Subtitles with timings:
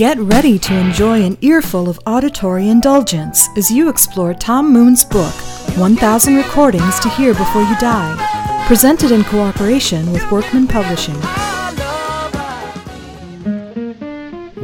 [0.00, 5.34] Get ready to enjoy an earful of auditory indulgence as you explore Tom Moon's book,
[5.76, 11.16] 1000 Recordings to Hear Before You Die, presented in cooperation with Workman Publishing.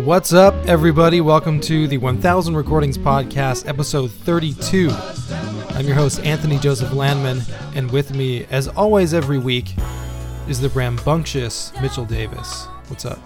[0.06, 1.20] What's up, everybody?
[1.20, 4.88] Welcome to the 1000 Recordings Podcast, episode 32.
[4.88, 7.42] I'm your host, Anthony Joseph Landman,
[7.74, 9.74] and with me, as always, every week,
[10.48, 12.64] is the rambunctious Mitchell Davis.
[12.88, 13.18] What's up?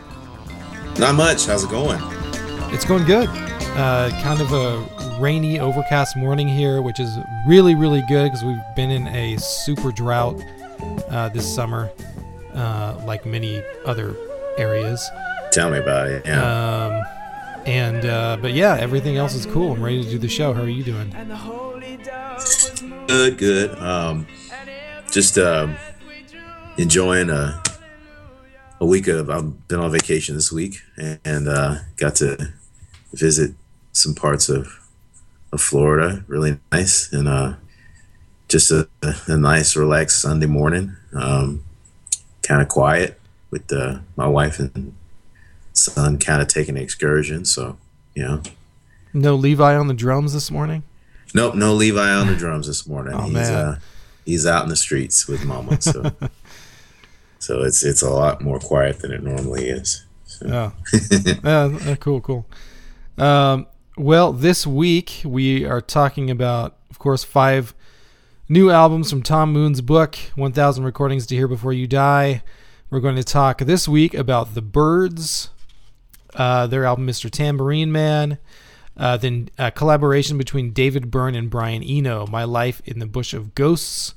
[1.01, 1.47] Not much.
[1.47, 1.99] How's it going?
[2.75, 3.27] It's going good.
[3.75, 7.11] Uh, kind of a rainy, overcast morning here, which is
[7.47, 10.39] really, really good because we've been in a super drought
[11.09, 11.91] uh, this summer,
[12.53, 14.15] uh, like many other
[14.59, 15.11] areas.
[15.53, 16.27] Tell me about it.
[16.27, 16.85] Yeah.
[16.85, 17.03] Um,
[17.65, 19.73] and uh, but yeah, everything else is cool.
[19.73, 20.53] I'm ready to do the show.
[20.53, 21.15] How are you doing?
[23.07, 23.79] Good, good.
[23.79, 24.27] Um,
[25.11, 25.77] just um,
[26.77, 27.63] enjoying a
[28.81, 30.81] a week of I've been on vacation this week
[31.25, 32.53] and uh, got to
[33.13, 33.53] visit
[33.93, 34.79] some parts of
[35.53, 36.25] of Florida.
[36.29, 37.55] Really nice and uh,
[38.49, 38.89] just a,
[39.27, 40.97] a nice, relaxed Sunday morning.
[41.15, 41.65] Um,
[42.43, 43.21] kind of quiet
[43.51, 44.95] with uh, my wife and
[45.73, 47.45] son, kind of taking an excursion.
[47.45, 47.77] So
[48.15, 48.43] you know,
[49.13, 50.83] No Levi on the drums this morning.
[51.35, 53.15] nope, no Levi on the drums this morning.
[53.17, 53.53] Oh, he's man.
[53.55, 53.79] uh,
[54.25, 55.81] he's out in the streets with Mama.
[55.83, 56.13] So.
[57.41, 60.05] So it's it's a lot more quiet than it normally is.
[60.25, 60.47] So.
[60.47, 60.73] Oh,
[61.85, 62.47] yeah, cool, cool.
[63.19, 67.75] Um, well, this week we are talking about, of course, five
[68.49, 72.43] new albums from Tom Moon's book, 1000 Recordings to Hear Before You Die.
[72.91, 75.51] We're going to talk this week about The Byrds,
[76.35, 77.31] uh, their album, Mr.
[77.31, 78.39] Tambourine Man.
[78.97, 83.33] Uh, then a collaboration between David Byrne and Brian Eno, My Life in the Bush
[83.33, 84.15] of Ghosts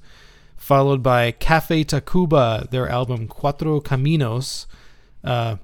[0.63, 4.65] followed by Cafe Tacvba, their album Cuatro Caminos.
[5.21, 5.57] Uh,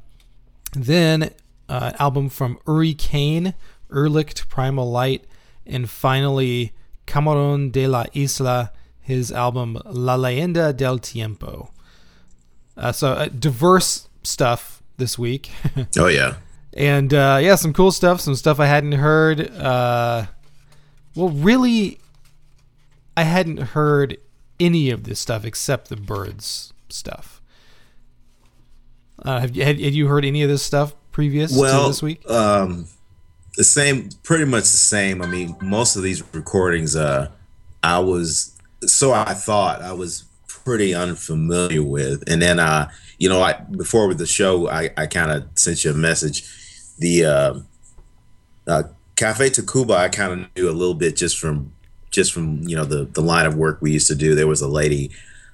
[0.74, 1.32] then
[1.70, 3.54] uh, album from Uri Caine,
[3.90, 5.24] Urlicht Primal Light,
[5.66, 6.74] and finally
[7.08, 11.72] Camarón de la Isla, his album La Leyenda del Tiempo.
[12.76, 15.50] Uh, so uh, diverse stuff this week.
[15.98, 16.36] Oh yeah,
[16.74, 19.50] and uh, yeah, some cool stuff, some stuff I hadn't heard.
[19.50, 20.26] Uh,
[21.16, 22.00] well, really,
[23.16, 24.18] I hadn't heard
[24.60, 27.42] any of this stuff except the Byrds stuff.
[29.24, 32.30] Uh, have you had, had you heard any of this stuff previous to this week?
[32.30, 32.88] um,
[33.58, 35.22] the same, pretty much the same.
[35.22, 37.30] I mean, most of these recordings, uh,
[37.84, 38.56] I was
[38.86, 44.08] so I thought I was pretty unfamiliar with, and then uh, you know, I before
[44.08, 46.46] with the show, I I kind of sent you a message.
[47.00, 47.60] The uh,
[48.68, 48.84] uh,
[49.16, 51.74] Cafe Tacvba, I kind of knew a little bit just from
[52.20, 54.36] just from you know the the line of work we used to do.
[54.36, 55.10] There was a lady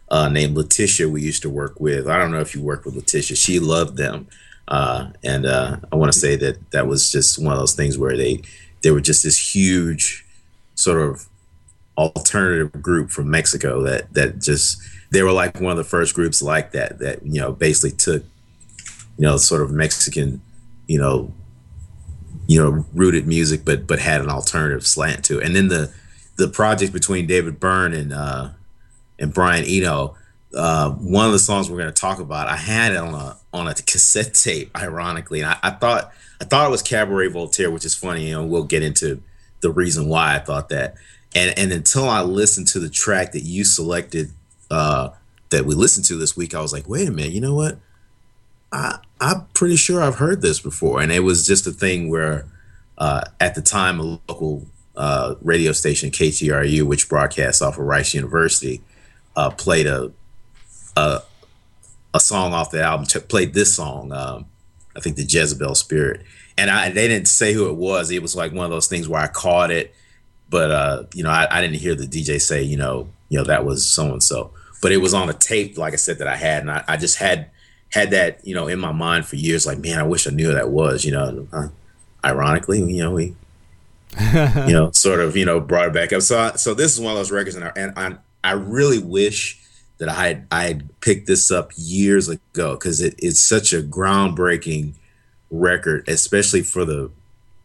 [0.09, 2.07] uh, named Letitia we used to work with.
[2.07, 3.37] I don't know if you worked with Letitia.
[3.37, 4.27] She loved them,
[4.67, 7.99] uh, and uh, I want to say that that was just one of those things
[7.99, 8.41] where they
[8.81, 10.25] they were just this huge
[10.73, 11.27] sort of
[11.99, 16.41] alternative group from Mexico that that just they were like one of the first groups
[16.41, 18.23] like that that you know basically took
[19.19, 20.41] you know sort of Mexican
[20.87, 21.31] you know
[22.47, 25.93] you know rooted music but but had an alternative slant to it and then the
[26.35, 28.49] the project between David Byrne and uh
[29.19, 30.15] and Brian Eno
[30.55, 33.37] uh one of the songs we're going to talk about I had it on a
[33.53, 37.71] on a cassette tape ironically and I, I thought I thought it was Cabaret Voltaire
[37.71, 39.21] which is funny know we'll get into
[39.61, 40.95] the reason why I thought that.
[41.33, 44.31] And and until I listened to the track that you selected
[44.69, 45.09] uh
[45.49, 47.79] that we listened to this week I was like wait a minute you know what?
[48.71, 52.45] I I'm pretty sure I've heard this before, and it was just a thing where
[52.97, 54.65] uh, at the time a local
[54.97, 58.81] uh, radio station KTRU, which broadcasts off of Rice University,
[59.35, 60.11] uh, played a,
[60.95, 61.21] a
[62.13, 63.05] a song off the album.
[63.05, 64.45] T- played this song, um,
[64.95, 66.21] I think the Jezebel Spirit,
[66.57, 68.11] and I they didn't say who it was.
[68.11, 69.93] It was like one of those things where I caught it,
[70.49, 73.45] but uh, you know I, I didn't hear the DJ say you know you know
[73.45, 74.51] that was so and so,
[74.81, 76.97] but it was on a tape, like I said that I had, and I, I
[76.97, 77.49] just had
[77.95, 80.47] had that you know in my mind for years like man i wish i knew
[80.47, 81.67] who that was you know uh,
[82.25, 83.33] ironically you know we
[84.67, 87.01] you know sort of you know brought it back up so I, so this is
[87.01, 89.59] one of those records and I, and I, I really wish
[89.97, 93.81] that i had i had picked this up years ago because it, it's such a
[93.81, 94.93] groundbreaking
[95.51, 97.09] record especially for the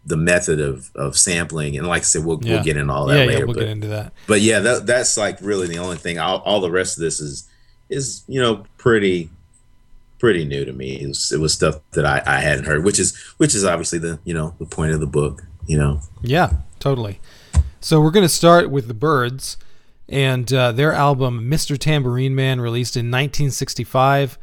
[0.07, 2.55] the method of of sampling and like i said we'll, Yeah.
[2.55, 4.13] we'll get into all that yeah, later yeah, we'll but, get into that.
[4.27, 6.19] but yeah, that, that's like really the only thing.
[6.19, 7.47] All, all the rest of this is
[7.91, 9.29] is you know pretty
[10.19, 11.01] pretty new to me.
[11.03, 13.99] It was, it was stuff that I, I hadn't heard, which is which is obviously
[13.99, 15.43] the you know the point of the book.
[15.71, 17.21] You know, Yeah, totally.
[17.81, 19.57] So we're going to start with the Byrds
[20.09, 21.79] and uh, their album Mr.
[21.79, 24.37] Tambourine Man released in 1965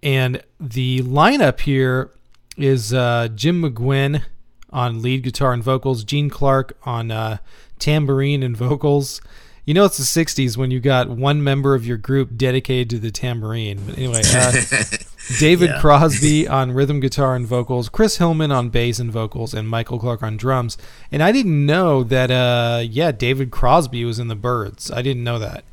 [0.00, 2.12] and the lineup here
[2.56, 4.22] is uh, Jim McGuinn
[4.70, 7.38] on lead guitar and vocals, Gene Clark on uh,
[7.80, 9.20] tambourine and vocals.
[9.64, 13.00] You know, it's the 60s when you got one member of your group dedicated to
[13.00, 13.80] the tambourine.
[13.84, 14.52] But anyway, uh,
[15.38, 15.80] David yeah.
[15.80, 20.22] Crosby on rhythm guitar and vocals, Chris Hillman on bass and vocals, and Michael Clark
[20.22, 20.78] on drums.
[21.12, 24.90] And I didn't know that, uh, yeah, David Crosby was in the Byrds.
[24.90, 25.64] I didn't know that.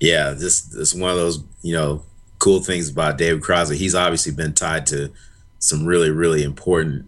[0.00, 2.02] Yeah, this, this is one of those, you know,
[2.38, 3.76] cool things about David Crosby.
[3.76, 5.12] He's obviously been tied to
[5.58, 7.06] some really, really important,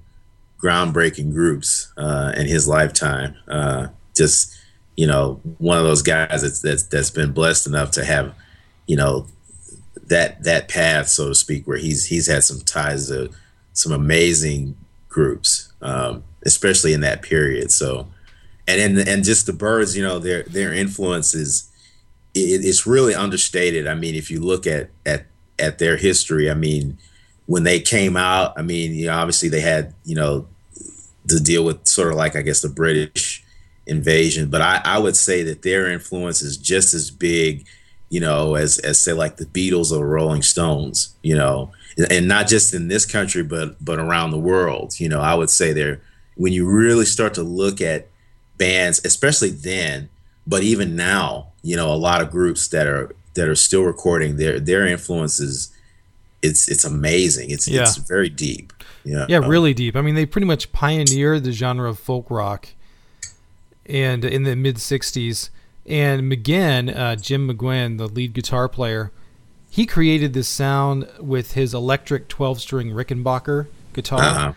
[0.63, 3.37] groundbreaking groups uh, in his lifetime.
[3.49, 4.57] Uh, just
[5.01, 8.35] you know, one of those guys that's that's that's been blessed enough to have,
[8.87, 9.27] you know,
[10.11, 13.31] that that path, so to speak, where he's he's had some ties to
[13.73, 14.77] some amazing
[15.09, 17.71] groups, um, especially in that period.
[17.71, 18.09] So,
[18.69, 21.71] and and and just the Byrds, you know, their their influence is
[22.35, 23.87] it, it's really understated.
[23.87, 25.27] I mean, if you look at at
[25.59, 26.99] at their history, I mean,
[27.47, 30.47] when they came out, I mean, you know, obviously they had you know
[31.29, 33.45] to deal with sort of like I guess the British
[33.87, 34.51] invasion.
[34.51, 37.67] But I, I would say that their influence is just as big,
[38.11, 41.73] you know, as as say like the Beatles or Rolling Stones, you know,
[42.11, 45.01] and not just in this country, but but around the world.
[45.01, 46.03] You know, I would say they're
[46.35, 48.09] when you really start to look at
[48.59, 50.09] bands, especially then,
[50.47, 54.37] but even now, you know, a lot of groups that are that are still recording
[54.37, 55.73] their their influence is
[56.43, 57.51] it's it's amazing.
[57.51, 57.83] It's yeah.
[57.83, 58.73] it's very deep.
[59.05, 59.27] Yeah.
[59.29, 59.97] Yeah, really deep.
[59.97, 62.69] I mean, they pretty much pioneered the genre of folk rock
[63.87, 65.51] and in the mid 60s.
[65.91, 69.11] And McGuinn, uh, Jim McGuinn, the lead guitar player,
[69.69, 74.53] he created this sound with his electric 12 string Rickenbacker guitar uh-huh.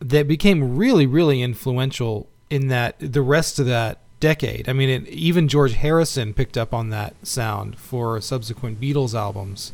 [0.00, 4.68] that became really, really influential in that the rest of that decade.
[4.68, 9.72] I mean, it, even George Harrison picked up on that sound for subsequent Beatles albums.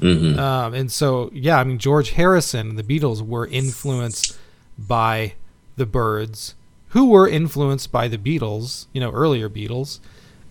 [0.00, 0.38] Mm-hmm.
[0.38, 4.38] Um, and so, yeah, I mean, George Harrison and the Beatles were influenced
[4.78, 5.34] by
[5.76, 6.54] the Byrds,
[6.88, 10.00] who were influenced by the Beatles, you know, earlier Beatles.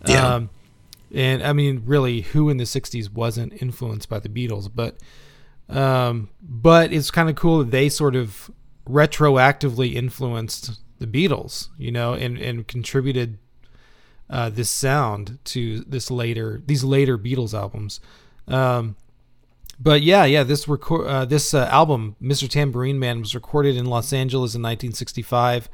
[0.06, 0.36] Yeah.
[0.36, 0.50] Um,
[1.14, 4.70] and I mean, really, who in the '60s wasn't influenced by the Beatles?
[4.74, 4.98] But,
[5.70, 8.52] um, but it's kind of cool that they sort of
[8.88, 13.38] retroactively influenced the Beatles, you know, and and contributed
[14.30, 18.02] uh, this sound to this later these later Beatles albums.
[18.48, 18.98] Um,
[19.80, 22.50] but yeah, yeah, this record uh, this uh, album, Mr.
[22.50, 25.70] Tambourine Man, was recorded in Los Angeles in 1965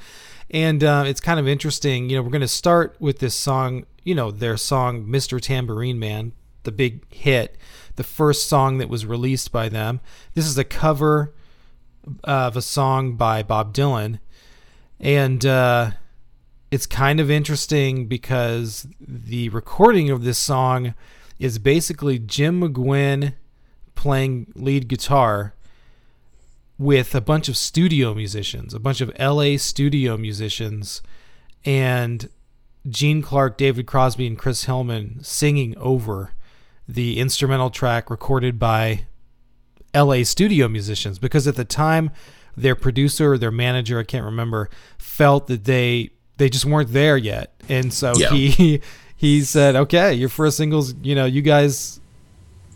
[0.53, 2.09] and uh, it's kind of interesting.
[2.09, 5.39] You know, we're going to start with this song, you know, their song, Mr.
[5.39, 6.33] Tambourine Man,
[6.63, 7.57] the big hit,
[7.95, 9.99] the first song that was released by them.
[10.33, 11.33] This is a cover
[12.23, 14.19] of a song by Bob Dylan.
[14.99, 15.91] And uh,
[16.71, 20.93] it's kind of interesting because the recording of this song
[21.39, 23.33] is basically Jim McGuinn
[23.95, 25.53] playing lead guitar
[26.77, 31.01] with a bunch of studio musicians, a bunch of LA studio musicians,
[31.63, 32.29] and
[32.87, 36.31] Gene Clark, David Crosby, and Chris Hillman singing over
[36.87, 39.05] the instrumental track recorded by
[39.95, 41.19] LA studio musicians.
[41.19, 42.11] Because at the time,
[42.55, 47.17] their producer, or their manager, I can't remember, felt that they they just weren't there
[47.17, 48.29] yet, and so yeah.
[48.29, 48.81] he
[49.15, 51.99] he said, "Okay, your first singles, you know, you guys,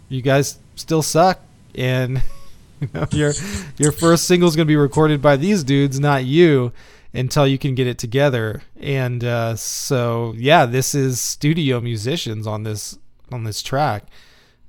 [0.09, 1.39] you guys still suck."
[1.75, 2.23] And
[2.81, 3.33] you know, your
[3.77, 6.71] your first single's going to be recorded by these dudes, not you,
[7.17, 8.61] until you can get it together.
[8.79, 12.97] And uh, so, yeah, this is studio musicians on this
[13.31, 14.03] on this track.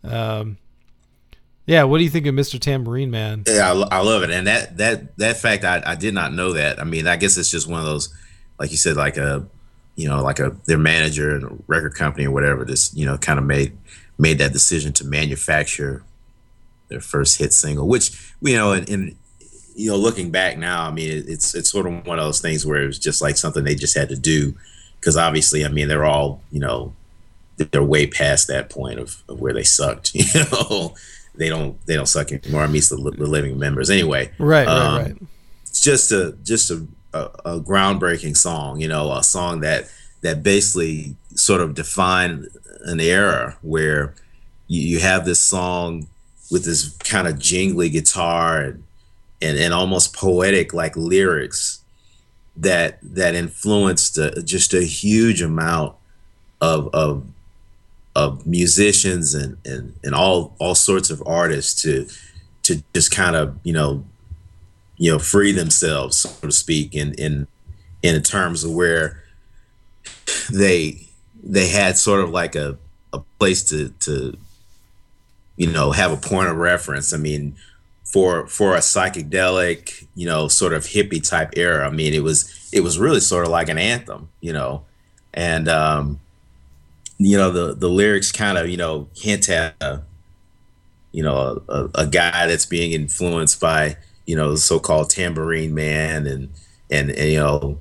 [0.03, 0.59] Um,
[1.67, 2.59] yeah, what do you think of Mr.
[2.59, 3.45] Tambourine Man?
[3.47, 6.55] Yeah, I, I love it, and that that that fact I, I did not know
[6.55, 6.81] that.
[6.81, 8.13] I mean, I guess it's just one of those,
[8.59, 9.47] like you said, like a
[9.95, 12.65] you know, like a their manager and record company or whatever.
[12.65, 13.77] This you know kind of made
[14.17, 16.03] made that decision to manufacture
[16.89, 19.15] their first hit single, which you know, and
[19.79, 22.67] you know, looking back now, I mean, it's it's sort of one of those things
[22.67, 24.57] where it was just like something they just had to do,
[24.99, 26.95] because obviously, I mean, they're all you know,
[27.57, 30.15] they're way past that point of, of where they sucked.
[30.15, 30.95] You know,
[31.37, 32.63] they don't they don't suck anymore.
[32.63, 34.33] I mean, the, the living members anyway.
[34.39, 35.23] Right, um, right, right.
[35.63, 38.81] It's just a just a, a, a groundbreaking song.
[38.81, 39.89] You know, a song that
[40.23, 42.49] that basically sort of defined
[42.85, 44.17] an era where
[44.67, 46.09] you, you have this song
[46.51, 48.83] with this kind of jingly guitar and,
[49.41, 51.83] and, and almost poetic like lyrics
[52.57, 55.95] that that influenced just a huge amount
[56.61, 57.25] of of
[58.17, 62.07] of musicians and, and and all all sorts of artists to
[62.63, 64.05] to just kind of you know
[64.97, 67.47] you know free themselves so to speak in in
[68.03, 69.23] in terms of where
[70.53, 71.07] they
[71.43, 72.77] they had sort of like a
[73.13, 74.37] a place to to
[75.59, 77.13] you know, have a point of reference.
[77.13, 77.57] I mean,
[78.09, 81.87] for for a psychedelic, you know, sort of hippie type era.
[81.87, 84.83] I mean, it was it was really sort of like an anthem, you know,
[85.35, 86.19] and um,
[87.19, 90.03] you know the the lyrics kind of you know hint at a,
[91.13, 96.27] you know a, a guy that's being influenced by you know the so-called tambourine man
[96.27, 96.49] and
[96.91, 97.79] and, and you know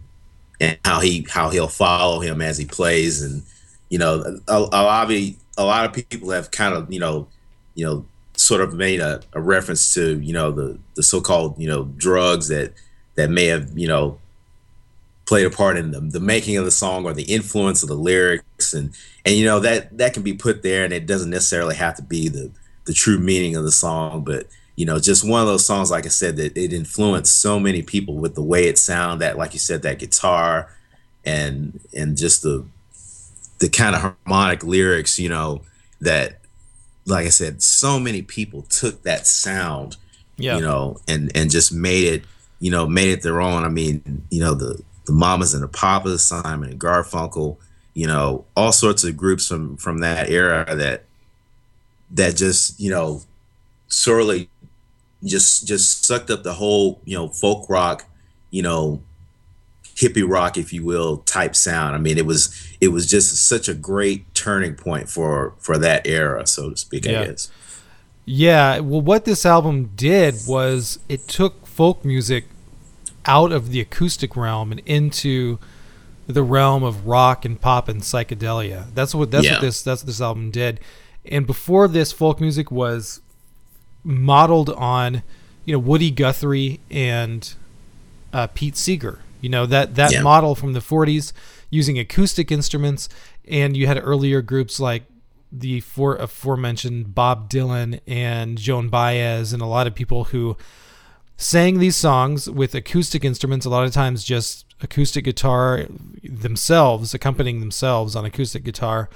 [0.59, 3.43] and how he how he'll follow him as he plays and
[3.89, 7.27] you know a, a lot of a lot of people have kind of you know
[7.75, 8.05] you know
[8.47, 12.47] sort of made a, a reference to you know the the so-called you know drugs
[12.47, 12.73] that
[13.15, 14.17] that may have you know
[15.25, 17.95] played a part in the, the making of the song or the influence of the
[17.95, 18.73] lyrics.
[18.73, 18.93] And
[19.25, 22.01] and you know that that can be put there and it doesn't necessarily have to
[22.01, 22.49] be the
[22.85, 24.23] the true meaning of the song.
[24.23, 27.59] But you know just one of those songs like i said that it influenced so
[27.59, 30.71] many people with the way it sounded that like you said that guitar
[31.25, 32.63] and and just the
[33.57, 35.63] the kind of harmonic lyrics you know
[35.99, 36.36] that
[37.07, 39.97] like I said, so many people took that sound,
[40.37, 40.57] yeah.
[40.57, 42.23] you know, and and just made it,
[42.59, 43.63] you know, made it their own.
[43.63, 47.57] I mean, you know, the the Mamas and the Papas, Simon and Garfunkel,
[47.93, 51.05] you know, all sorts of groups from from that era that
[52.11, 53.21] that just you know,
[53.87, 54.49] sorely
[55.23, 58.05] just just sucked up the whole you know folk rock,
[58.51, 59.01] you know,
[59.97, 61.95] hippie rock, if you will, type sound.
[61.95, 66.05] I mean, it was it was just such a great turning point for for that
[66.07, 67.05] era, so to speak.
[67.05, 67.21] Yeah.
[67.21, 67.51] I guess.
[68.25, 68.79] Yeah.
[68.79, 72.45] Well, what this album did was it took folk music
[73.25, 75.59] out of the acoustic realm and into
[76.27, 78.93] the realm of rock and pop and psychedelia.
[78.93, 79.53] That's what that's yeah.
[79.53, 80.79] what this that's what this album did.
[81.25, 83.21] And before this, folk music was
[84.03, 85.23] modeled on,
[85.65, 87.53] you know, Woody Guthrie and
[88.31, 89.19] uh, Pete Seeger.
[89.41, 90.21] You know that that yeah.
[90.21, 91.33] model from the 40s
[91.69, 93.09] using acoustic instruments,
[93.47, 95.03] and you had earlier groups like
[95.51, 100.57] the for aforementioned Bob Dylan and Joan Baez, and a lot of people who
[101.37, 103.65] sang these songs with acoustic instruments.
[103.65, 105.85] A lot of times, just acoustic guitar
[106.23, 109.09] themselves, accompanying themselves on acoustic guitar.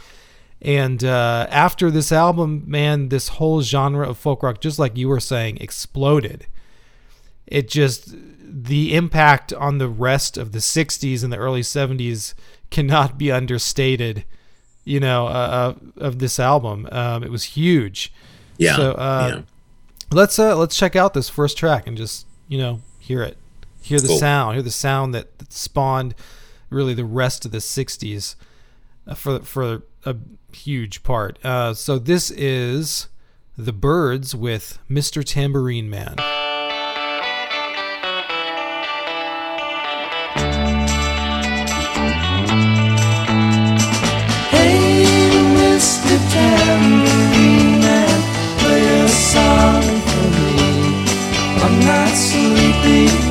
[0.61, 5.07] And uh, after this album, man, this whole genre of folk rock, just like you
[5.07, 6.45] were saying, exploded.
[7.51, 12.33] It just the impact on the rest of the 60s and the early 70s
[12.69, 14.25] cannot be understated
[14.83, 16.87] you know uh, uh, of this album.
[16.91, 18.11] Um, it was huge.
[18.57, 19.41] Yeah so uh, yeah.
[20.11, 23.37] let's uh let's check out this first track and just you know hear it.
[23.81, 24.17] Hear the cool.
[24.17, 24.55] sound.
[24.55, 26.13] Hear the sound that, that, spawned
[26.69, 28.35] really the rest of the 60s
[29.07, 30.15] uh, for for a
[30.53, 31.37] huge part.
[31.43, 33.07] Uh, so this is
[33.57, 36.15] the Byrds with mr tambourine man
[52.29, 53.30] sleeping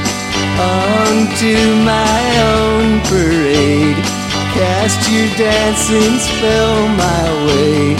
[0.59, 1.55] onto
[1.85, 3.97] my own parade.
[4.53, 7.95] Cast your dancing spell my way.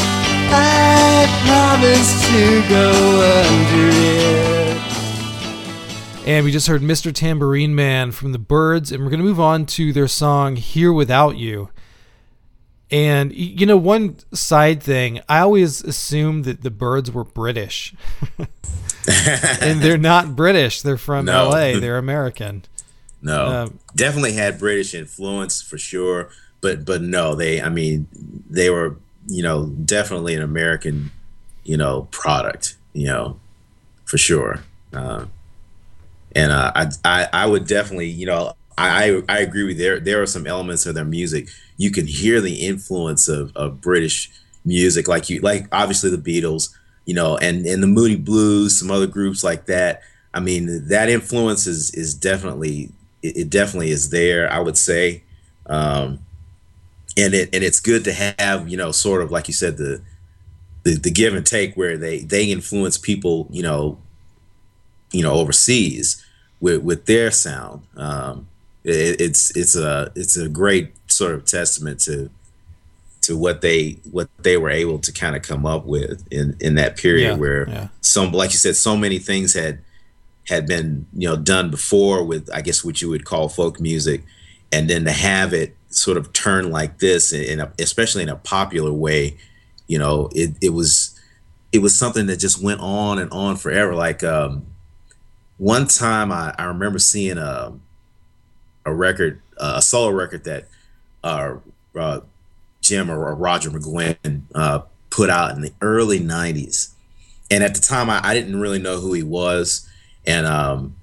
[0.53, 2.91] I promise to go
[3.48, 4.51] under it.
[6.27, 7.13] And we just heard Mr.
[7.13, 10.93] Tambourine Man from the Byrds, and we're going to move on to their song Here
[10.93, 11.70] Without You.
[12.91, 17.95] And you know, one side thing, I always assumed that the Byrds were British.
[19.62, 20.81] and they're not British.
[20.81, 21.50] They're from no.
[21.50, 21.79] LA.
[21.79, 22.63] They're American.
[23.21, 26.29] No, um, definitely had British influence for sure,
[26.60, 27.62] but but no, they.
[27.62, 28.07] I mean,
[28.50, 31.12] they were you know definitely an American,
[31.63, 32.75] you know, product.
[32.93, 33.39] You know,
[34.05, 34.63] for sure.
[34.91, 35.25] Uh,
[36.36, 40.22] and uh, I, I I would definitely you know I I agree with there there
[40.22, 44.32] are some elements of their music you can hear the influence of, of British
[44.63, 46.70] music like you like obviously the Beatles
[47.06, 50.01] you know, and and the Moody Blues, some other groups like that.
[50.34, 54.51] I mean, that influence is is definitely it, it definitely is there.
[54.51, 55.24] I would say,
[55.66, 56.20] um,
[57.18, 60.01] and it and it's good to have you know sort of like you said the
[60.84, 64.00] the, the give and take where they they influence people you know
[65.12, 66.25] you know overseas
[66.60, 67.82] with with their sound.
[67.98, 68.48] Um,
[68.84, 72.30] it, it's it's a it's a great sort of testament to
[73.22, 76.76] to what they what they were able to kind of come up with in in
[76.76, 77.88] that period Yeah, where yeah.
[78.02, 79.80] some like you said so many things had
[80.48, 84.24] had been you know done before with I guess what you would call folk music
[84.72, 88.36] and then to have it sort of turn like this in a, especially in a
[88.38, 89.38] popular way
[89.88, 91.20] you know it it was
[91.72, 94.66] it was something that just went on and on forever like um
[95.58, 97.74] one time I, I remember seeing a
[98.86, 100.68] a record uh, a solo record that
[101.24, 101.56] uh,
[101.96, 102.22] uh
[102.82, 106.92] Jim or Roger McGuinn uh, put out in the early 90s.
[107.52, 109.88] And at the time, I, I didn't really know who he was.
[110.26, 110.96] And, um,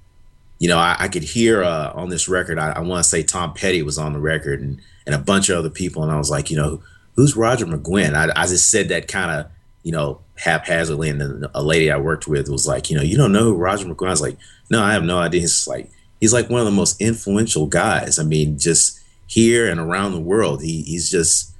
[0.57, 3.23] you know, I, I could hear uh, on this record, I, I want to say
[3.23, 6.03] Tom Petty was on the record and, and a bunch of other people.
[6.03, 6.81] And I was like, you know,
[7.15, 8.13] who's Roger McGuinn?
[8.13, 9.51] I, I just said that kind of,
[9.83, 11.09] you know, haphazardly.
[11.09, 13.55] And then a lady I worked with was like, you know, you don't know who
[13.55, 14.37] Roger McGuinn I was like,
[14.69, 15.41] no, I have no idea.
[15.41, 18.19] He's like, he's like one of the most influential guys.
[18.19, 20.61] I mean, just here and around the world.
[20.61, 21.53] He, he's just,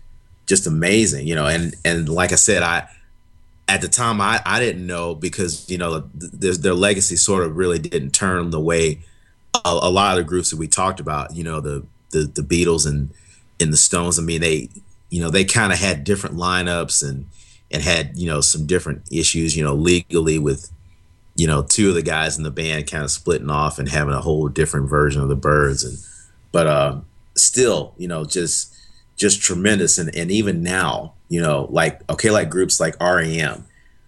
[0.46, 1.46] just amazing, you know.
[1.46, 2.88] And and like I said, I
[3.68, 7.56] at the time I I didn't know because you know their their legacy sort of
[7.56, 9.00] really didn't turn the way
[9.54, 12.42] a, a lot of the groups that we talked about, you know, the the the
[12.42, 13.12] Beatles and
[13.60, 14.20] and the Stones.
[14.20, 14.70] I mean, they
[15.10, 17.28] you know they kind of had different lineups and
[17.72, 20.72] and had you know some different issues, you know, legally with
[21.40, 24.14] you know two of the guys in the band kind of splitting off and having
[24.14, 25.98] a whole different version of the Byrds and
[26.52, 27.00] but uh,
[27.36, 28.76] still, you know, just
[29.16, 33.64] just tremendous and, and even now you know like okay like groups like R.E.M.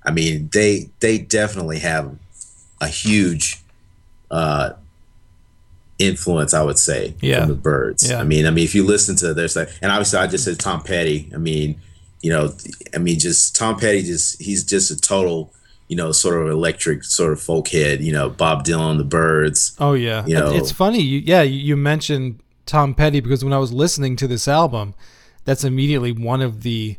[0.05, 2.15] i mean they they definitely have
[2.79, 3.61] a huge
[4.31, 4.71] uh
[5.99, 7.41] influence i would say Yeah.
[7.41, 8.19] from the Byrds Yeah.
[8.19, 10.59] i mean i mean if you listen to there's like and obviously i just said
[10.59, 11.79] tom petty i mean
[12.21, 12.53] you know
[12.95, 15.53] i mean just tom petty just he's just a total
[15.91, 19.75] you know sort of electric sort of folk head you know bob dylan the Byrds
[19.77, 21.01] Oh yeah, You know- it's funny.
[21.01, 24.93] You, yeah, you, mentioned Tom Petty because when I was listening to this album,
[25.43, 26.95] that's immediately one of the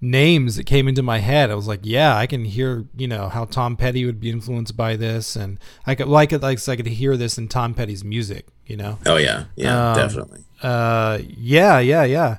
[0.00, 1.50] names that came into my head.
[1.50, 4.76] I was like, yeah, I can hear you know how Tom Petty would be influenced
[4.76, 8.04] by this, and I could like it like I could hear this in Tom Petty's
[8.04, 8.46] music.
[8.66, 12.36] You know, oh yeah yeah Um, definitely uh, yeah, yeah, yeah.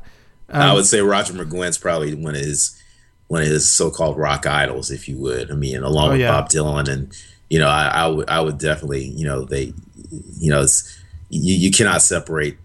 [0.50, 2.75] I Um, would say Roger McGuinn's probably one of his
[3.28, 5.52] one of his so-called rock idols, if you would.
[5.52, 6.32] I mean, along Oh, with yeah.
[6.32, 7.12] Bob Dylan, and
[7.50, 9.74] you know, I, I would I would definitely, you know, they,
[10.38, 12.58] you know, it's you, you cannot separate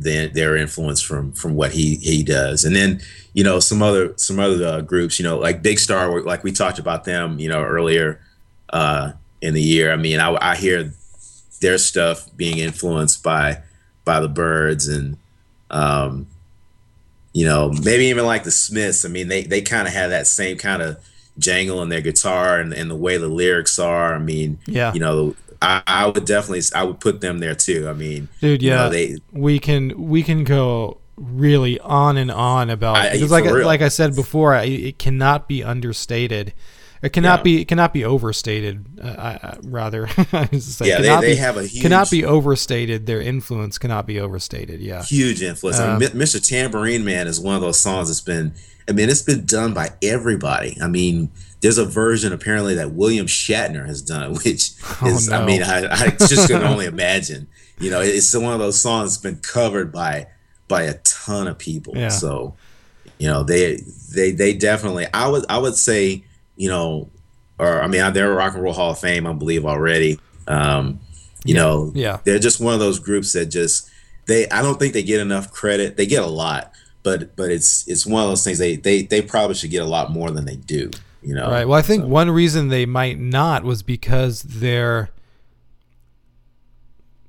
[0.00, 3.00] their their influence from from what he he does, and then
[3.34, 6.52] you know some other some other uh, groups, you know, like Big Star, like we
[6.52, 8.20] talked about them, you know, earlier
[8.70, 9.92] uh, in the year.
[9.92, 10.92] I mean, I, I hear
[11.60, 13.62] their stuff being influenced by
[14.04, 15.16] by the Byrds and.
[15.70, 16.26] Um,
[17.32, 19.04] you know, maybe even like the Smiths.
[19.04, 20.98] I mean, they they kind of have that same kind of
[21.38, 24.14] jangle in their guitar and, and the way the lyrics are.
[24.14, 24.92] I mean, Yeah.
[24.92, 27.88] you know, I, I would definitely I would put them there too.
[27.88, 32.30] I mean, dude you know, yeah they we can we can go really on and
[32.30, 33.64] on about I- because like real.
[33.66, 36.52] like I said before, I, it cannot be understated.
[37.02, 37.42] It cannot Yeah.
[37.42, 38.86] be it cannot be overstated.
[39.02, 42.24] Uh, I, I, rather, I was Yeah, they- they be- have a huge- cannot be
[42.24, 43.06] overstated.
[43.06, 44.80] Their influence cannot be overstated.
[44.80, 45.78] Yeah, huge influence.
[45.80, 46.44] I Um, mean, Mr.
[46.46, 48.54] Tambourine Man is one of those songs that's been.
[48.88, 50.76] I mean, it's been done by everybody.
[50.82, 55.28] I mean, there's a version apparently that William Shatner has done, which Oh, is.
[55.28, 55.40] no.
[55.42, 57.46] I mean, I, I just can only imagine.
[57.78, 60.28] You know, it's one of those songs that's been covered by
[60.68, 61.94] by a ton of people.
[61.96, 62.08] Yeah.
[62.08, 62.54] So,
[63.18, 63.80] you know, they
[64.14, 65.06] they they definitely.
[65.12, 66.24] I would I would say,
[66.62, 67.10] you know,
[67.58, 70.20] or I mean, they're a Rock and Roll Hall of Fame, I believe already.
[70.46, 71.00] Um,
[71.44, 72.20] you know, yeah.
[72.22, 73.90] they're just one of those groups that just
[74.26, 74.48] they.
[74.48, 75.96] I don't think they get enough credit.
[75.96, 76.72] They get a lot,
[77.02, 79.86] but but it's it's one of those things they they they probably should get a
[79.86, 80.88] lot more than they do.
[81.20, 81.66] You know, Right.
[81.66, 85.10] Well, I think one reason they might not was because their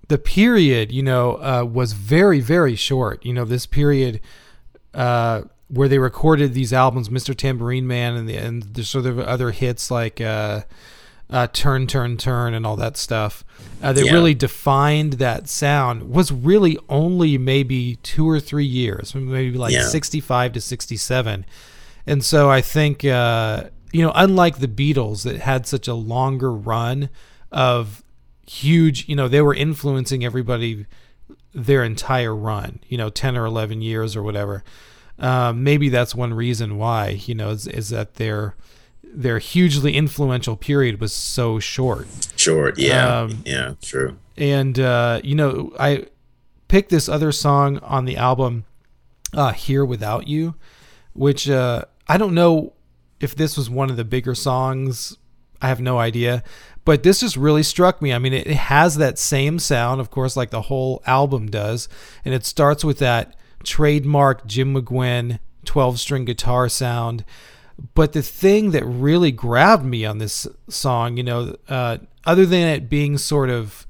[0.10, 3.26] the period, you know, uh, was very very short.
[3.26, 4.22] You know, this period
[4.94, 7.36] uh, where they recorded these albums, Mr.
[7.36, 10.62] Tambourine Man, and the and the sort of other hits like uh,
[11.30, 13.44] uh, Turn Turn Turn and all that stuff.
[13.82, 14.14] Uh, that Yeah.
[14.14, 19.88] really defined that sound was really only maybe two or three years, maybe like Yeah.
[19.88, 21.46] sixty five to sixty seven.
[22.06, 26.52] And so I think, uh, you know, unlike the Beatles that had such a longer
[26.54, 27.10] run
[27.52, 28.04] of
[28.46, 30.86] huge, you know, they were influencing everybody
[31.54, 34.64] their entire run, you know, 10 or 11 years or whatever.
[35.24, 38.56] Um, maybe that's one reason why, you know, is, is that their
[39.02, 42.08] their hugely influential period was so short.
[42.36, 44.18] Short, yeah, Um, yeah, true.
[44.36, 46.08] And uh, you know, I
[46.68, 48.66] picked this other song on the album,
[49.34, 50.56] uh, "Here Without You,"
[51.14, 52.74] which uh, I don't know
[53.22, 55.18] if this was one of the bigger songs.
[55.62, 56.44] I have no idea,
[56.84, 58.12] but this just really struck me.
[58.12, 61.88] I mean, it, it has that same sound, of course, like the whole album does,
[62.26, 67.24] and it starts with that trademark Jim McGuinn 12 string guitar sound.
[67.96, 72.68] But the thing that really grabbed me on this song, you know, uh, other than
[72.68, 73.88] it being sort of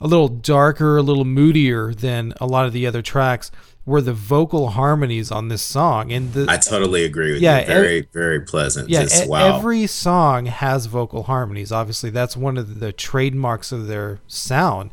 [0.00, 3.50] a little darker, a little moodier than a lot of the other tracks,
[3.86, 6.12] were the vocal harmonies on this song.
[6.12, 7.66] And the, I totally agree with Yeah, you.
[7.66, 8.88] Very, very pleasant.
[8.90, 9.56] yeah, Just wow.
[9.56, 11.72] every song has vocal harmonies.
[11.72, 14.90] Obviously, that's one of the trademarks of their sound.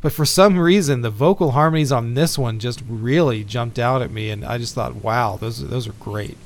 [0.00, 4.10] But for some reason, the vocal harmonies on this one just really jumped out at
[4.10, 6.36] me, and I just thought, "Wow, those those are great."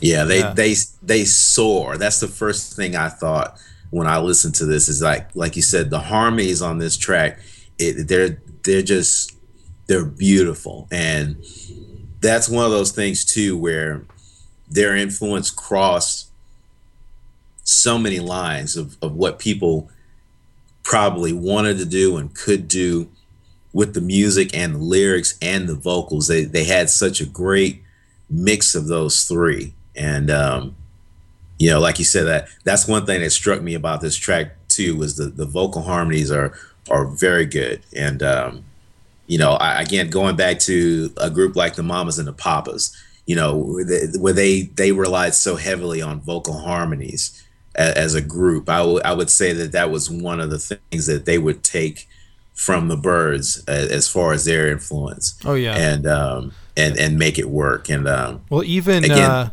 [0.00, 0.54] Yeah, they Yeah.
[0.54, 1.98] they they soar.
[1.98, 3.58] That's the first thing I thought
[3.90, 4.88] when I listened to this.
[4.88, 7.38] Is like like you said, the harmonies on this track,
[7.78, 9.32] it, they're they're just
[9.86, 11.36] they're beautiful, and
[12.20, 14.02] that's one of those things too where
[14.70, 16.28] their influence crossed
[17.64, 19.90] so many lines of, of what people
[20.84, 23.08] probably wanted to do and could do
[23.72, 26.28] with the music and the lyrics and the vocals.
[26.28, 27.82] They they had such a great
[28.30, 29.74] mix of those three.
[29.96, 30.76] And um,
[31.58, 34.56] you know, like you said, that that's one thing that struck me about this track
[34.68, 36.52] too was the the vocal harmonies are
[36.90, 37.82] are very good.
[37.96, 38.64] And um,
[39.26, 42.96] you know, I, again, going back to a group like the Mamas and the Papas,
[43.26, 47.43] you know, where they where they, they relied so heavily on vocal harmonies
[47.74, 48.68] as, as a group.
[48.68, 51.62] I would I would say that that was one of the things that they would
[51.62, 52.08] take
[52.54, 55.74] from the Byrds as, far as their influence Oh yeah.
[55.76, 57.88] and um, and and make it work.
[57.88, 59.50] And um, well, even Again- uh,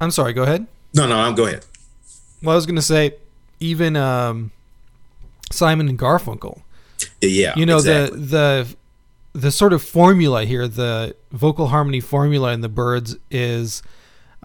[0.00, 0.32] I'm sorry.
[0.32, 0.66] Go ahead.
[0.94, 1.64] no, no, I'm go ahead.
[2.42, 3.14] Well, I was going to say,
[3.60, 4.52] even um,
[5.50, 6.60] Simon and Garfunkel.
[7.20, 8.20] Yeah, you know exactly.
[8.20, 8.76] the the
[9.40, 13.82] the sort of formula here the vocal harmony formula in the birds is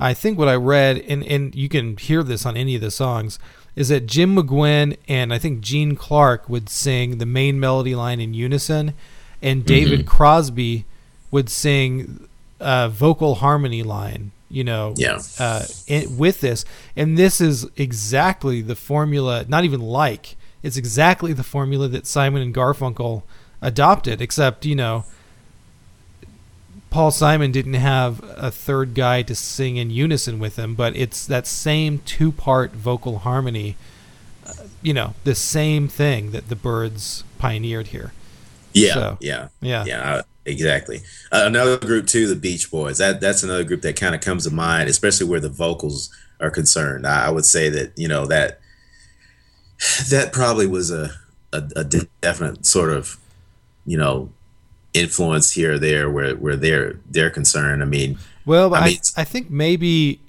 [0.02, 2.92] i think what i read and and you can hear this on any of the
[2.92, 3.40] songs
[3.76, 8.20] is that jim mcguinn and i think gene clark would sing the main melody line
[8.20, 8.94] in unison
[9.42, 10.86] and david crosby
[11.32, 12.28] would sing
[12.60, 15.20] a vocal harmony line you know Yeah.
[15.40, 21.32] uh, in, with this and this is exactly the formula not even like it's exactly
[21.34, 23.24] the formula that simon and garfunkel
[23.62, 25.06] adopted except you know
[26.91, 31.25] paul simon didn't have a third guy to sing in unison with him but it's
[31.25, 33.75] that same two part vocal harmony
[34.45, 38.12] uh, you know the same thing that the Byrds pioneered here
[38.73, 41.01] yeah, so, yeah, yeah yeah, uh, exactly.
[41.32, 42.97] Uh, another group too, the Beach Boys.
[42.97, 46.51] That that's another group that kind of comes to mind, especially where the vocals are
[46.51, 47.06] concerned.
[47.06, 48.60] I, I would say that you know that
[50.10, 51.12] that probably was a,
[51.51, 53.17] a a definite sort of
[53.86, 54.32] you know
[54.93, 57.82] influence here or there where where they're they're concerned.
[57.82, 60.19] I mean, Well, I I, mean, I, think maybe,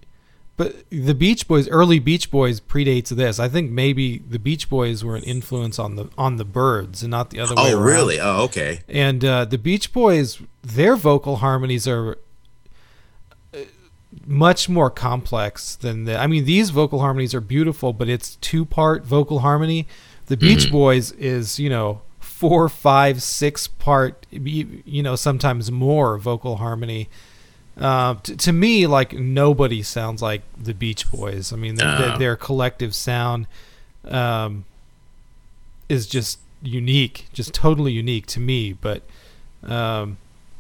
[0.57, 3.39] but the Beach Boys, early Beach Boys predates this.
[3.39, 7.11] I think maybe the Beach Boys were an influence on the on the Byrds and
[7.11, 8.21] not the other way oh really?
[8.21, 8.81] Oh okay.
[8.89, 12.19] And uh, the Beach Boys, their vocal harmonies are
[13.53, 13.59] uh,
[14.27, 16.19] much more complex than the.
[16.19, 19.89] I mean, these vocal harmonies are beautiful, but it's two part vocal harmony.
[20.27, 22.03] The Beach Boys is you know
[22.43, 27.09] four, five, six part, you know sometimes more vocal harmony.
[27.79, 31.53] Uh, t- to me, like nobody sounds like the Beach Boys.
[31.53, 33.47] I mean, th- th- their collective sound
[34.09, 34.65] um,
[35.89, 38.73] is just unique, just totally unique to me.
[38.73, 39.03] But,
[39.63, 40.19] um,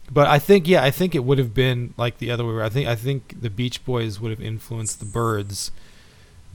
[0.08, 2.52] but I think, yeah, I think it would have been like the other way.
[2.52, 2.66] around.
[2.66, 5.72] I think, I think the Beach Boys would have influenced the Birds,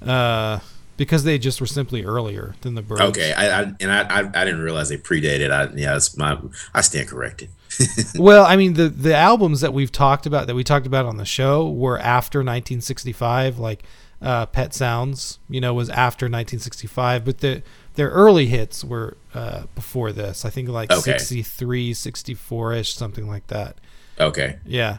[0.01, 0.59] uh,
[0.97, 3.01] because they just were simply earlier than the Byrds.
[3.01, 5.51] Okay, I, I and I, I I didn't realize they predated.
[5.51, 6.37] I yeah, it's my
[6.73, 7.49] I stand corrected.
[8.15, 11.17] well, I mean the the albums that we've talked about that we talked about on
[11.17, 13.83] the show were after 1965, like
[14.21, 17.63] uh, Pet Sounds, you know, was after 1965, but the
[17.95, 20.45] their early hits were uh, before this.
[20.45, 21.17] I think like Okay.
[21.17, 23.77] 63, 64 ish, something like that.
[24.19, 24.57] Okay.
[24.65, 24.97] Yeah.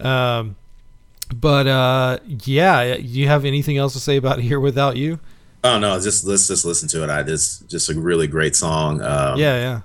[0.00, 0.56] Um,
[1.34, 5.20] but uh, yeah, you have anything else to say about Here Without You?
[5.64, 7.10] Oh no, just let's just listen to it.
[7.10, 9.02] I just just a really great song.
[9.02, 9.80] Um, yeah, yeah.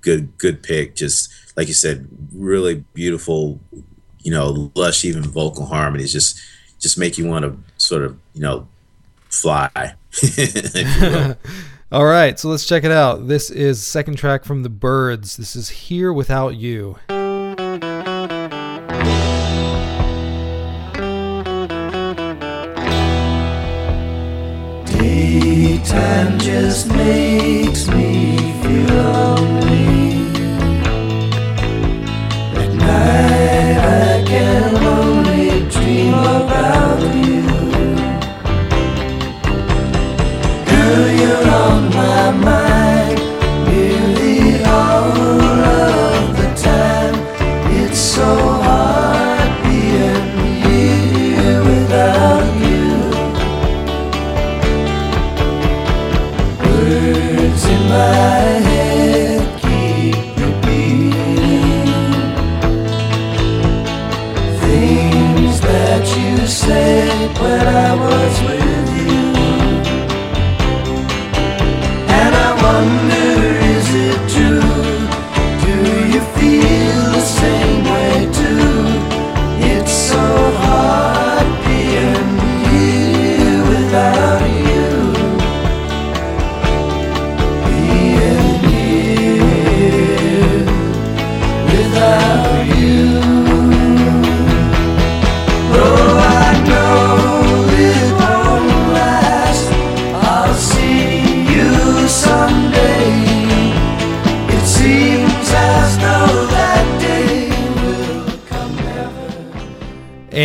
[0.00, 0.94] good good pick.
[0.94, 3.60] Just like you said, really beautiful.
[4.20, 6.12] You know, lush even vocal harmonies.
[6.12, 6.40] Just
[6.78, 8.68] just make you want to sort of you know
[9.28, 9.70] fly.
[10.12, 11.36] if you will.
[11.92, 13.26] All right, so let's check it out.
[13.26, 15.36] This is second track from the Byrds.
[15.36, 16.98] This is Here Without You.
[25.90, 30.12] Time just makes me feel lonely.
[32.62, 36.79] At night I can only dream about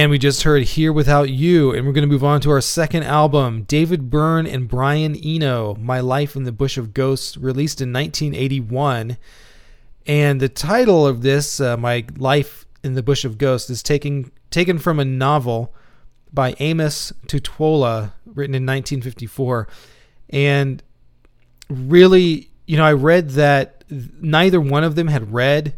[0.10, 3.04] We just heard Here Without You, and we're going to move on to our second
[3.04, 7.91] album, David Byrne and Brian Eno, My Life in the Bush of Ghosts, released in
[7.91, 9.18] 1981.
[10.06, 14.32] And the title of this, uh, My Life in the Bush of Ghosts, is taken,
[14.52, 15.74] taken from a novel
[16.32, 19.68] by Amos Tutuola, written in 1954.
[20.30, 20.84] And
[21.68, 25.76] really, you know, I read that neither one of them had read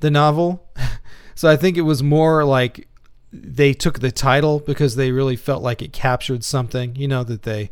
[0.00, 0.68] the novel.
[1.34, 2.88] so I think it was more like
[3.32, 7.42] they took the title because they really felt like it captured something, you know, that
[7.42, 7.70] they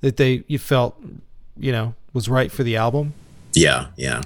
[0.00, 0.96] that they you felt,
[1.58, 3.14] you know, was right for the album.
[3.54, 4.22] Yeah, yeah.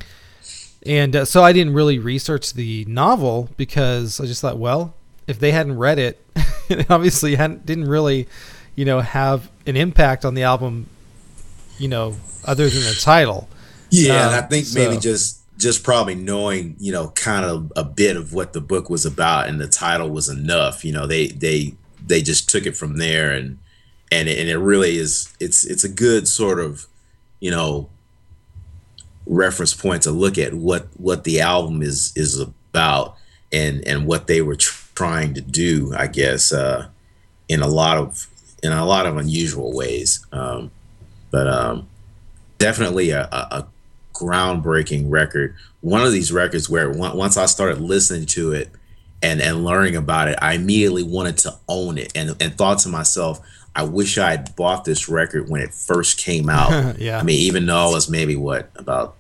[0.85, 4.95] And uh, so I didn't really research the novel because I just thought, well,
[5.27, 6.21] if they hadn't read it,
[6.69, 8.29] it obviously hadn't didn't really,
[8.75, 10.87] you know, have an impact on the album,
[11.79, 13.49] you know, other than the title.
[13.91, 17.73] Yeah, and Um, I think so- maybe just just probably knowing, you know, kind of
[17.77, 20.85] a bit of what the book was about and the title was enough.
[20.85, 23.59] You know, they they they just took it from there and
[24.11, 26.87] and it, and it really is it's it's a good sort of,
[27.41, 27.89] you know,
[29.27, 33.17] reference point to look at what what the album is is about
[33.53, 36.89] and and what they were tr- trying to do, I guess, uh
[37.49, 38.27] in a lot of
[38.63, 40.27] in a lot of unusual ways.
[40.33, 40.71] Um
[41.31, 41.89] but um
[42.59, 43.69] definitely a, a, a
[44.13, 45.55] groundbreaking record.
[45.81, 48.71] One of these records where once I started listening to it
[49.23, 52.89] and and learning about it, I immediately wanted to own it and and thought to
[52.89, 53.41] myself,
[53.75, 56.99] I wish I had bought this record when it first came out.
[56.99, 57.19] Yeah.
[57.19, 59.17] I mean, even though I was maybe what about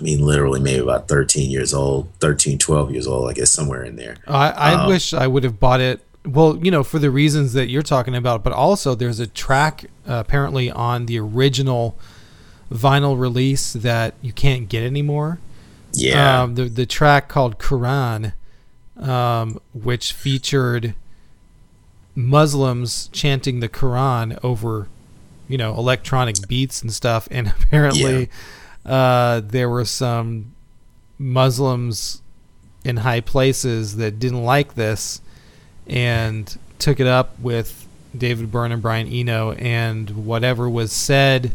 [0.00, 3.84] I mean, literally maybe about 13 years old, 13, 12 years old, I guess somewhere
[3.84, 4.16] in there.
[4.26, 6.00] I, I Um, wish I would have bought it.
[6.24, 9.84] Well, you know, for the reasons that you're talking about, but also there's a track
[10.08, 11.98] uh, apparently on the original
[12.70, 15.38] vinyl release that you can't get anymore.
[15.92, 16.42] Yeah.
[16.42, 18.32] Um, the the track called Quran,
[18.96, 20.94] um, which featured
[22.14, 24.88] Muslims chanting the Quran over,
[25.48, 28.28] you know, electronic beats and stuff, and apparently,
[28.84, 30.54] uh, there were some
[31.18, 32.22] Muslims
[32.84, 35.20] in high places that didn't like this
[35.88, 41.52] and took it up with David Byrne and Brian Eno, and whatever was said,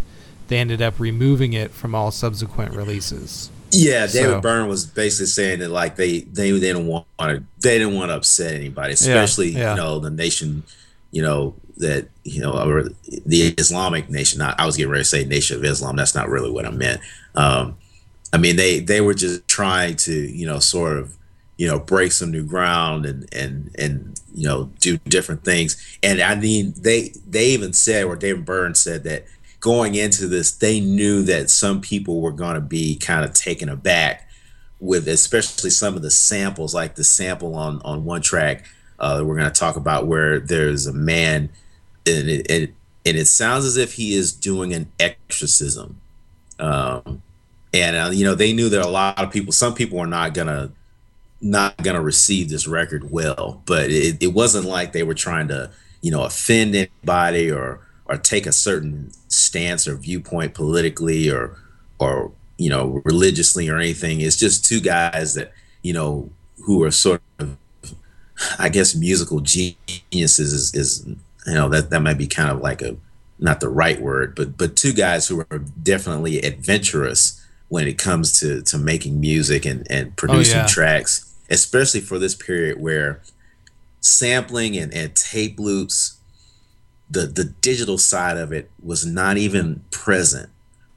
[0.52, 3.50] they ended up removing it from all subsequent releases.
[3.72, 7.42] Yeah, David So- Byrne was basically saying that like they they they didn't want to
[7.62, 9.72] they didn't want to upset anybody, especially yeah.
[9.72, 10.64] you know the nation,
[11.12, 14.40] you know that you know or the Islamic nation.
[14.40, 15.96] Not, I was getting ready to say Nation of Islam.
[15.96, 17.00] That's not really what I meant.
[17.34, 17.78] Um,
[18.34, 21.16] I mean they they were just trying to you know sort of
[21.56, 25.82] you know break some new ground and and and you know do different things.
[26.04, 29.24] And I mean they they even said or David Byrne said that
[29.62, 33.70] going into this, they knew that some people were going to be kind of taken
[33.70, 34.28] aback
[34.80, 38.66] with, especially some of the samples, like the sample on on one track
[39.00, 41.50] uh, that we're going to talk about, where there's a man,
[42.06, 42.74] and it, it
[43.06, 46.02] and it sounds as if he is doing an exorcism,
[46.60, 47.22] um,
[47.72, 50.34] and uh, you know they knew that a lot of people, some people were not
[50.34, 50.72] gonna
[51.40, 55.70] not gonna receive this record well, but it, it wasn't like they were trying to
[56.02, 57.80] you know offend anybody or
[58.12, 61.58] or take a certain stance or viewpoint politically or
[62.00, 66.30] or you know religiously or anything it's just two guys that you know
[66.66, 67.58] who are sort of
[68.60, 71.08] i guess musical geniuses is, is
[71.48, 72.96] you know that that might be kind of like a
[73.42, 78.40] not the right word, but but two guys who are definitely adventurous when it comes
[78.40, 80.68] to to making music and and oh, producing yeah.
[80.68, 83.20] tracks, especially for this period where
[84.00, 86.20] sampling and, and tape loops,
[87.12, 90.50] the the digital side of it was not even present.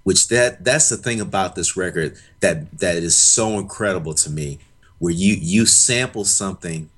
[0.04, 4.58] Which that that's the thing about this record that that is so incredible to me,
[4.98, 6.90] where you you sample something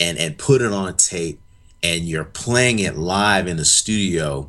[0.00, 1.38] and and put it on tape
[1.82, 4.48] and you're playing it live in the studio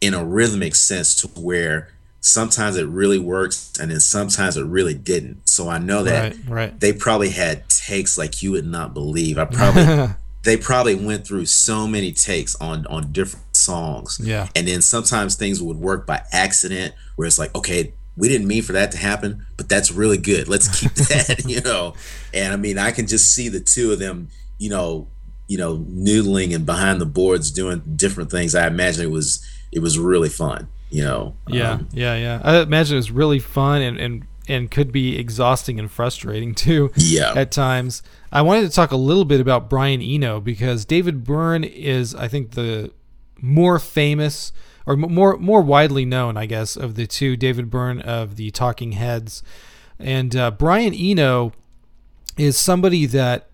[0.00, 1.88] in a rhythmic sense to where
[2.20, 5.48] sometimes it really works and then sometimes it really didn't.
[5.48, 6.80] So I know that Right, right.
[6.80, 9.36] they probably had takes like you would not believe.
[9.38, 14.20] I probably they probably went through so many takes on on different songs.
[14.22, 14.48] Yeah.
[14.54, 18.62] And then sometimes things would work by accident where it's like, okay, we didn't mean
[18.62, 20.46] for that to happen, but that's really good.
[20.48, 21.94] Let's keep that, you know.
[22.32, 24.28] And I mean, I can just see the two of them,
[24.58, 25.08] you know,
[25.48, 28.54] you know, noodling and behind the boards doing different things.
[28.54, 31.34] I imagine it was it was really fun, you know.
[31.48, 32.40] Yeah, Um, yeah, yeah.
[32.44, 36.90] I imagine it was really fun and, and and could be exhausting and frustrating too.
[36.96, 37.32] Yeah.
[37.34, 38.02] At times.
[38.32, 42.28] I wanted to talk a little bit about Brian Eno because David Byrne is, I
[42.28, 42.90] think, the
[43.40, 44.52] more famous
[44.86, 47.36] or more more widely known, I guess, of the two.
[47.36, 49.42] David Byrne of the Talking Heads,
[49.98, 51.52] and uh, Brian Eno
[52.36, 53.48] is somebody that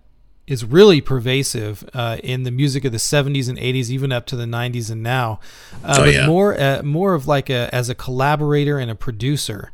[0.47, 4.35] is really pervasive uh, in the music of the 70s and 80s, even up to
[4.35, 5.39] the 90s and now.
[5.85, 6.27] Uh, Oh, yeah.
[6.27, 9.71] more uh, more of like a as a collaborator and a producer.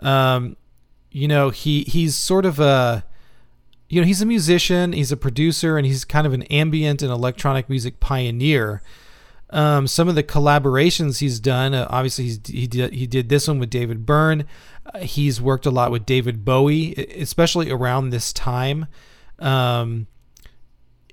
[0.00, 0.56] Um,
[1.10, 3.04] you know, he he's sort of a
[3.88, 7.10] you know he's a musician, he's a producer, and he's kind of an ambient and
[7.10, 8.82] electronic music pioneer.
[9.50, 13.58] Um, some of the collaborations he's done, uh, obviously he did he did this one
[13.58, 14.46] with David Byrne.
[14.86, 18.86] Uh, he's worked a lot with David Bowie, especially around this time.
[19.40, 20.06] Um,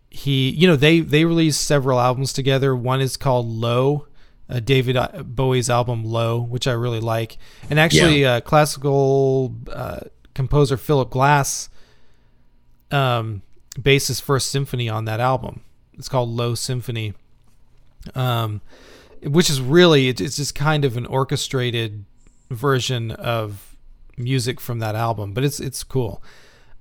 [0.10, 2.76] he, you know, they they released several albums together.
[2.76, 4.07] One is called Low,
[4.50, 7.38] uh, David uh, Bowie's album Low, which I really like.
[7.70, 10.00] And actually, uh, classical uh,
[10.34, 11.70] composer Philip Glass
[12.92, 13.42] um,
[13.82, 15.62] based his first symphony on that album.
[15.98, 17.14] It's called Low Symphony,
[18.16, 18.62] um,
[19.24, 22.06] which is really it- it's just kind of an orchestrated
[22.50, 23.76] version of
[24.16, 26.22] music from that album, but it's it's cool.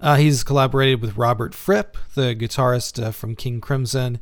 [0.00, 4.20] Uh, he's collaborated with Robert Fripp, the guitarist uh, from King Crimson,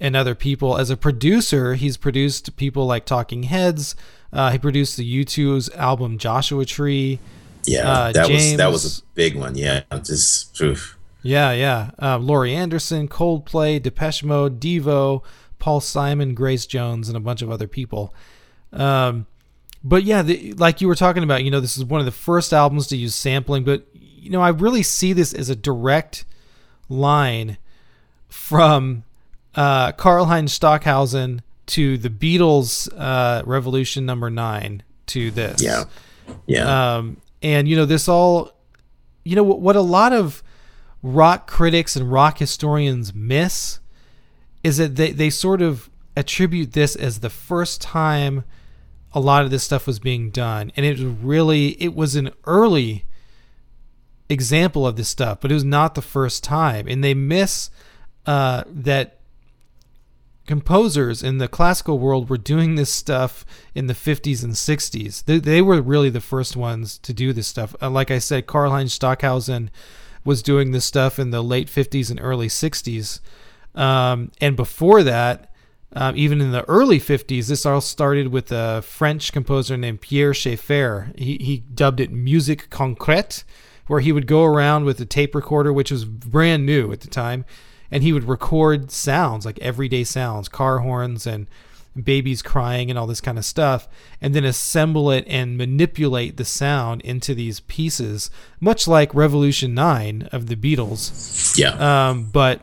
[0.00, 0.78] and other people.
[0.78, 3.94] As a producer, he's produced people like Talking Heads.
[4.32, 7.18] Uh, he produced the U2's album Joshua Tree.
[7.64, 9.56] Yeah, Uh, that was that was a big one.
[9.56, 10.96] Yeah, just oof.
[11.22, 11.90] Yeah, yeah.
[12.00, 15.22] Uh, Laurie Anderson, Coldplay, Depeche Mode, Devo,
[15.58, 18.14] Paul Simon, Grace Jones, and a bunch of other people.
[18.72, 19.26] Um,
[19.82, 22.12] but yeah, the, like you were talking about, you know, this is one of the
[22.12, 23.64] first albums to use sampling.
[23.64, 26.24] But you know, I really see this as a direct
[26.88, 27.58] line
[28.28, 29.04] from
[29.58, 35.60] uh, Karlheinz Stockhausen to the Beatles' uh, Revolution Number Nine to this.
[35.60, 35.84] yeah,
[36.46, 38.52] yeah, Um, and you know, this all,
[39.24, 40.44] you know, what, what a lot of
[41.02, 43.80] rock critics and rock historians miss
[44.62, 48.44] is that they, they sort of attribute this as the first time
[49.12, 50.70] a lot of this stuff was being done.
[50.76, 53.06] And it was really, it was an early
[54.28, 56.86] example of this stuff, but it was not the first time.
[56.86, 57.70] And they miss
[58.26, 59.17] uh, that
[60.48, 65.24] composers in the classical world were doing this stuff in the 50s and 60s.
[65.24, 67.76] They, they were really the first ones to do this stuff.
[67.80, 69.70] Uh, like I said, Karlheinz Stockhausen
[70.24, 73.20] was doing this stuff in the late 50s and early 60s.
[73.74, 75.52] Um, and before that,
[75.92, 80.34] um, even in the early 50s, this all started with a French composer named Pierre
[80.34, 81.12] Schaeffer.
[81.16, 83.44] He, he dubbed it musique concrète,
[83.86, 87.08] where he would go around with a tape recorder, which was brand new at the
[87.08, 87.44] time,
[87.90, 91.46] and he would record sounds like everyday sounds, car horns and
[92.00, 93.88] babies crying and all this kind of stuff,
[94.20, 100.28] and then assemble it and manipulate the sound into these pieces, much like Revolution 9
[100.30, 102.08] of the Beatles yeah.
[102.10, 102.60] um, but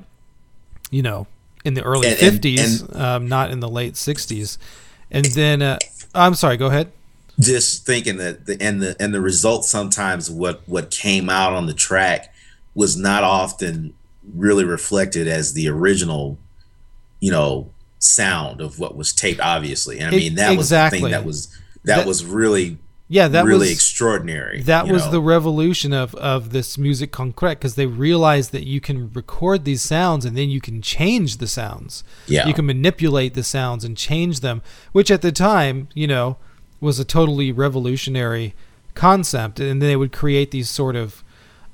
[0.92, 1.28] you know,
[1.66, 4.58] in the early And- and- fifties, um, not in the late sixties.
[5.12, 5.80] And then, uh,
[6.14, 6.58] I'm sorry.
[6.58, 6.92] Go ahead.
[7.40, 11.66] just thinking that the and the and the result sometimes what what came out on
[11.66, 12.34] the track
[12.76, 13.94] was not often
[14.34, 16.38] really reflected as the original
[17.20, 17.70] you know
[18.00, 21.02] sound of what was taped obviously and i mean that was the exactly.
[21.02, 21.48] thing that was
[21.84, 25.12] that, That- was really Yeah, that was really was extraordinary that was know?
[25.12, 29.84] the revolution of of this music concrete because they realized that you can record these
[29.84, 32.04] sounds and then you can change the sounds.
[32.28, 32.48] Yeah.
[32.48, 34.62] you can manipulate the sounds and change them,
[34.92, 36.38] which at the time, you know,
[36.82, 38.56] was a totally revolutionary
[38.96, 39.60] concept.
[39.60, 41.24] And then they would create these sort of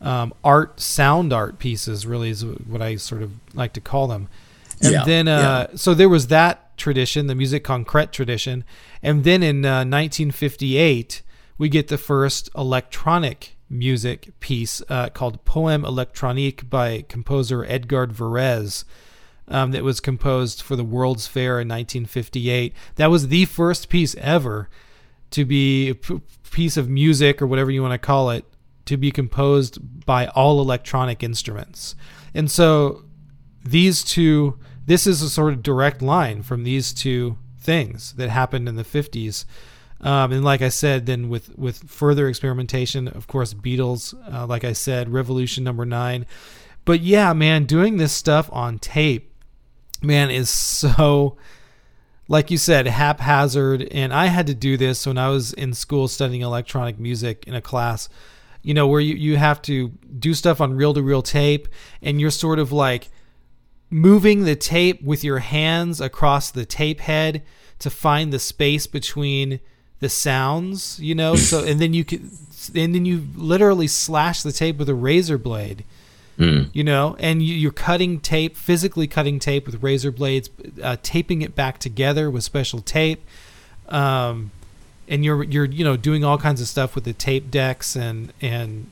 [0.02, 2.06] um, art, sound art pieces.
[2.06, 4.28] Really, is what I sort of like to call them.
[4.82, 8.64] And Yeah, then, uh, so there was that tradition, the music concrète tradition,
[9.04, 11.22] and then in uh, 1958
[11.58, 18.84] we get the first electronic music piece uh, called Poème électronique by composer Edgard Varèse.
[19.48, 22.74] Um, that was composed for the World's Fair in 1958.
[22.96, 24.70] That was the first piece ever
[25.32, 26.22] to be a p-
[26.52, 28.46] piece of music or whatever you want to call it
[28.86, 31.96] to be composed by all electronic instruments.
[32.34, 33.04] And so
[33.64, 38.68] these two, this is a sort of direct line from these two things that happened
[38.68, 39.46] in the 50s.
[40.02, 44.64] Um, and like I said, then with, with further experimentation, of course, Beatles, uh, like
[44.64, 46.26] I said, Revolution number nine.
[46.86, 49.32] But yeah, man, doing this stuff on tape
[50.02, 51.38] man, is so,
[52.28, 53.88] like you said, haphazard.
[53.92, 57.54] And I had to do this when I was in school studying electronic music in
[57.54, 58.10] a class,
[58.62, 59.90] you know, where you, you have to
[60.20, 61.68] do stuff on reel to reel tape
[62.02, 63.10] and you're sort of like
[63.90, 67.44] moving the tape with your hands across the tape head
[67.80, 69.60] to find the space between
[70.00, 72.30] the sounds, you know, so, and then you can,
[72.76, 75.84] and then you literally slash the tape with a razor blade
[76.38, 76.70] Mm.
[76.74, 80.50] you know, and you, you're cutting tape, physically cutting tape with razor blades,
[80.82, 83.24] uh, taping it back together with special tape,
[83.90, 84.50] um,
[85.12, 88.34] and you're you're you know doing all kinds of stuff with the tape decks and
[88.42, 88.90] and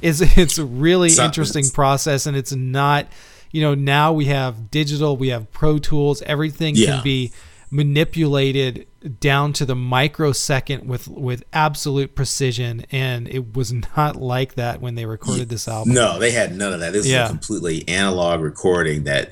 [0.00, 3.06] it's it's a really interesting process, and it's not,
[3.50, 6.86] you know, now we have digital, we have Pro Tools, everything Yeah.
[6.96, 7.32] can be
[7.70, 8.86] manipulated
[9.20, 14.94] down to the microsecond with with absolute precision and it was not like that when
[14.94, 16.92] they recorded this album No, they had none of that.
[16.92, 19.30] This is a completely analog recording that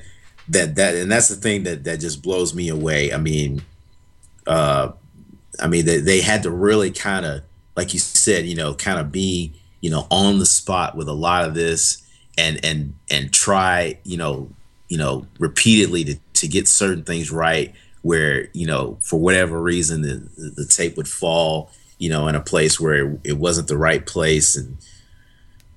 [0.49, 3.13] that that and that's the thing that that just blows me away.
[3.13, 3.61] I mean,
[4.47, 4.91] uh
[5.59, 7.41] I mean they they had to really kind of
[7.75, 11.13] like you said, you know, kind of be, you know, on the spot with a
[11.13, 12.01] lot of this
[12.37, 14.49] and and and try, you know,
[14.87, 20.01] you know, repeatedly to to get certain things right where, you know, for whatever reason
[20.01, 23.77] the the tape would fall, you know, in a place where it, it wasn't the
[23.77, 24.55] right place.
[24.55, 24.77] And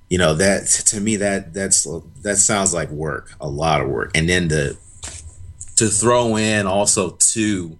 [0.09, 1.87] you know that to me that that's
[2.23, 4.11] that sounds like work a lot of work.
[4.15, 4.75] And then to
[5.75, 7.77] to throw in also too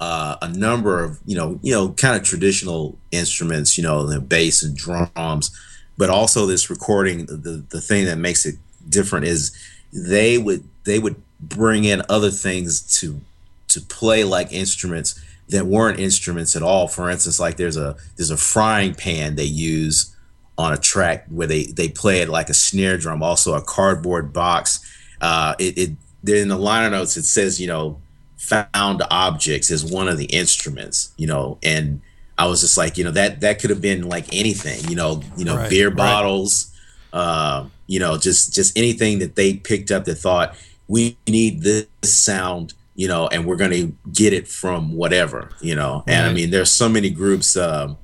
[0.00, 4.20] uh, a number of you know you know kind of traditional instruments you know the
[4.20, 5.50] bass and drums
[5.96, 8.56] but also this recording the the thing that makes it
[8.88, 9.56] different is
[9.92, 13.20] they would they would bring in other things to
[13.68, 16.88] to play like instruments that weren't instruments at all.
[16.88, 20.14] For instance like there's a there's a frying pan they use
[20.56, 24.32] on a track where they they play it like a snare drum also a cardboard
[24.32, 24.80] box.
[25.20, 25.90] Uh it, it
[26.26, 28.00] in the liner notes it says you know
[28.44, 32.00] found objects as one of the instruments you know and
[32.36, 35.22] i was just like you know that that could have been like anything you know
[35.36, 35.96] you know Right, beer right.
[35.96, 36.72] bottles
[37.12, 40.56] uh you know just just anything that they picked up that thought
[40.88, 45.74] we need this sound you know and we're going to get it from whatever you
[45.74, 46.04] know?
[46.06, 47.96] And i mean there's so many groups um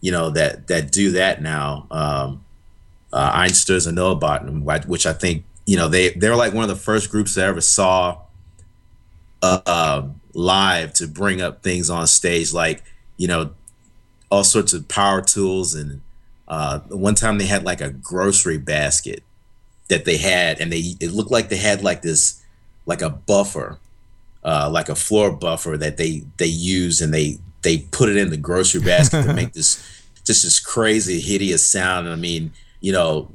[0.00, 1.86] you know that that do that now.
[1.90, 2.44] Um
[3.12, 7.10] uh Einstürzende Neubauten, which i think you know they they're like one of the first
[7.10, 8.18] groups that I ever saw
[9.42, 10.02] uh
[10.34, 12.82] live to bring up things on stage like
[13.16, 13.50] you know
[14.30, 15.74] all sorts of power tools.
[15.74, 16.02] And
[16.48, 19.22] uh one time they had like a grocery basket
[19.88, 22.42] that they had and they it looked like they had like this
[22.86, 23.78] like a buffer
[24.44, 28.30] uh like a floor buffer that they they use and they they put it in
[28.30, 29.82] the grocery basket to make this
[30.24, 32.08] just this crazy hideous sound.
[32.08, 33.28] I mean you know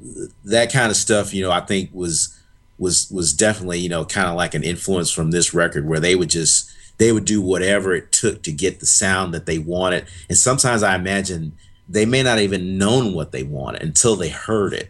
[0.45, 2.37] that kind of stuff you know i think was
[2.81, 6.15] was was definitely you know kind of like an influence from this record where they
[6.15, 10.03] would just they would do whatever it took to get the sound that they wanted
[10.27, 11.53] and sometimes i imagine
[11.87, 14.89] they may not even known what they wanted until they heard it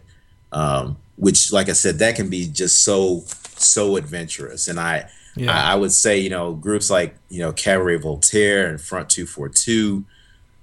[0.52, 3.22] um, which like i said that can be just so
[3.56, 5.52] so adventurous and i Yeah.
[5.52, 10.04] I, I would say you know groups like you know cabaret voltaire and front 242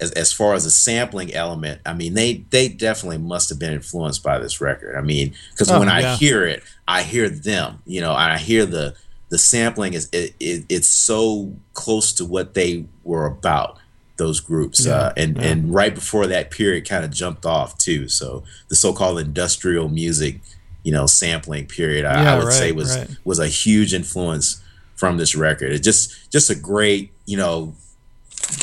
[0.02, 3.74] as, as far as the sampling element i mean they they definitely must have been
[3.74, 7.82] influenced by this record i mean because Oh, when i hear it i hear them
[7.86, 8.96] you know i hear the
[9.30, 13.78] the sampling is it, it, it's so close to what they were about
[14.18, 15.44] those groups Yeah, uh, and yeah.
[15.44, 20.42] and right before that period kind of jumped off too so the so-called industrial music
[20.84, 23.10] you know sampling period i, Yeah, I would right, say was right.
[23.24, 24.62] was a huge influence
[24.96, 27.76] from this record it's just just a great you know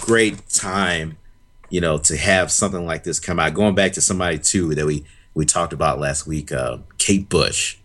[0.00, 1.16] great time
[1.70, 3.54] you know to have something like this come out.
[3.54, 5.04] Going back to somebody too that we
[5.34, 7.76] we talked about last week uh kate bush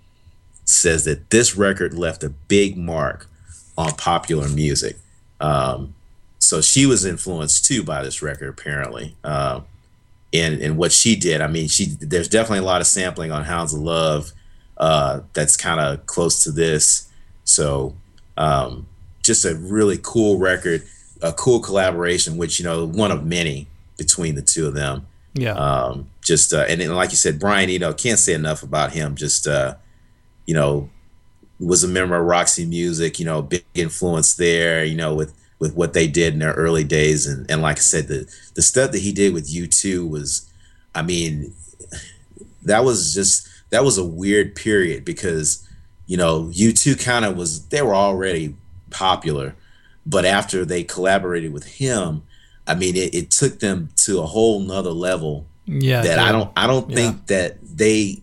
[0.65, 3.27] says that this record left a big mark
[3.77, 4.97] on popular music.
[5.39, 5.95] Um
[6.39, 9.15] so she was influenced too by this record apparently.
[9.23, 9.65] Um
[10.31, 13.43] in in what she did i mean she there's definitely a lot of sampling on
[13.43, 14.31] hounds of love
[14.77, 17.09] uh that's kind of close to this.
[17.43, 17.95] So
[18.37, 18.87] um
[19.23, 20.83] just a really cool record,
[21.21, 23.67] a cool collaboration, which you know one of many
[24.01, 25.05] between the two of them.
[25.33, 25.53] Yeah.
[25.53, 29.15] Um, just uh, and then, like you said, Brian Eno can't say enough about him.
[29.15, 29.75] Just uh,
[30.47, 30.89] you know,
[31.59, 33.19] was a member of Roxy Music.
[33.19, 34.83] You know, big influence there.
[34.83, 37.81] You know, with with what they did in their early days, and and like I
[37.81, 40.49] said, the the stuff that he did with U2 was,
[40.95, 41.53] I mean,
[42.63, 45.65] that was just that was a weird period because
[46.07, 48.55] you know U2 kind of was they were already
[48.89, 49.55] popular,
[50.05, 52.23] but after they collaborated with him,
[52.67, 56.01] I mean, it, it took them to a whole nother level yeah.
[56.01, 56.19] that.
[56.19, 56.95] I don't I don't Yeah.
[56.95, 58.21] think that they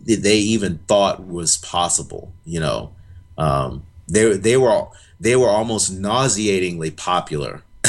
[0.00, 2.32] they even thought was possible.
[2.44, 2.92] You know,
[3.38, 4.86] um, they they were
[5.20, 7.62] they were almost nauseatingly popular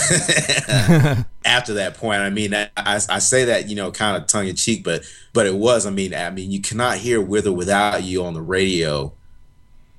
[1.45, 2.21] after that point.
[2.21, 5.03] I mean, I, I I say that you know kind of tongue in cheek, but
[5.33, 5.86] but it was.
[5.86, 9.13] I mean, I mean, you cannot hear "With or Without You" on the radio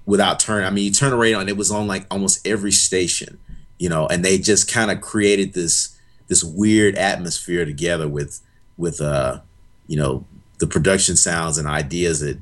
[0.05, 0.66] without turning.
[0.66, 3.39] I mean, you turn the radio on, it was on like almost every station.
[3.79, 5.97] You know, and they just kind of created this
[6.29, 8.41] this weird atmosphere together with
[8.77, 9.41] with uh
[9.87, 10.24] you know
[10.59, 12.39] the production sounds and ideas that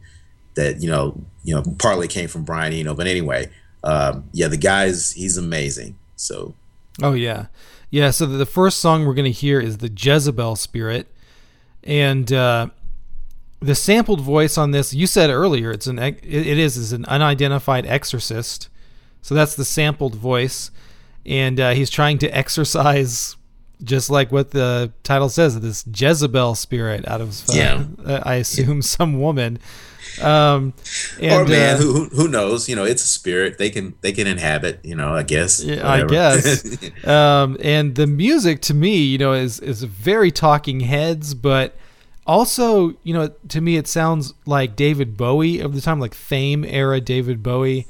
[0.54, 2.94] that you know you know partly came from Brian Eno.
[2.94, 3.50] But anyway,
[3.82, 5.96] um, yeah, the guy's he's amazing.
[6.16, 6.54] So
[7.02, 7.46] Oh yeah,
[7.90, 8.10] yeah.
[8.10, 11.08] So the, first song we're gonna hear is the Jezebel Spirit,
[11.82, 12.68] and uh,
[13.60, 14.94] the sampled voice on this.
[14.94, 18.68] You said earlier it's an it is is an unidentified exorcist.
[19.22, 20.70] So that's the sampled voice,
[21.26, 23.36] and uh, he's trying to exorcise,
[23.82, 27.84] just like what the title says, this Jezebel spirit out of uh, Yeah.
[28.04, 29.58] uh, I assume some woman.
[30.22, 30.74] Um,
[31.20, 32.68] and, or man, uh, who who- who knows?
[32.68, 33.58] You know, it's a spirit.
[33.58, 34.78] They can they can inhabit.
[34.84, 35.62] You know, I guess.
[35.64, 36.64] Yeah, I guess.
[37.06, 41.74] um, and the music to me, you know, is is very Talking Heads, but
[42.26, 46.64] also, you know, to me it sounds like David Bowie of the time, like Fame
[46.64, 47.86] era David Bowie.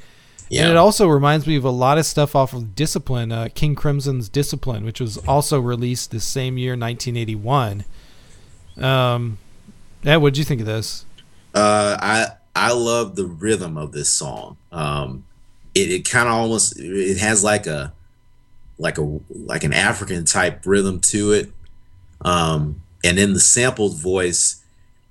[0.51, 3.75] And it also reminds me of a lot of stuff off of Discipline, uh, King
[3.75, 7.85] Crimson's Discipline, which was also released the same year, 1981.
[8.77, 9.39] Um,
[10.03, 11.07] yeah, what did you think of this?
[11.55, 14.57] Uh, I I love the rhythm of this song.
[14.71, 15.25] Um,
[15.75, 17.93] it it kind of almost it has like a
[18.79, 21.53] like a like an African type rhythm to it.
[22.21, 24.63] Um, and then the sampled voice.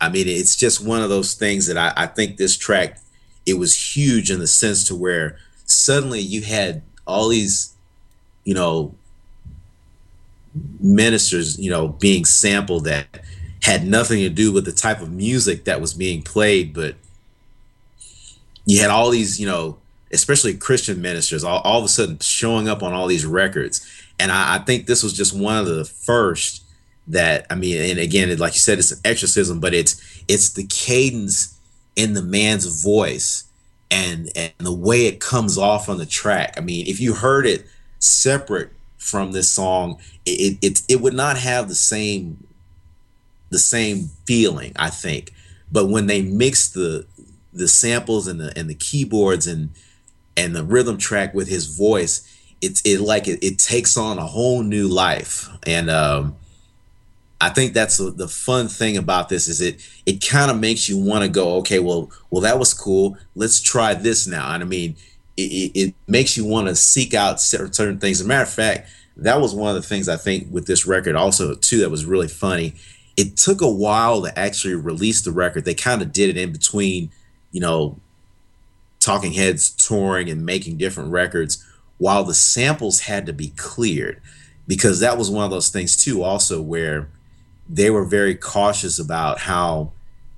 [0.01, 2.99] I mean, it's just one of those things that I, I think this track
[3.45, 7.73] it was huge in the sense to where suddenly you had all these,
[8.43, 8.95] you know,
[10.79, 13.07] ministers, you know, being sampled that
[13.63, 16.95] had nothing to do with the type of music that was being played, but
[18.65, 19.77] you had all these, you know,
[20.11, 23.85] especially Christian ministers, all, all of a sudden showing up on all these records.
[24.19, 26.63] And I, I think this was just one of the first
[27.07, 30.51] that I mean, and again, it, like you said, it's an exorcism, but it's it's
[30.53, 31.59] the cadence
[31.95, 33.45] in the man's voice
[33.91, 36.55] and and the way it comes off on the track.
[36.57, 37.65] I mean, if you heard it
[37.99, 42.47] separate from this song, it it, it would not have the same
[43.49, 45.31] the same feeling, I think.
[45.71, 47.05] But when they mix the
[47.53, 49.69] the samples and the and the keyboards and
[50.35, 52.27] and the rhythm track with his voice,
[52.61, 55.49] it's it like it, it takes on a whole new life.
[55.67, 56.35] And um
[57.41, 60.87] I think that's the, the fun thing about this is it it kind of makes
[60.87, 63.17] you want to go, okay, well, well, that was cool.
[63.35, 64.53] Let's try this now.
[64.53, 64.95] And I mean,
[65.35, 68.19] it, it, makes you want to seek out certain things.
[68.19, 70.85] As a matter of fact, that was one of the things I think with this
[70.85, 72.75] record also too that was really funny.
[73.17, 75.65] It took a while to actually release the record.
[75.65, 77.11] They kind of did it in between,
[77.51, 77.97] you know,
[78.99, 81.63] Talking Heads touring and making different records
[81.97, 84.21] while the samples had to be cleared
[84.67, 87.09] because that was one of those things too also where
[87.73, 89.91] they were very cautious about how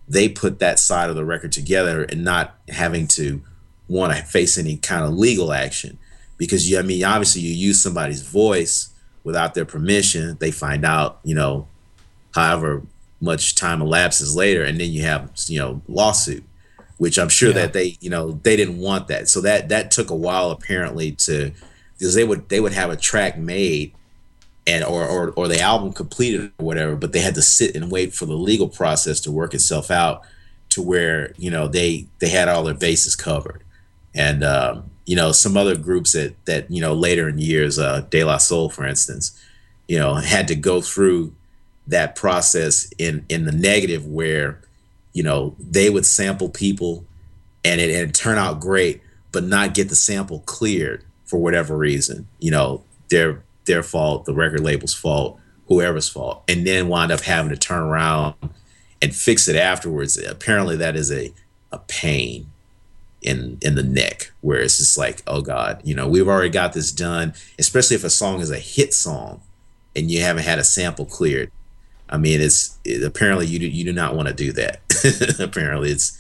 [0.08, 3.42] they put that side of the record together and not having to
[3.90, 5.98] want to face any kind of legal action
[6.38, 8.90] because you I mean obviously you use somebody's voice
[9.24, 11.68] without their permission they find out you know
[12.34, 12.84] however
[13.22, 16.44] much time elapses later and then you have you know lawsuit
[16.98, 17.56] which I'm sure Yeah.
[17.56, 21.12] that they you know they didn't want that so that that took a while apparently
[21.12, 21.52] to
[21.98, 23.94] because they would they would have a track made
[24.68, 27.92] and or, or or the album completed or whatever but they had to sit and
[27.92, 30.24] wait for the legal process to work itself out
[30.76, 33.64] to where you know they they had all their bases covered.
[34.14, 38.02] And um, you know some other groups that that you know later in years uh
[38.10, 39.40] de la soul for instance
[39.88, 41.34] you know had to go through
[41.88, 44.60] that process in in the negative where
[45.14, 47.06] you know they would sample people
[47.64, 49.02] and it and turn out great
[49.32, 52.28] but not get the sample cleared for whatever reason.
[52.40, 57.22] You know their their fault the record label's fault whoever's fault and then wind up
[57.22, 58.36] having to turn around
[59.02, 60.18] and fix it afterwards.
[60.18, 61.34] Apparently that is a
[61.72, 62.52] a pain
[63.22, 66.74] in in the neck where it's just like oh god you know we've already got
[66.74, 69.42] this done especially if a song is a hit song
[69.96, 71.52] and you haven't had a sample cleared.
[72.10, 74.82] I mean it's it, apparently you do, you do not want to do that.
[75.40, 76.20] Apparently it's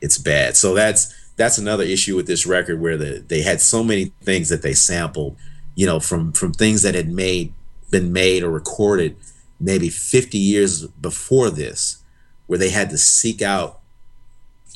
[0.00, 0.56] it's bad.
[0.56, 4.48] So that's that's another issue with this record where the, they had so many things
[4.50, 5.36] that they sampled
[5.74, 7.52] you know from from things that had made
[7.90, 9.16] been made or recorded
[9.60, 12.02] maybe 50 years before this
[12.46, 13.80] where they had to seek out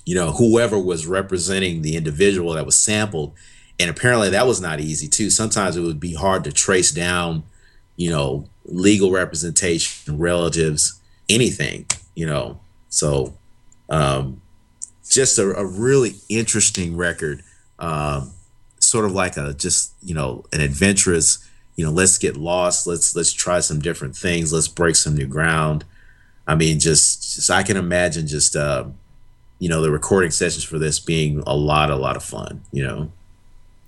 [0.08, 3.34] you know, whoever was representing the individual that was sampled.
[3.78, 5.28] And apparently that was not easy too.
[5.28, 7.42] Sometimes it would be hard to trace down,
[7.96, 11.84] you know, legal representation, relatives, anything,
[12.14, 12.58] you know.
[12.88, 13.34] So
[13.90, 14.40] um
[15.10, 17.42] just a, a really interesting record.
[17.78, 18.30] Um
[18.88, 23.14] sort of like a just, you know, an adventurous, you know, let's get lost, let's
[23.14, 25.84] let's try some different things, let's break some new ground.
[26.46, 28.86] I mean, just, just I can imagine just uh,
[29.58, 32.82] you know the recording sessions for this being a lot a lot of fun you
[32.82, 33.12] know?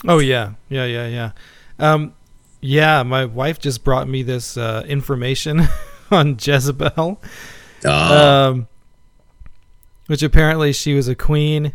[0.06, 0.54] Oh yeah.
[0.68, 1.30] Yeah yeah yeah.
[1.78, 2.14] Um
[2.60, 5.62] yeah my wife just brought me this uh, information
[6.10, 7.20] on jezebel.
[7.84, 8.68] Uh, um
[10.06, 11.72] which apparently she was a queen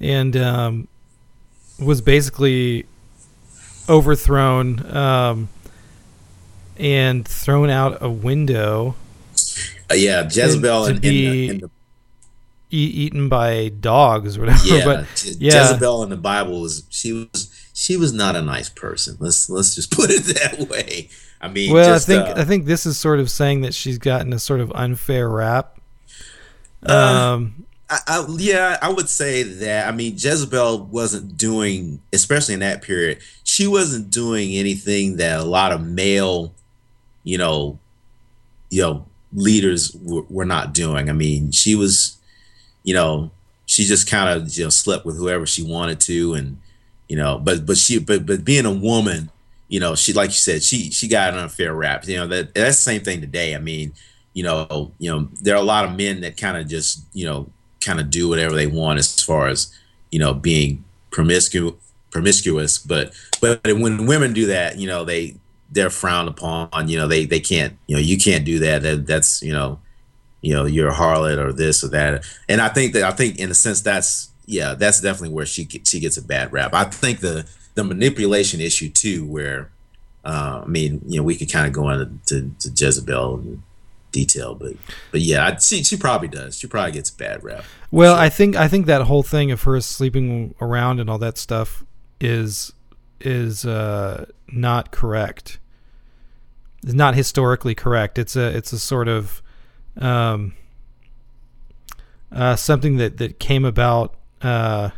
[0.00, 0.88] and um
[1.78, 2.86] was basically
[3.88, 5.48] overthrown um
[6.76, 8.94] and thrown out a window
[9.90, 11.70] uh, yeah jezebel in, be- the, in the
[12.70, 15.60] e- eaten by dogs or whatever yeah, but yeah.
[15.70, 19.16] Jezebel in the Bible was she was she was not a nice person.
[19.20, 21.08] Let's let's just put it that way.
[21.40, 23.74] I mean, well just, i think uh, i think this is sort of saying that
[23.74, 25.78] she's gotten a sort of unfair rap
[26.86, 29.88] Uh, um I, I, yeah, I would say that.
[29.88, 35.44] I mean, Jezebel wasn't doing, especially in that period, she wasn't doing anything that a
[35.44, 36.54] lot of male,
[37.24, 37.78] you know,
[38.70, 41.10] you know, leaders w- were not doing.
[41.10, 42.16] I mean, she was,
[42.84, 43.30] you know,
[43.66, 46.58] she just kind of you know slept with whoever she wanted to, and
[47.08, 49.30] you know, but but she but but being a woman,
[49.68, 52.06] you know, she like you said, she she got an unfair rap.
[52.06, 53.54] You know that that's the same thing today.
[53.54, 53.92] I mean,
[54.32, 57.26] you know, you know, there are a lot of men that kind of just you
[57.26, 57.50] know
[57.84, 59.72] kind of do whatever they want as far as
[60.10, 61.74] you know being promiscuous
[62.10, 65.34] promiscuous but but when women do that you know they
[65.70, 69.06] they're frowned upon you know they they can't you know you can't do that, that
[69.06, 69.78] that's you know
[70.40, 72.24] you know you're a harlot or this or that.
[72.48, 75.64] And i think that i think in a sense that's yeah that's definitely where she
[75.84, 76.74] she gets a bad rap.
[76.74, 79.70] I think the the manipulation issue too where
[80.24, 83.62] uh, i mean you know we could kind of go into to, to jezebel in
[84.14, 84.72] detail but
[85.10, 88.28] but yeah I, she she probably does she probably gets a bad rap Well, I
[88.28, 91.84] think I think that whole thing of her sleeping around and all that stuff
[92.20, 92.72] is
[93.20, 95.58] is uh, not correct.
[96.82, 98.18] It's not historically correct.
[98.18, 99.42] It's a it's a sort of
[99.96, 100.54] um,
[102.32, 104.90] uh, something that that came about uh,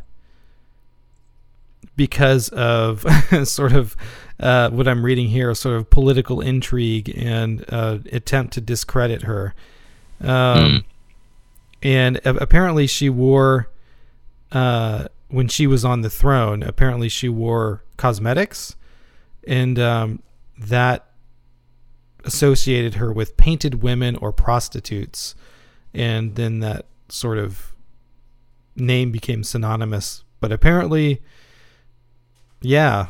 [1.96, 3.04] because of
[3.44, 3.96] sort of
[4.38, 9.54] uh, what I'm reading here, sort of political intrigue and uh, attempt to discredit her.
[10.20, 10.84] Um,
[11.82, 13.70] and a- apparently she wore
[14.52, 18.76] uh, when she was on the throne apparently she wore cosmetics
[19.46, 20.22] and um,
[20.56, 21.10] that
[22.24, 25.34] associated her with painted women or prostitutes.
[25.94, 27.72] And then that sort of
[28.74, 30.24] name became synonymous.
[30.40, 31.22] But apparently
[32.60, 33.08] yeah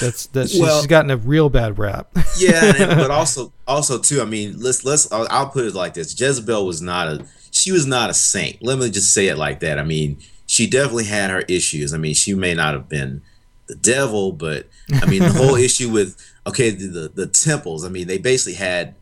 [0.00, 2.08] that's that she's, Well- she's gotten a real bad rap
[2.38, 4.20] yeah, and, but also also too.
[4.20, 5.10] I mean, let's let's.
[5.12, 7.26] I'll, I'll put it like this: Jezebel was not a.
[7.50, 8.62] She was not a saint.
[8.62, 9.78] Let me just say it like that.
[9.78, 11.94] I mean, she definitely had her issues.
[11.94, 13.22] I mean, she may not have been
[13.66, 16.16] the devil, but I mean, the whole issue with
[16.46, 17.84] okay, the, the the temples.
[17.84, 18.94] I mean, they basically had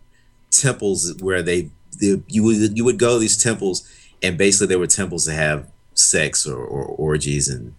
[0.51, 1.71] temples where they,
[2.01, 3.89] they you would you would go to these temples,
[4.23, 7.75] and basically they were temples to have sex or, or orgies and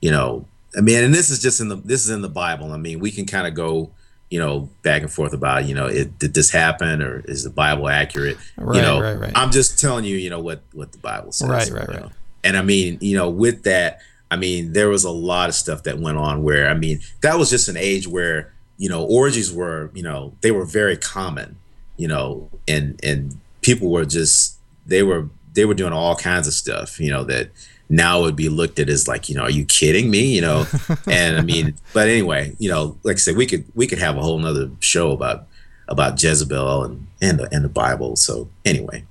[0.00, 0.46] you know
[0.76, 2.98] i mean and this is just in the this is in the bible i mean
[2.98, 3.90] we can kind of go
[4.30, 7.50] you know back and forth about you know it, did this happen or is the
[7.50, 9.32] bible accurate Right, you know right, right.
[9.34, 12.00] i'm just telling you you know what what the bible says Right, right, right.
[12.00, 12.10] know?
[12.42, 14.00] and i mean you know with that
[14.30, 17.38] i mean there was a lot of stuff that went on where i mean that
[17.38, 21.56] was just an age where you know orgies were you know they were very common
[21.96, 26.54] you know and and people were just they were they were doing all kinds of
[26.54, 27.50] stuff you know that
[27.88, 30.34] now would be looked at as like you know are you kidding me?
[30.34, 30.66] You know
[31.06, 34.16] and i mean but anyway you know like i said we could we could have
[34.16, 35.46] a whole nother show about
[35.88, 38.16] about jezebel and and the, and the bible.
[38.16, 39.04] So anyway.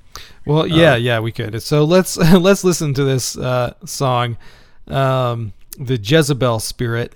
[0.46, 1.62] Well, yeah, yeah, we could.
[1.64, 4.38] So let's let's listen to this uh, song,
[4.88, 7.16] um, "The Jezebel Spirit"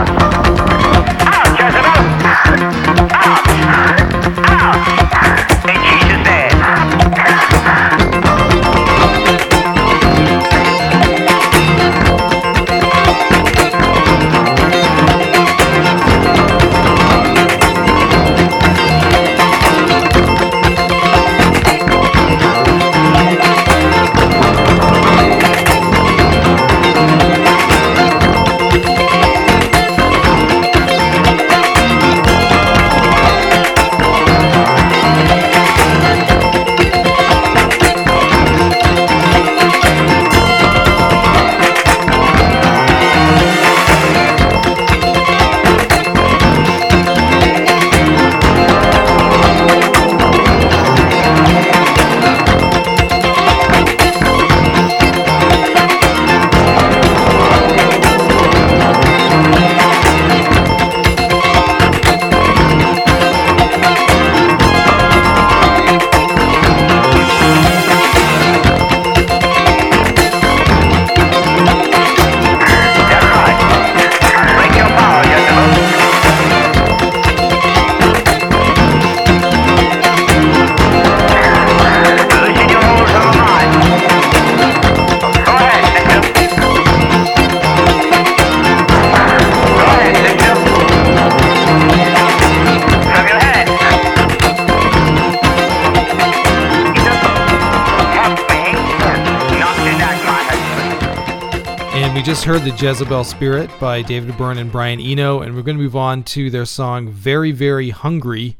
[102.41, 105.83] just heard the Jezebel Spirit by David Byrne and Brian Eno, and we're going to
[105.83, 108.57] move on to their song "Very Very Hungry."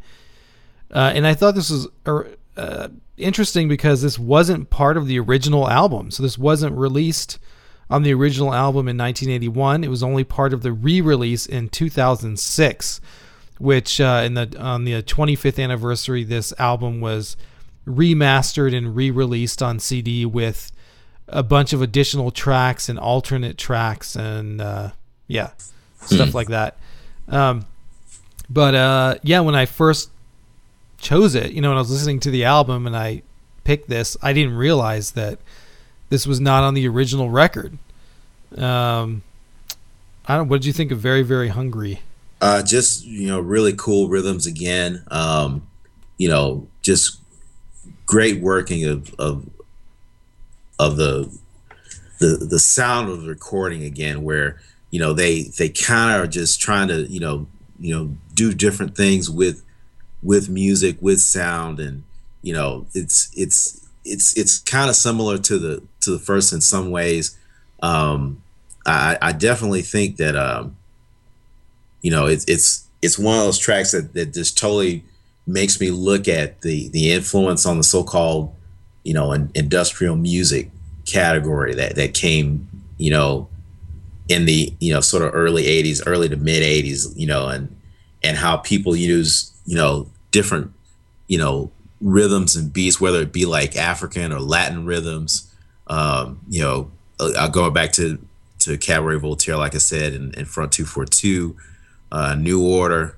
[0.94, 2.22] Uh, and I thought this was uh,
[2.56, 7.40] uh, interesting because this wasn't part of the original album, so this wasn't released
[7.90, 9.84] on the original album in 1981.
[9.84, 13.02] It was only part of the re-release in 2006,
[13.58, 17.36] which uh, in the on the 25th anniversary, this album was
[17.88, 20.72] remastered and re-released on CD with
[21.32, 24.92] a bunch of additional tracks and alternate tracks and uh,
[25.28, 25.52] yeah,
[26.02, 26.78] stuff like that.
[27.28, 27.66] Um,
[28.50, 30.10] but uh, yeah, when I first
[30.98, 33.24] chose it, you know, when I was listening to the album and I
[33.64, 35.40] picked this, I didn't realize that
[36.10, 37.78] this was not on the original record.
[38.58, 39.24] Um,
[40.26, 40.50] I don't.
[40.50, 42.02] What did you think of "Very Very Hungry"?
[42.42, 45.04] Uh, just you know, really cool rhythms again.
[45.10, 45.68] Um,
[46.18, 47.20] you know, just
[48.06, 49.50] great working of of
[50.82, 51.32] of the
[52.20, 54.60] the the sound of the recording again, where
[54.90, 57.48] you know they they kind of are just trying to you know
[57.80, 59.64] you know do different things with
[60.24, 62.04] with music with sound and
[62.42, 66.62] you know it's it's it's it's kind of similar to the to the first in
[66.62, 67.38] some ways.
[67.82, 68.42] Um
[68.84, 70.76] i i definitely think that um
[72.02, 75.04] you know it's it's it's one of those tracks that that just totally
[75.46, 78.52] makes me look at the the influence on the so-called
[79.04, 80.70] you know in, industrial music
[81.06, 83.48] category that that came you know
[84.30, 87.76] in the you know sort of early 80s early to mid 80s you know and
[88.24, 90.72] and how people use you know different
[91.28, 95.48] you know rhythms and beats whether it be like african or latin rhythms.
[95.88, 96.92] Um you know
[97.52, 98.18] going back to
[98.60, 101.56] to cabaret voltaire like i said in, in front 242
[102.12, 103.18] uh new order.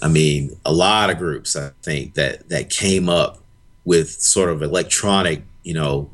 [0.00, 3.42] I mean a lot of groups i think that that came up
[3.88, 6.10] with sort of electronic you know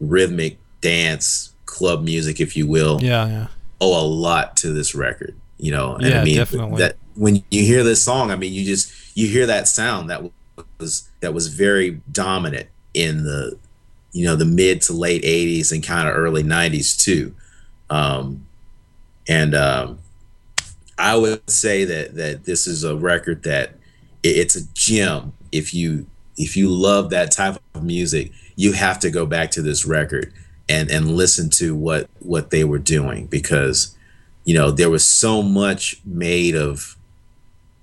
[0.00, 3.46] rhythmic dance club music if you will Yeah, yeah.
[3.80, 5.94] owe a lot to this record, you know.
[5.96, 6.78] And Yeah, I mean definitely.
[6.78, 10.20] that when you hear this song, I mean you just you hear that sound that
[10.80, 13.58] was that was very dominant in the
[14.12, 17.34] you know the mid to late 80s and kind of early 90s too.
[17.90, 18.46] Um
[19.28, 19.98] and um
[20.96, 23.74] I would say that that this is a record that
[24.22, 26.06] it- it's a gem if you
[26.38, 30.32] if you love that type of music, you have to go back to this record
[30.68, 33.96] and and listen to what what they were doing because
[34.44, 36.96] you know there was so much made of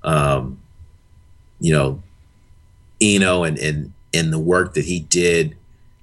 [0.03, 0.59] um
[1.59, 2.01] you know
[3.01, 5.55] Eno and and and the work that he did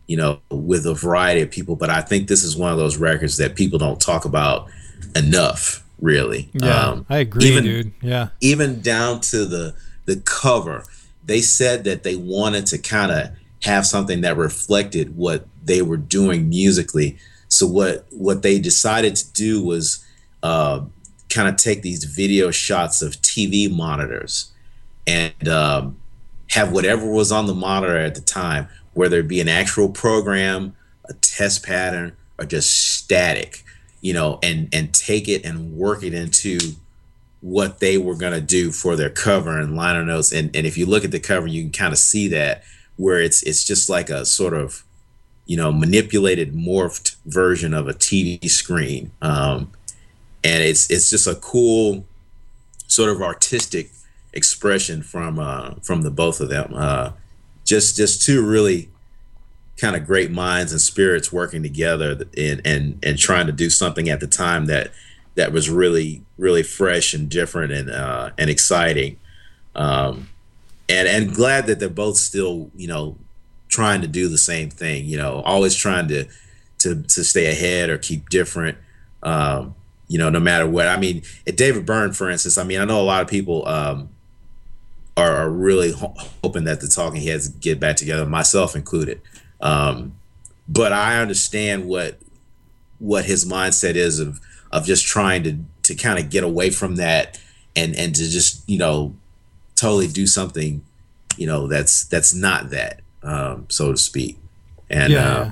[0.07, 1.77] you know with a variety of people.
[1.77, 4.69] But I think this is one of those records that people don't talk about
[5.17, 6.51] enough really.
[6.53, 7.93] Yeah, Um, I agree, even- dude.
[8.03, 9.75] Yeah, even down to the
[10.05, 10.85] the cover
[11.25, 13.31] they said that they wanted to kind of
[13.63, 17.17] have something that reflected what they were doing musically.
[17.49, 20.05] So what what they decided to do was
[20.43, 20.83] uh,
[21.29, 24.53] kind of take these video shots of tv monitors
[25.07, 25.97] and um,
[26.51, 30.75] have whatever was on the monitor at the time, whether it be an actual program,
[31.09, 33.65] a test pattern, or just static,
[34.01, 36.59] you know, and and take it and work it into
[37.43, 40.33] what they were going to do for their cover and liner notes.
[40.33, 42.63] And and if you look at the cover, you can kind of see that
[42.97, 44.85] where it's it's just like a sort of
[45.45, 49.11] you know manipulated morphed version of a TV screen.
[49.21, 49.73] Um,
[50.45, 52.07] and it's it's just a cool
[52.87, 53.91] sort of artistic
[54.33, 56.73] expression from uh, from the both of them.
[56.75, 57.13] Uh,
[57.65, 58.89] just just two really
[59.77, 64.09] kind of great minds and spirits working together and and and trying to do something
[64.09, 64.93] at the time that
[65.35, 69.19] that was really really fresh and different and uh, and exciting.
[69.75, 70.29] Um,
[70.89, 73.17] and and glad that they're both still you know
[73.69, 75.07] trying to do the same thing.
[75.07, 76.27] You know, always trying to
[76.79, 78.79] to to stay ahead or keep different.
[79.23, 79.75] Um,
[80.09, 80.89] you know, no matter what.
[80.89, 82.59] I mean, David Byrne, for instance.
[82.59, 84.11] I mean, I know a lot of people um,
[85.17, 89.23] are, are, really ho- hoping that the Talking Heads get back together, myself included.
[89.63, 90.15] Um,
[90.69, 92.19] but I understand what
[92.99, 94.39] what his mindset is of
[94.73, 97.39] of just trying to to kind of get away from that
[97.77, 99.15] and and to just you know
[99.77, 100.83] totally do something
[101.37, 104.39] you know that's that's not that um, so to speak
[104.91, 105.29] and Yeah.
[105.29, 105.51] uh,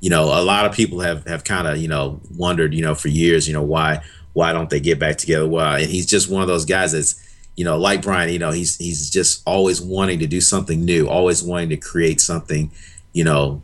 [0.00, 2.94] you know a lot of people have have kind of you know wondered you know
[2.94, 4.00] for years you know why
[4.32, 7.20] why don't they get back together why and he's just one of those guys that's
[7.56, 11.08] you know like Brian you know he's he's just always wanting to do something new
[11.08, 12.70] always wanting to create something
[13.12, 13.62] you know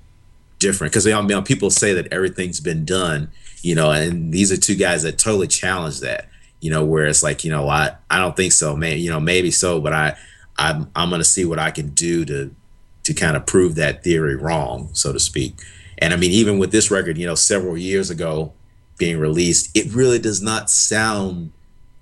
[0.59, 3.31] different because you know, people say that everything's been done
[3.65, 6.29] you know and these are two guys that totally challenge that
[6.61, 9.21] you know where it's like you know i i don't think so man, you know
[9.21, 10.15] maybe so but i
[10.59, 12.55] i'm i'm gonna see what i can do to
[13.03, 15.55] to kind of prove that theory wrong so to speak
[15.99, 18.53] and i mean even with this record you know several years ago
[18.99, 21.51] being released it really does not sound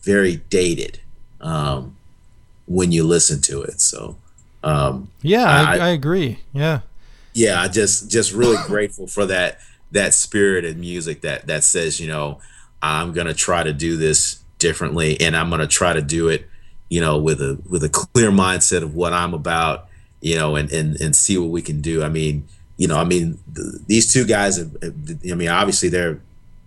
[0.02, 1.00] very dated
[1.40, 1.96] um
[2.66, 4.16] when you listen to it so
[4.64, 6.38] um Yeah, I, I- I agree.
[6.52, 6.80] Yeah.
[7.34, 9.58] yeah i just just really grateful for that
[9.92, 12.40] that spirit in music that that says you know
[12.82, 16.48] i'm gonna try to do this differently and i'm gonna try to do it
[16.88, 19.88] you know with a with a clear mindset of what i'm about
[20.20, 22.02] you know and and, and see what we can do.
[22.02, 22.46] I mean
[22.78, 26.20] you know i mean th- these two guys have, i mean obviously they're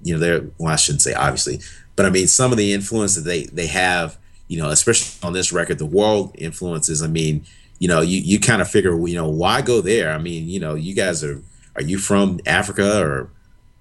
[0.03, 1.59] you know they're well i shouldn't say obviously
[1.95, 4.15] but i mean some of the influence that they they have
[4.47, 7.43] you know especially on this record the world influences i mean
[7.79, 10.11] you know you you kind of figure you know why go there?
[10.11, 11.41] I mean you know you guys are
[11.75, 13.29] are you from africa or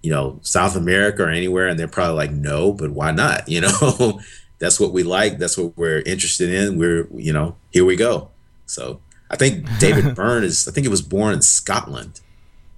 [0.02, 1.68] you know south america or anywhere?
[1.68, 3.48] And they're probably like no but why not?
[3.48, 4.20] You know
[4.58, 5.38] that's what we like.
[5.38, 6.78] That's what we're interested in.
[6.78, 8.30] We're you know here we go.
[8.66, 12.20] So i think david byrne is i think he was born in scotland.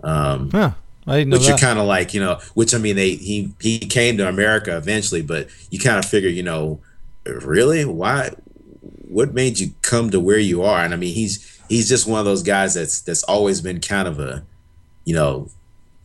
[0.02, 0.72] Um Huh.
[1.06, 3.52] I didn't know which you're kind of like, you know, which I mean, they he
[3.60, 6.80] he came to America eventually, but you kind of figure, you know,
[7.24, 8.30] really, why,
[9.02, 10.80] what made you come to where you are?
[10.80, 14.08] And I mean, he's he's just one of those guys that's that's always been kind
[14.08, 14.44] of a,
[15.06, 15.48] you know,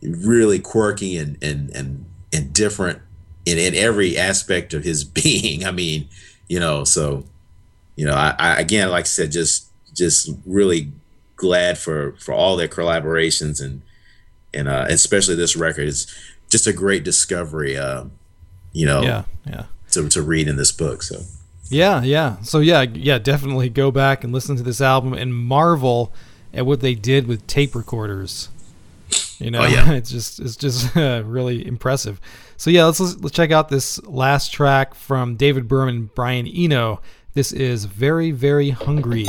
[0.00, 3.00] really quirky and and and and different
[3.44, 5.66] in in every aspect of his being.
[5.66, 6.08] I mean,
[6.48, 7.24] you know, so,
[7.96, 10.90] you know, I, I again, like I said, just just really
[11.36, 13.82] glad for for all their collaborations and
[14.54, 16.06] and uh, especially this record is
[16.48, 17.76] just a great discovery.
[17.76, 18.04] Uh,
[18.72, 19.64] you know, yeah, yeah.
[19.90, 21.02] to to read in this book.
[21.02, 21.22] So
[21.68, 22.40] Yeah, yeah.
[22.42, 26.12] So yeah, yeah, definitely go back and listen to this album and marvel
[26.54, 28.48] at what they did with tape recorders.
[29.42, 29.92] You know, Oh, yeah.
[29.94, 32.20] it's just it's just uh, really impressive.
[32.56, 37.00] So yeah, let's let's check out this last track from David Byrne and Brian Eno.
[37.34, 39.26] This is very very hungry.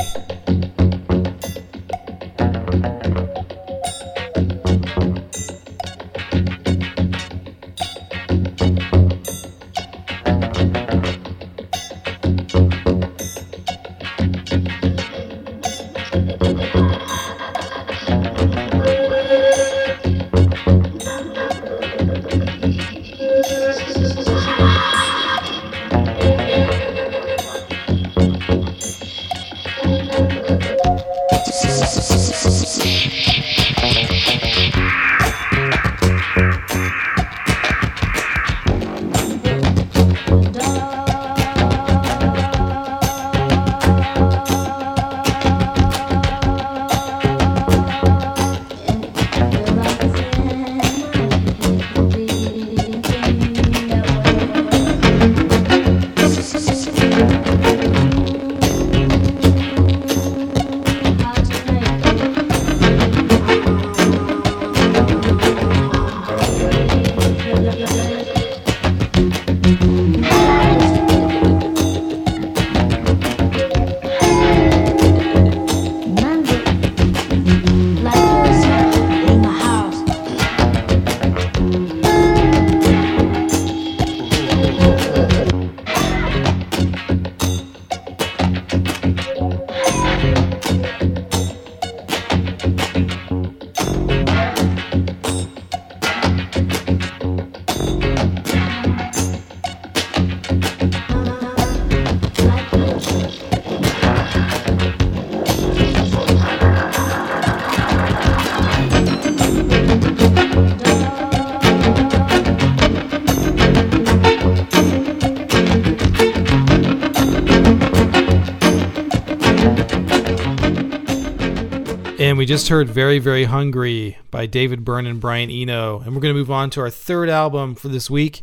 [122.44, 126.00] We just heard Very, Very Hungry by David Byrne and Brian Eno.
[126.00, 128.42] And we're going to move on to our third album for this week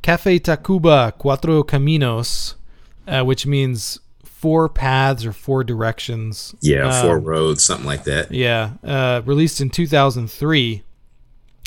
[0.00, 2.54] Cafe Tacvba Cuatro Caminos,
[3.08, 6.54] uh, which means four paths or four directions.
[6.60, 8.30] Yeah, four Um, roads, something like that.
[8.30, 10.84] Yeah, uh, released in 2003.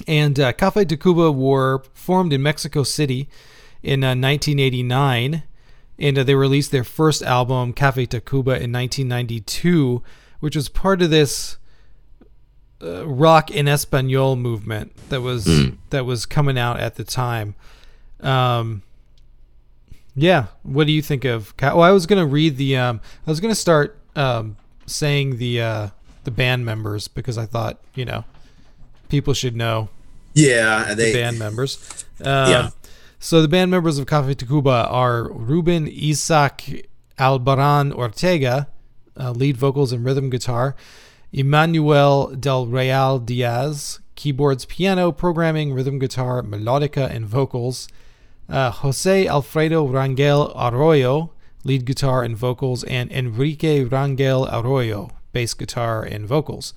[0.08, 3.28] And uh, Cafe Tacvba were formed in Mexico City
[3.84, 5.44] in uh, 1989.
[6.00, 10.02] And uh, they released their first album, Cafe Tacvba, in 1992,
[10.40, 11.58] which was part of this
[12.82, 15.50] uh, rock in Espanol movement that was
[15.90, 17.56] that was coming out at the time.
[18.22, 18.84] Um,
[20.16, 21.54] yeah, what do you think of?
[21.62, 22.76] Well, I was gonna read the.
[22.78, 25.88] Um, I was gonna start um, saying the uh,
[26.24, 28.26] the band members because I thought you know
[29.10, 29.90] people should know
[30.34, 31.14] Yeah, they.
[31.14, 32.06] band members.
[32.22, 32.70] Um, Yeah.
[33.22, 38.68] So the band members of Cafe Tacvba are Ruben Isaac Albarran Ortega,
[39.20, 40.76] uh, lead vocals and rhythm guitar,
[41.32, 47.88] Emmanuel Del Real Diaz, keyboards, piano, programming, rhythm guitar, melodica, and vocals,
[48.50, 51.32] uh, Jose Alfredo Rangel Arroyo,
[51.64, 56.74] lead guitar and vocals, and Enrique Rangel Arroyo, bass guitar and vocals.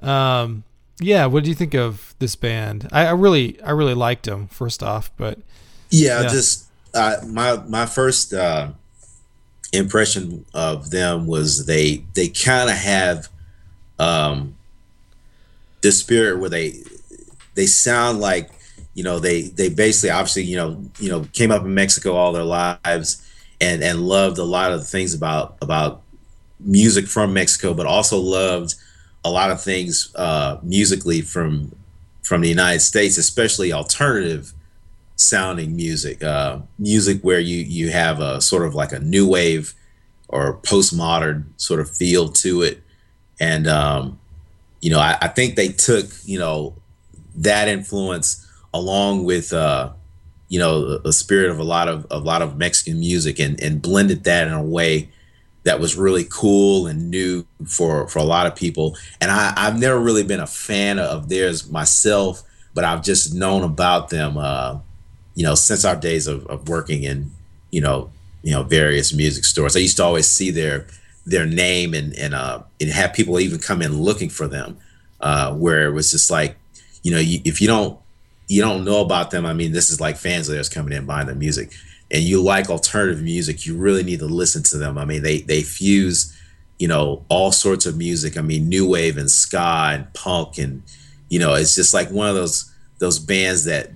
[0.00, 0.64] Um,
[1.00, 2.88] yeah, what do you think of this band?
[2.92, 4.48] I, I really, I really liked them.
[4.48, 5.38] First off, but
[5.90, 6.28] Yeah, Yeah.
[6.28, 6.64] just
[6.94, 8.70] uh, my my first uh,
[9.72, 13.28] impression of them was they they kind of have
[13.98, 14.56] um,
[15.82, 16.74] this spirit where they
[17.54, 18.50] they sound like
[18.94, 22.32] you know they they basically obviously you know you know came up in Mexico all
[22.32, 23.24] their lives
[23.60, 26.02] and and loved a lot of the things about about
[26.60, 28.74] music from Mexico, but also loved
[29.24, 31.74] a lot of things uh, musically from
[32.22, 34.52] from the United States, especially alternative
[35.18, 39.74] sounding music, uh, music where you you have a sort of like a new wave
[40.28, 42.82] or postmodern sort of feel to it,
[43.38, 44.18] and um,
[44.80, 46.74] you know I, I think they took you know
[47.36, 49.90] that influence along with uh,
[50.48, 53.82] you know the, spirit of a lot of a lot of Mexican music and and
[53.82, 55.10] blended that in a way
[55.64, 58.96] that was really cool and new for for a lot of people.
[59.20, 62.42] And I, I've never really been a fan of theirs myself,
[62.74, 64.78] but I've just known about them, uh,
[65.38, 67.30] you know, since our days of, of working in,
[67.70, 68.10] you know,
[68.42, 69.76] you know, various music stores.
[69.76, 70.86] I used to always see their
[71.24, 74.78] their name and and uh, and have people even come in looking for them,
[75.20, 76.56] uh, where it was just like,
[77.02, 77.98] you know, you, if you don't
[78.48, 81.06] you don't know about them, I mean, this is like fans of theirs coming in
[81.06, 81.72] buying their music
[82.10, 84.96] and you like alternative music, you really need to listen to them.
[84.96, 86.34] I mean, they they fuse,
[86.78, 88.38] you know, all sorts of music.
[88.38, 90.82] I mean, new wave and ska and punk, and
[91.28, 93.90] you know, it's just like one of those those bands that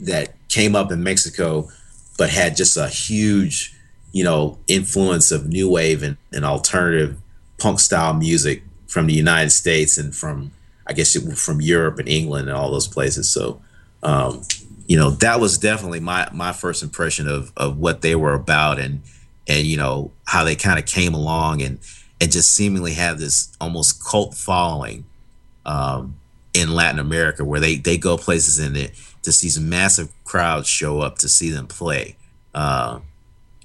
[0.00, 1.68] that came up in Mexico,
[2.16, 3.74] but had just a huge,
[4.12, 7.18] you know, influence of new wave and, and alternative
[7.58, 10.52] punk style music from the United States and from
[10.86, 13.28] I guess it, from Europe and England and all those places.
[13.28, 13.60] So.
[14.02, 14.42] Um,
[14.86, 18.78] you know that was definitely my my first impression of of what they were about
[18.78, 19.00] and
[19.48, 21.78] and you know how they kind of came along and
[22.20, 25.04] and just seemingly have this almost cult following
[25.64, 26.16] um,
[26.52, 28.92] in Latin America where they they go places and it
[29.24, 32.16] to see some massive crowds show up to see them play
[32.54, 33.00] uh,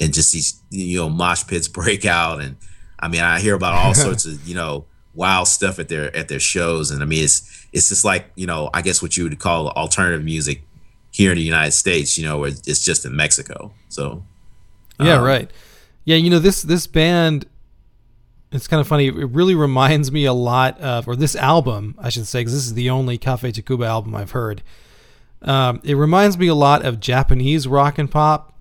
[0.01, 2.55] and just these you know mosh pits break out and
[2.99, 4.85] I mean I hear about all sorts of you know
[5.15, 8.47] wild stuff at their at their shows and I mean it's it's just like you
[8.47, 10.63] know I guess what you would call alternative music
[11.11, 13.73] here in the United States, you know, where it's just in Mexico.
[13.89, 14.23] So
[14.99, 15.51] yeah, Um, right.
[16.05, 17.45] Yeah, you know this this band.
[18.51, 19.07] It's kind of funny.
[19.07, 22.65] It really reminds me a lot of, or this album, I should say, because this
[22.65, 24.63] is the only Cafe Tacvba album I've heard.
[25.41, 28.53] Um, it reminds me a lot of Japanese rock and pop,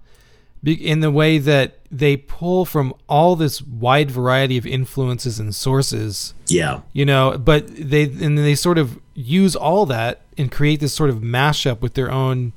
[0.64, 6.35] in the way that they pull from all this wide variety of influences and sources.
[6.47, 10.95] Yeah, you know but they and they sort of use all that and create this
[10.95, 12.53] sort of mashup with their own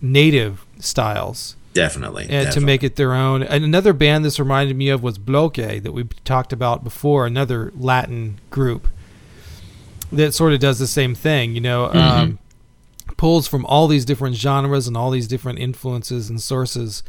[0.00, 1.56] native styles.
[1.74, 2.26] Definitely.
[2.28, 3.42] and to make it their own.
[3.42, 7.72] And another band this reminded me of was bloque that we talked about before another
[7.74, 8.88] latin group
[10.12, 12.38] that sort of does the same thing you know um,
[13.22, 17.04] pulls from all these different genres and all these different influences and sources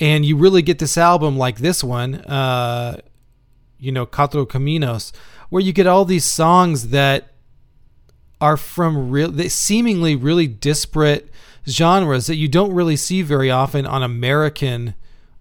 [0.00, 3.00] and you really get this album like this one uh,
[3.78, 5.12] you know Cuatro Caminos
[5.50, 7.34] where you get all these songs that
[8.40, 11.30] are from real seemingly really disparate
[11.68, 14.96] genres that you don't really see very often on American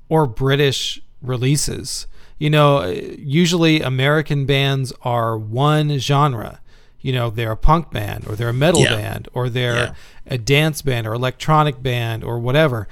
[0.08, 2.06] or British releases.
[2.38, 6.61] You know, usually American bands are one genre.
[7.02, 8.96] You know, they're a punk band or they're a metal Yeah.
[8.96, 9.94] band or they're Yeah.
[10.28, 12.88] a dance band or electronic band or whatever.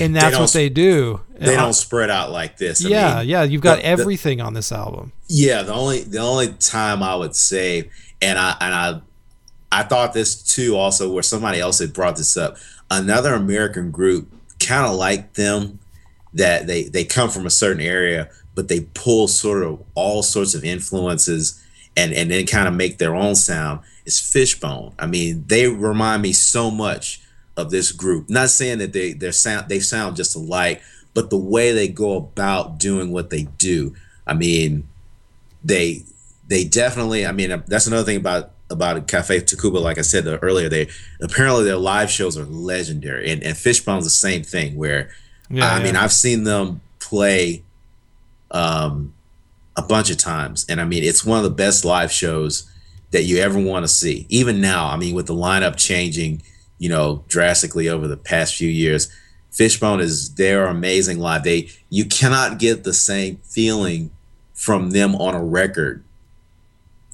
[0.00, 1.20] and that's don't what they do.
[1.38, 2.84] They don't spread out like this.
[2.84, 3.42] I yeah, mean, yeah.
[3.42, 5.12] You've got the- the- everything on this album.
[5.28, 7.90] Yeah, the only the only time I would say,
[8.20, 9.00] and I and I
[9.72, 12.56] I thought this too also where somebody else had brought this up.
[12.90, 15.78] Another American group kind of like them
[16.34, 20.54] that they they come from a certain area, but they pull sort of all sorts
[20.54, 21.58] of influences
[21.96, 23.80] and and then kind of make their own sound.
[24.04, 24.94] Is Fishbone.
[24.98, 27.20] I mean, they remind me so much
[27.56, 28.28] of this group.
[28.28, 30.82] Not saying that they they sound they sound just alike,
[31.14, 33.94] but the way they go about doing what they do.
[34.26, 34.88] I mean,
[35.64, 36.02] they
[36.48, 40.68] they definitely i mean that's another thing about about cafe tacvba like i said earlier
[40.68, 40.88] they
[41.20, 45.10] apparently their live shows are legendary and, and fishbone's the same thing where
[45.48, 47.62] Yeah, i mean i've seen them play
[48.50, 49.14] um
[49.76, 52.70] a bunch of times and i mean it's one of the best live shows
[53.10, 56.42] that you ever want to see even now i mean with the lineup changing
[56.78, 59.10] you know drastically over the past few years
[59.50, 64.10] fishbone is they're amazing live they you cannot get the same feeling
[64.62, 66.04] from them on a record,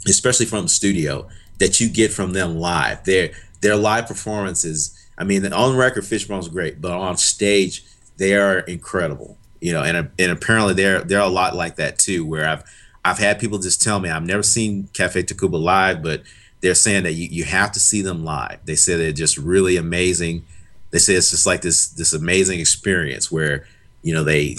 [0.06, 1.26] especially from the studio,
[1.58, 3.02] that you get from them live.
[3.04, 3.30] Their
[3.62, 4.94] their live performances.
[5.16, 7.84] I mean, on record, Fishbone's great, but on stage,
[8.18, 9.37] they are incredible.
[9.60, 12.24] You know, and and apparently they're they're a lot like that too.
[12.24, 12.64] Where I've
[13.04, 16.22] I've had people just tell me I've never seen Cafe Tacvba live, but
[16.60, 18.58] they're saying that you, you have to see them live.
[18.64, 20.44] They say they're just really amazing.
[20.90, 23.66] They say it's just like this this amazing experience where
[24.02, 24.58] you know they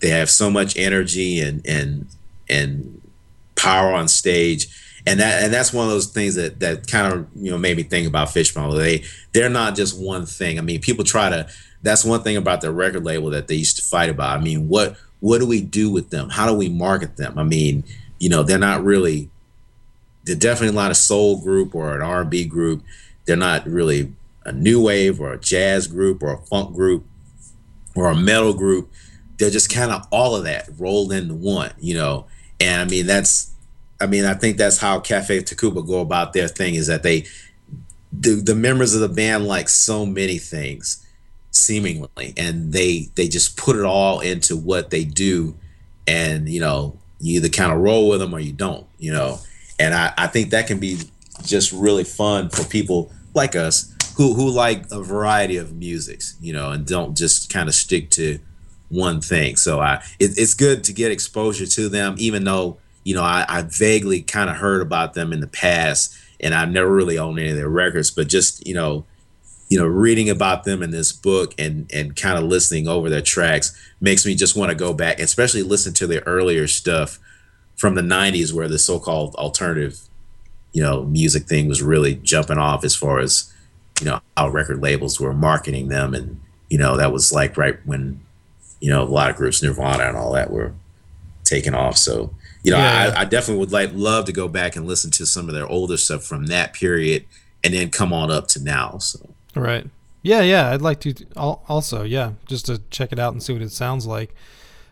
[0.00, 2.06] they have so much energy and and
[2.48, 3.00] and
[3.56, 4.68] power on stage
[5.06, 7.76] and that and that's one of those things that that kind of you know made
[7.76, 8.76] me think about Fishbone.
[8.76, 10.58] They they're not just one thing.
[10.58, 11.48] I mean, people try to.
[11.82, 14.38] That's one thing about the record label that they used to fight about.
[14.38, 16.30] I mean, what what do we do with them?
[16.30, 17.38] How do we market them?
[17.38, 17.84] I mean,
[18.18, 19.30] you know, they're not really.
[20.24, 22.82] They're definitely not a soul group or an R and B group.
[23.26, 24.12] They're not really
[24.44, 27.04] a new wave or a jazz group or a funk group
[27.94, 28.90] or a metal group
[29.38, 32.26] they're just kind of all of that rolled into one, you know.
[32.60, 33.52] And I mean, that's,
[34.00, 37.26] I mean, I think that's how Cafe Tacvba go about their thing is that they,
[38.12, 41.05] the, the members of the band like so many things,
[41.56, 45.56] seemingly, and they they just put it all into what they do,
[46.06, 49.38] and you know, you either kind of roll with them or you don't, you know.
[49.78, 50.98] And I I think that can be
[51.44, 56.52] just really fun for people like us who who like a variety of musics, you
[56.52, 58.38] know, and don't just kind of stick to
[58.88, 59.56] one thing.
[59.56, 63.44] So I it, it's good to get exposure to them, even though you know I,
[63.48, 67.38] I vaguely kind of heard about them in the past, and I've never really owned
[67.38, 68.10] any of their records.
[68.10, 69.04] But just you know,
[69.68, 73.22] you know, reading about them in this book and and kind of listening over their
[73.22, 77.18] tracks makes me just want to go back, especially listen to their earlier stuff
[77.76, 79.98] from the '90s, where the so-called alternative,
[80.72, 83.52] you know, music thing was really jumping off as far as
[84.00, 87.78] you know how record labels were marketing them, and you know that was like right
[87.84, 88.20] when
[88.80, 90.72] you know, a lot of groups, Nirvana and all that were
[91.44, 91.96] taken off.
[91.96, 93.14] So, you know, Yeah.
[93.16, 95.66] I, I definitely would like love to go back and listen to some of their
[95.66, 97.24] older stuff from that period
[97.64, 98.98] and then come on up to now.
[98.98, 99.88] So Right.
[100.22, 100.70] Yeah, yeah.
[100.70, 104.06] I'd like to also, yeah, just to check it out and see what it sounds
[104.06, 104.34] like.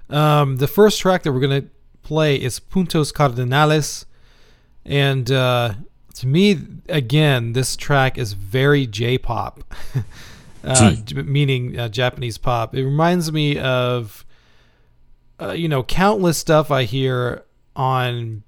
[0.09, 1.65] Um, the first track that we're gonna
[2.03, 4.07] play is Puntos Cardinales,
[4.85, 5.75] and uh,
[6.15, 6.59] to me,
[6.89, 9.75] again, this track is very J-pop,
[10.65, 12.75] uh, meaning uh, Japanese pop.
[12.75, 14.25] It reminds me of,
[15.41, 18.45] uh, you know, countless stuff I hear on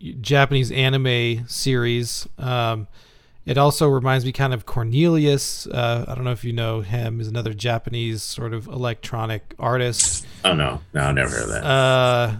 [0.00, 2.26] Japanese anime series.
[2.38, 2.88] Um,
[3.46, 5.66] it also reminds me kind of Cornelius.
[5.66, 7.18] Uh, I don't know if you know him.
[7.18, 10.26] He's another Japanese sort of electronic artist.
[10.44, 11.64] oh no, no, I never heard of that.
[11.64, 12.36] Uh,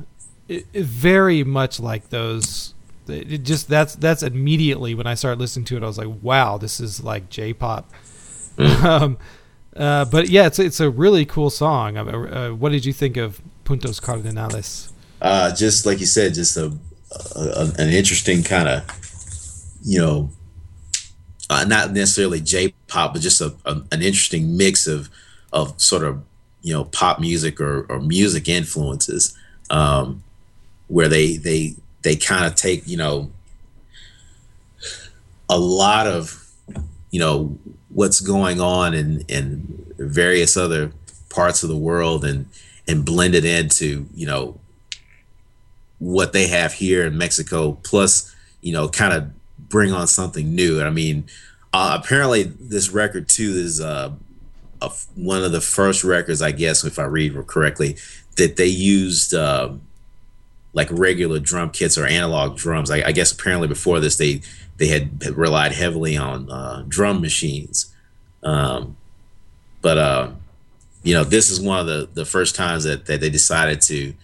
[0.48, 2.74] it, it very much like those.
[3.08, 6.58] It just that's that's immediately when I started listening to it, I was like, wow,
[6.58, 7.90] this is like J-pop.
[8.58, 9.18] um,
[9.74, 11.96] uh, but yeah, it's it's a really cool song.
[11.96, 14.92] Uh, uh, what did you think of Puntos Cardinales?
[15.22, 16.72] uh, just like you said, just a,
[17.36, 18.84] a an interesting kind of,
[19.82, 20.30] you know,
[21.50, 25.10] uh, not necessarily J-pop, but just a, a an interesting mix of
[25.52, 26.22] of sort of
[26.62, 29.36] you know pop music or, or music influences,
[29.68, 30.22] um,
[30.86, 33.30] where they they they kind of take you know
[35.48, 36.48] a lot of
[37.10, 37.58] you know
[37.88, 40.92] what's going on in in various other
[41.30, 42.46] parts of the world and
[42.86, 44.56] and blend it into you know
[45.98, 49.30] what they have here in Mexico, plus you know, kind of
[49.70, 50.82] bring on something new.
[50.82, 51.24] I mean,
[51.72, 54.12] uh, apparently this record too is uh,
[55.14, 57.96] one of the first records, I guess, if I read correctly,
[58.36, 59.70] that they used uh,
[60.72, 62.90] like regular drum kits or analog drums.
[62.90, 64.42] I, I guess apparently before this they
[64.76, 67.94] they had relied heavily on uh, drum machines.
[68.42, 68.96] Um,
[69.82, 70.30] but uh,
[71.02, 74.14] you know, this is one of the the first times that, that they decided to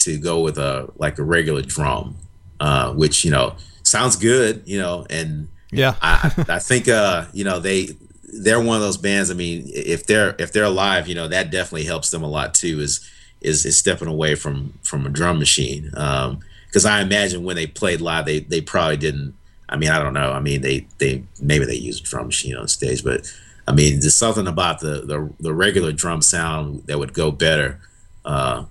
[0.00, 2.16] to go with a like a regular drum,
[2.60, 3.56] uh, which you know
[3.94, 5.94] sounds good, you know, and Yeah.
[6.02, 6.16] I
[6.48, 7.80] I think uh you know they
[8.42, 9.30] they're one of those bands.
[9.30, 12.54] I mean, if they're if they're alive, you know that definitely helps them a lot
[12.54, 12.80] too.
[12.80, 13.00] Is
[13.40, 15.90] is, is stepping away from from a drum machine.
[15.96, 19.34] Um, because I imagine when they played live, they they probably didn't.
[19.68, 20.32] I mean, I don't know.
[20.32, 23.20] I mean, they they maybe they used a drum machine on stage, but
[23.68, 27.78] I mean, there's something about the the, the regular drum sound that would go better
[28.24, 28.64] uh,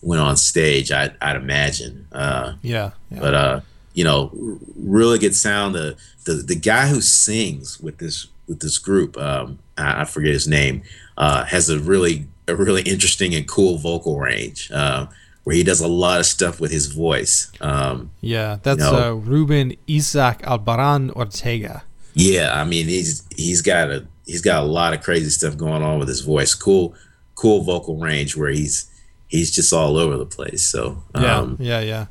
[0.00, 0.92] when on stage.
[0.92, 2.06] I, I'd imagine.
[2.12, 2.90] Uh, yeah.
[3.10, 3.20] yeah.
[3.20, 3.60] but uh
[3.94, 4.30] you know
[4.76, 5.96] really good sound the
[6.26, 10.46] the the guy who sings with this with this group um i, I forget his
[10.48, 10.82] name
[11.16, 15.06] uh has a really a really interesting and cool vocal range uh
[15.44, 18.58] where he does a lot of stuff with his voice um yeah.
[18.62, 21.84] That's know- uh, Ruben Isaac Albarran Ortega.
[22.14, 25.82] yeah i mean he's he's got a he's got a lot of crazy stuff going
[25.82, 26.94] on with his voice cool
[27.36, 28.90] cool vocal range where he's
[29.28, 31.38] he's just all over the place so Yeah.
[31.38, 31.80] um yeah.
[31.80, 32.06] Yeah.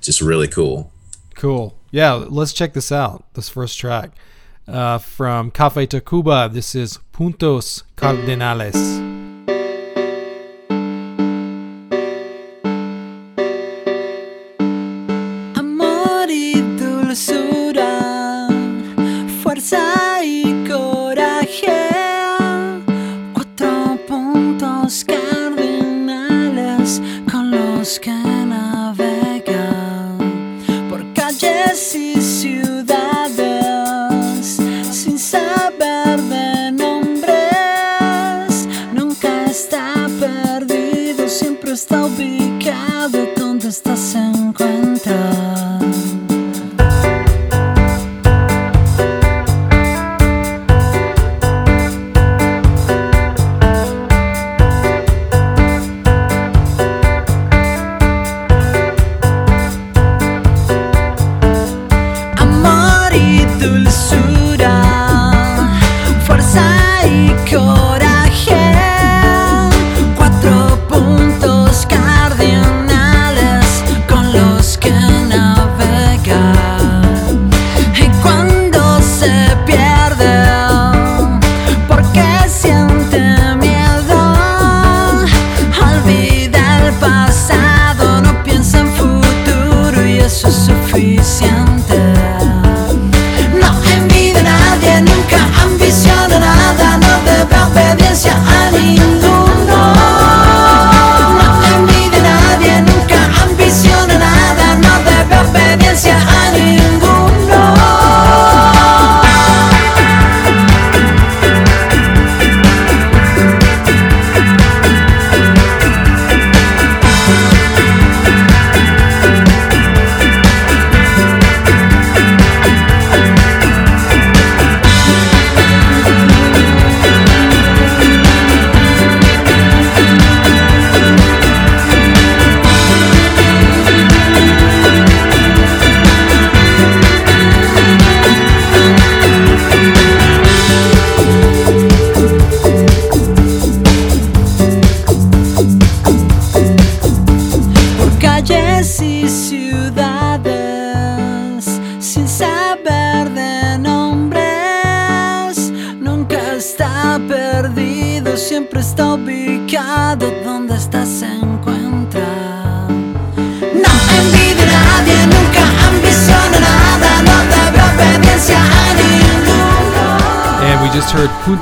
[0.00, 0.90] just really cool
[1.38, 1.78] Cool.
[1.92, 3.24] Yeah, let's check this out.
[3.34, 4.10] This first track
[4.66, 6.52] uh, from Cafe Tacvba.
[6.52, 9.27] This is Puntos Cardinales.
[31.78, 32.67] Calles y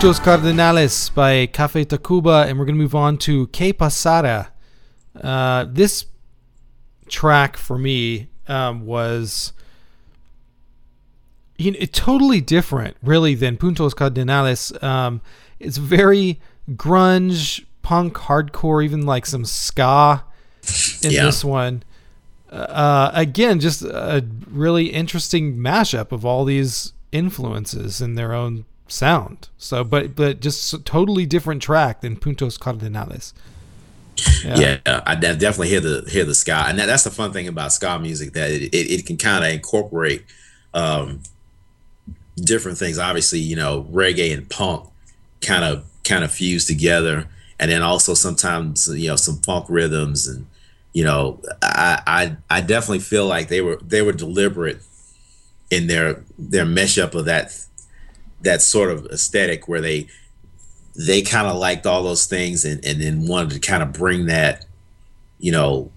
[0.07, 4.51] Puntos Cardinales by Cafe Tacvba, and we're going to move on to Que Pasara.
[5.21, 6.07] Uh, this
[7.09, 9.53] track for me um, was
[11.59, 14.81] you know, totally different, really, than Puntos Cardinales.
[14.81, 15.23] Um,
[15.59, 16.39] it's very
[16.71, 20.23] grunge, punk, hardcore, even like some ska
[21.03, 21.25] in Yeah.
[21.25, 21.83] this one.
[22.49, 29.49] Uh, again, just a really interesting mashup of all these influences in their own sound.
[29.59, 33.33] So, but but just totally different track than Puntos Cardinales.
[34.45, 37.73] yeah, I definitely hear the hear the ska, and that, that's the fun thing about
[37.73, 40.25] ska music that it, it, it can kind of incorporate
[40.73, 41.21] um,
[42.37, 42.99] different things.
[42.99, 44.89] Obviously, you know, reggae and punk
[45.41, 50.27] kind of kind of fuse together, and then also sometimes you know some funk rhythms,
[50.27, 50.47] and
[50.95, 54.81] you know, I I, I definitely feel like they were they were deliberate
[55.71, 57.67] in their their mesh up of that
[58.43, 60.07] that sort of aesthetic where they
[60.95, 64.27] they kind of liked all those things and, and then wanted to kind of bring
[64.27, 64.65] that,
[65.39, 65.91] you know,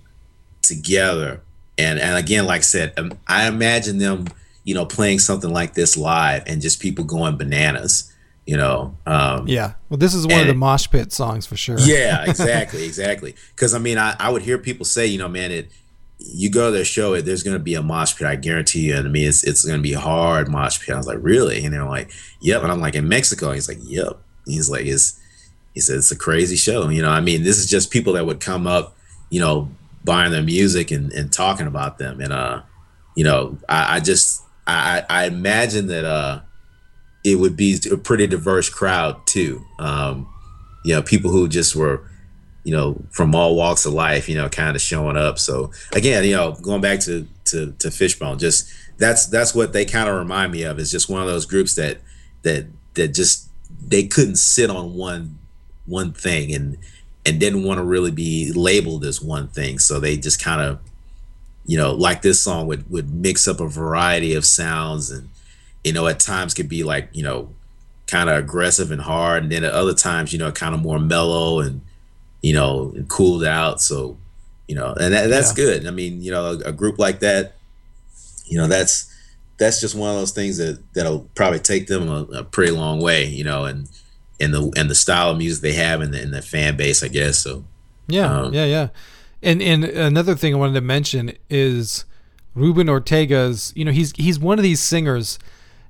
[0.62, 1.42] together.
[1.78, 4.28] And and again, like I said, um, I imagine them,
[4.66, 8.14] you know, playing something like this live and just people going bananas,
[8.46, 8.98] you know.
[9.06, 9.74] Um, Yeah.
[9.90, 11.80] Well, this is one of the mosh pit songs for sure.
[11.80, 13.36] yeah, exactly, exactly.
[13.56, 15.72] Because I mean, I, I would hear people say, you know, man, it.
[16.20, 18.28] You go to show, it there's going to be a mosh pit.
[18.28, 18.96] I guarantee you.
[18.98, 20.94] And I mean, it's it's going to be hard mosh pit.
[20.94, 21.64] I was like, really?
[21.64, 22.62] And they're like, yep.
[22.62, 23.52] And I'm like, in Mexico.
[23.52, 24.20] He's like, yep.
[24.46, 25.20] He's like, it's
[25.74, 26.90] he said it's a crazy show.
[26.90, 28.96] You know, I mean, this is just people that would come up,
[29.30, 29.70] you know,
[30.04, 32.20] buying their music and, and talking about them.
[32.20, 32.64] And uh,
[33.16, 36.42] you know, I, I just I, I imagine that uh
[37.24, 39.66] it would be a pretty diverse crowd too.
[39.78, 40.28] Um,
[40.86, 42.09] you know, people who just were,
[42.64, 45.40] you know, from all walks of life, you know, kind of showing up.
[45.40, 49.86] So again, you know, going back to to to Fishbone, just that's that's what they
[49.86, 50.80] kind of remind me of.
[50.80, 52.00] Is just one of those groups that
[52.44, 53.50] that that just
[53.88, 55.38] they couldn't sit on one
[55.86, 56.78] one thing and
[57.26, 59.80] and didn't want to really be labeled as one thing.
[59.80, 60.80] So they just kind of,
[61.66, 65.30] you know, like this song would would mix up a variety of sounds and
[65.84, 67.50] you know at times could be like you know
[68.08, 71.00] kind of aggressive and hard and then at other times you know kind of more
[71.00, 71.82] mellow and
[72.42, 74.18] you know and cooled out so
[74.68, 75.56] you know and that, that's Yeah.
[75.66, 77.56] good i mean you know a, a group like that
[78.46, 79.14] you know that's
[79.58, 83.02] that's just one of those things that that'll probably take them a, a pretty long
[83.02, 83.90] way you know and
[84.40, 87.04] and the and the style of music they have and the, and the fan base
[87.04, 87.64] i guess so
[88.08, 88.88] Yeah, Um, yeah, yeah.
[89.44, 92.04] And and another thing I wanted to mention is
[92.56, 93.72] Ruben Ortega's.
[93.76, 95.40] You know, he's he's one of these singers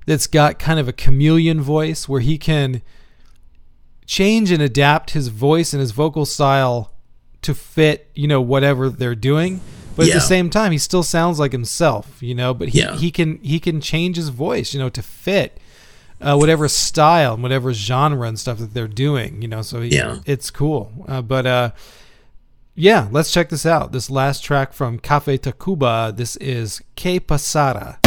[0.06, 2.82] that's got kind of a chameleon voice where he can
[4.16, 6.90] change and adapt his voice and his vocal style
[7.42, 9.60] to fit you know whatever they're doing.
[9.96, 12.54] But at the same time, he still sounds like himself, you know.
[12.54, 12.96] But he, Yeah.
[12.96, 15.58] he can he can change his voice, you know, to fit
[16.22, 19.62] uh, whatever style and whatever genre and stuff that they're doing, you know.
[19.62, 20.18] So he, Yeah.
[20.26, 20.90] it's cool.
[21.06, 21.70] Uh, but uh,
[22.74, 23.92] yeah, let's check this out.
[23.92, 26.16] This last track from Cafe Tacvba.
[26.16, 27.98] This is Que Pasara.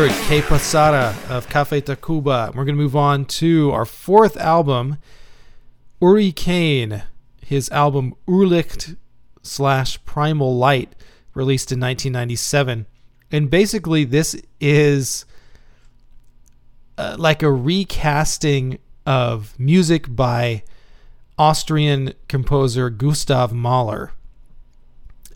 [0.00, 2.54] Heard Que Pasara of Cafe Tacvba.
[2.54, 4.96] We're going to move on to our fourth album,
[6.00, 7.02] Uri Caine,
[7.44, 8.96] his album Urlicht
[9.42, 10.96] slash Primal Light,
[11.34, 12.86] released in 1997.
[13.30, 15.26] And basically, this is
[16.96, 20.62] uh, like a recasting of music by
[21.36, 24.12] Austrian composer Gustav Mahler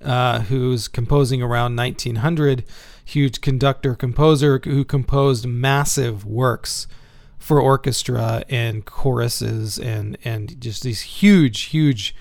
[0.05, 2.65] uh, who's composing around 1900,
[3.05, 6.86] huge conductor composer who composed massive works
[7.39, 12.14] for orchestra and choruses and and just these huge, huge,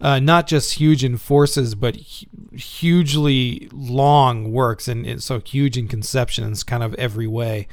[0.00, 5.86] uh, not just huge in forces, but hu- hugely long works and, so huge in
[5.86, 7.68] conception in kind of every way.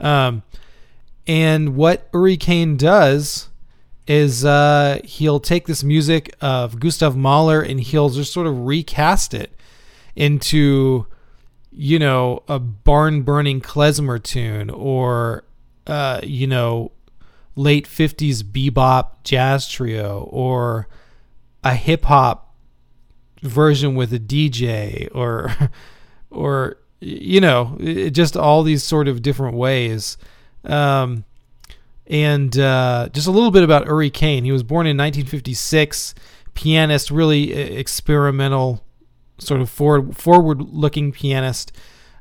[0.00, 0.42] Um,
[1.26, 3.50] and what Uri Caine does
[4.06, 9.34] is uh, he'll take this music of Gustav Mahler and he'll just sort of recast
[9.34, 9.54] it
[10.16, 11.06] into,
[11.72, 15.44] you know, a barn burning klezmer tune or,
[15.86, 16.92] uh, you know,
[17.56, 20.88] late 50s bebop jazz trio or
[21.62, 22.54] a hip hop
[23.42, 25.52] version with a DJ or,
[26.30, 30.16] or, you know, it, just all these sort of different ways.
[30.64, 31.24] Um,
[32.06, 34.44] And uh, just a little bit about Uri Caine.
[34.44, 36.14] He was born in 1956,
[36.54, 38.82] pianist, really experimental,
[39.40, 41.72] sort of forward forward looking pianist.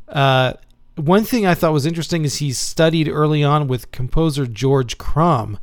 [0.08, 0.54] Uh,
[0.96, 5.60] one thing I thought was interesting is he studied early on with composer George Crumb,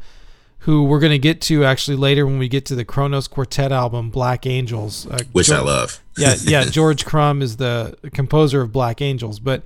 [0.61, 3.71] who we're going to get to actually later when we get to the Kronos Quartet
[3.73, 5.07] album, Black Angels.
[5.07, 6.01] Uh, which I love.
[6.17, 6.65] yeah, yeah.
[6.71, 9.63] George Crumb is the composer of Black Angels, but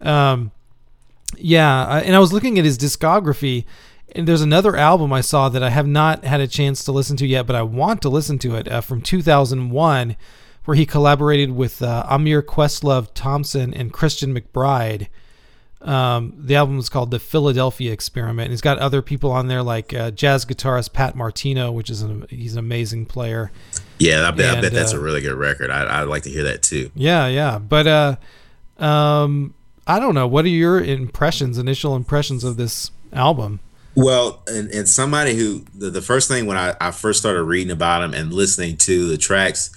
[0.00, 0.50] um,
[1.36, 1.86] yeah.
[1.86, 3.64] I- And I was looking at his discography,
[4.14, 7.16] and there's another album I saw that I have not had a chance to listen
[7.18, 10.16] to yet, but I want to listen to it uh, from 2001,
[10.66, 15.08] where he collaborated with uh, Ahmir Questlove Thompson and Christian McBride.
[15.80, 18.46] Um, the album is called The Philadelphia Experiment.
[18.46, 22.02] And he's got other people on there like uh, jazz guitarist Pat Martino, which is
[22.02, 23.52] an, he's an amazing player.
[23.98, 25.70] Yeah, I bet, I bet that's uh, a really good record.
[25.70, 26.90] I, I'd like to hear that too.
[26.94, 27.58] Yeah, yeah.
[27.58, 28.16] But uh
[28.84, 29.54] um
[29.86, 30.26] I don't know.
[30.26, 33.60] What are your impressions, initial impressions of this album?
[33.94, 37.70] Well, and, and somebody who the, the first thing when I, I first started reading
[37.70, 39.70] about him and listening to the tracks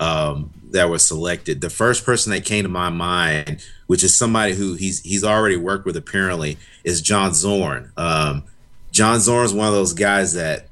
[0.00, 4.54] um, that were selected, the first person that came to my mind, which is somebody
[4.54, 7.92] who he's he's already worked with apparently, is John Zorn.
[7.96, 8.44] Um,
[8.90, 10.68] John Zorn is one of those guys that,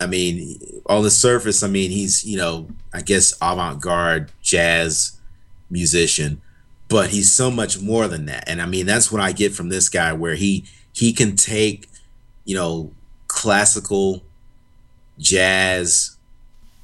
[0.00, 5.18] I mean, on the surface, I mean, he's you know, I guess avant-garde jazz
[5.70, 6.42] musician,
[6.88, 8.48] but he's so much more than that.
[8.48, 11.86] And I mean, that's what I get from this guy, where he he can take
[12.44, 12.90] you know,
[13.28, 14.22] classical,
[15.18, 16.16] jazz,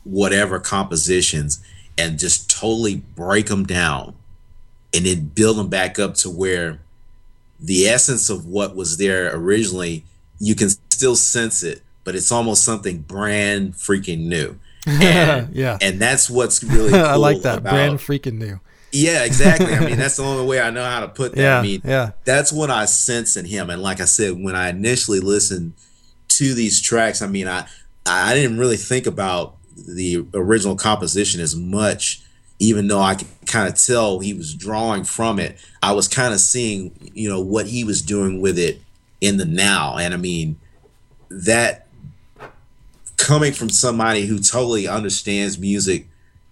[0.07, 1.62] whatever compositions
[1.99, 4.15] and just totally break them down
[4.95, 6.81] and then build them back up to where
[7.59, 10.05] the essence of what was there originally,
[10.39, 14.59] you can still sense it, but it's almost something brand freaking new.
[14.87, 15.78] And, Yeah.
[15.81, 17.59] and that's what's really cool I like that.
[17.59, 18.61] about- Brand freaking new.
[18.93, 19.74] yeah, exactly.
[19.74, 21.41] I mean, that's the only way I know how to put that.
[21.41, 21.59] Yeah.
[21.59, 22.12] I mean, yeah.
[22.24, 23.70] that's what I sense in him.
[23.70, 25.73] And like I said, when I initially listened
[26.28, 27.66] to these tracks, I mean, I
[28.09, 32.23] I didn't really think about the original composition as much,
[32.59, 35.59] even though I could kind of tell he was drawing from it.
[35.82, 38.81] I was kind of seeing, you know, what he was doing with it
[39.20, 39.97] in the now.
[39.98, 40.57] And I mean,
[41.28, 41.86] that
[43.16, 46.07] coming from somebody who totally understands music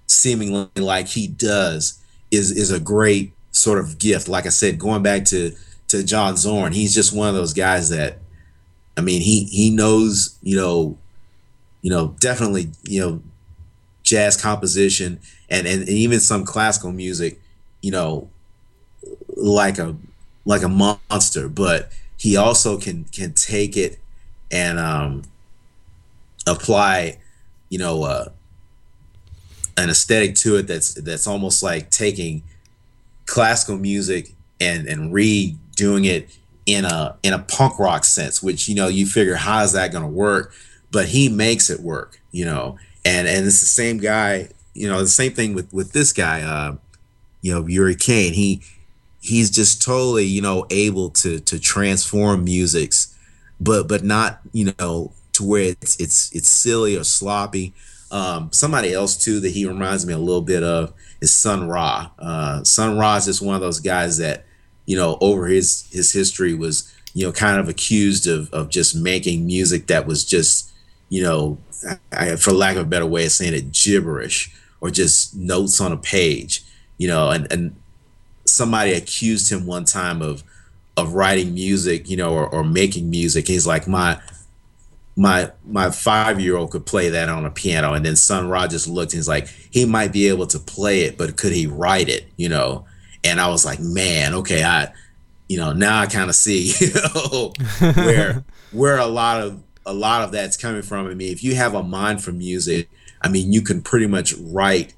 [0.06, 4.28] seemingly like he does is is a great sort of gift.
[4.28, 5.52] Like I said, going back to
[5.88, 8.18] to John Zorn, he's just one of those guys that
[8.96, 10.98] I mean, he he knows, you know,
[11.84, 13.22] you know, definitely, you know,
[14.02, 15.20] jazz composition
[15.50, 17.38] and and, and even some classical music,
[17.82, 18.30] you know,
[19.36, 19.94] like a
[20.46, 23.98] like a monster, but he also can can take it
[24.50, 25.24] and um
[26.46, 27.18] apply,
[27.68, 28.30] you know, uh
[29.76, 32.42] an aesthetic to it that's that's almost like taking
[33.26, 36.34] classical music and and redoing it
[36.64, 39.92] in a in a punk rock sense which you know you figure how is that
[39.92, 40.54] going to work
[40.94, 42.78] but he makes it work you know?
[43.04, 46.40] And and it's the same guy you know the same thing with with this guy
[46.42, 46.76] uh
[47.42, 48.32] you know Uri Caine.
[48.32, 48.62] He
[49.20, 53.14] he's just totally you know able to to transform musics
[53.60, 57.74] but but not you know to where it's it's it's silly or sloppy.
[58.10, 62.10] Um, somebody else too that he reminds me a little bit of is Sun Ra.
[62.18, 64.44] Uh, Sun Ra is just one of those guys that,
[64.86, 68.94] you know, over his his history was, you know, kind of accused of of just
[68.94, 70.72] making music that was just,
[71.08, 71.58] you know,
[72.12, 75.92] I, for lack of a better way of saying it, gibberish or just notes on
[75.92, 76.62] a page,
[76.98, 77.76] you know, and and
[78.46, 80.42] somebody accused him one time of
[80.96, 83.48] of writing music, you know, or, or making music.
[83.48, 84.20] He's like my
[85.16, 87.92] my my five year old could play that on a piano.
[87.94, 91.02] And then Sun Ra just looked and he's like he might be able to play
[91.02, 92.26] it but could he write it?
[92.36, 92.86] You know?
[93.26, 94.92] And i was like man okay i
[95.48, 97.54] you know now i kind of see you know
[97.94, 101.06] where where a lot of a lot of that's coming from.
[101.06, 102.88] I mean if you have a mind for music
[103.22, 104.94] i mean you can pretty much write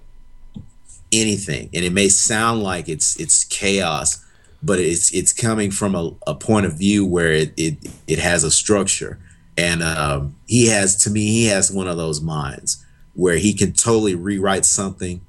[1.13, 1.71] anything.
[1.73, 4.25] And it may sound like it's it's chaos
[4.63, 7.77] but it's it's coming from a, a point of view where it, it
[8.07, 9.19] it has a structure.
[9.59, 12.85] And um, he has to me he has one of those minds
[13.15, 15.21] where he can totally rewrite something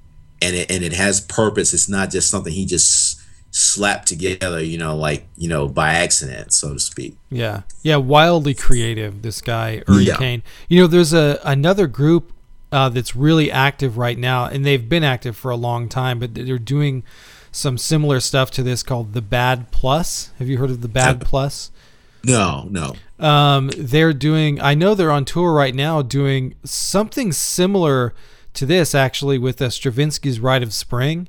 [0.41, 1.73] and it and it has purpose.
[1.73, 3.21] It's not just something he just
[3.57, 8.53] slapped together you know like you know by accident so to speak Yeah, yeah, wildly
[8.53, 9.21] creative.
[9.23, 10.17] This guy Uri Yeah.
[10.17, 10.43] Caine.
[10.69, 12.31] You know, there's a another group
[12.71, 16.35] uh, that's really active right now, and they've been active for a long time, but
[16.35, 17.03] they're doing
[17.51, 20.31] some similar stuff to this called the Bad Plus.
[20.37, 21.71] Have you heard of the Bad Plus?
[22.23, 24.59] no no Um, they're doing.
[24.61, 28.13] I know they're on tour right now, doing something similar
[28.53, 31.27] to this actually with uh, Stravinsky's Rite of Spring,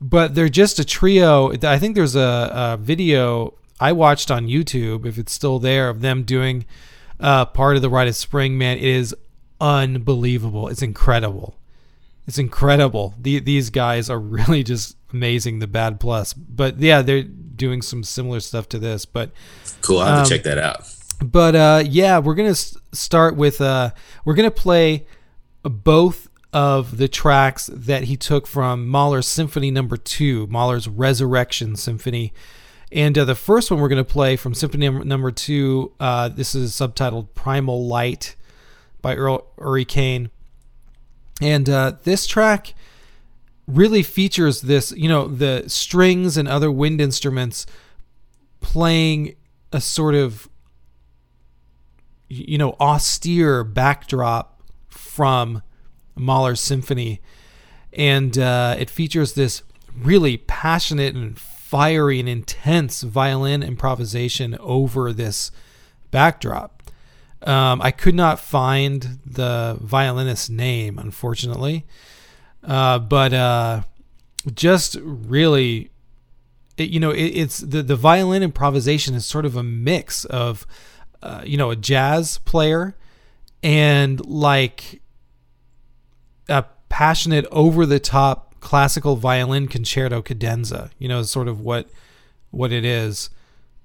[0.00, 1.52] but they're just a trio.
[1.62, 6.00] I think there's a, a video I watched on YouTube, if it's still there, of
[6.00, 6.64] them doing
[7.18, 8.56] uh, part of the Rite of Spring.
[8.58, 9.14] Man, it is
[9.60, 10.68] unbelievable.
[10.68, 11.56] It's incredible.
[12.26, 13.14] It's incredible.
[13.20, 15.58] The, these guys are really just amazing.
[15.58, 19.04] The Bad Plus, but yeah, they're doing some similar stuff to this.
[19.04, 19.30] But
[19.82, 19.98] Cool.
[19.98, 20.84] I'll have Um, to check that out.
[21.22, 23.90] but uh, yeah, we're gonna s- start with uh,
[24.24, 25.06] we're gonna play
[25.62, 32.32] both of the tracks that he took from Mahler's Symphony Number Two, Mahler's Resurrection Symphony,
[32.90, 35.92] and uh, the first one we're gonna play from Symphony Num- Number Two.
[36.00, 38.36] Uh, this is subtitled Primal Light
[39.00, 40.30] by Earl Uri Caine,
[41.40, 42.74] and uh, this track
[43.66, 47.66] really features this, you know, the strings and other wind instruments
[48.60, 49.36] playing
[49.72, 50.48] a sort of
[52.28, 55.62] you know austere backdrop from
[56.14, 57.20] Mahler's symphony.
[57.92, 59.62] And uh, it features this
[59.96, 65.50] really passionate and fiery and intense violin improvisation over this
[66.10, 66.82] backdrop.
[67.42, 71.86] Um, I could not find the violinist's name unfortunately.
[72.62, 73.82] Uh, but uh,
[74.54, 75.90] just really
[76.76, 80.66] it, you know it, it's the the violin improvisation is sort of a mix of
[81.22, 82.96] uh, you know a jazz player
[83.62, 84.99] and like
[86.50, 91.88] a passionate over the top classical violin concerto cadenza you know sort of what
[92.50, 93.30] what it is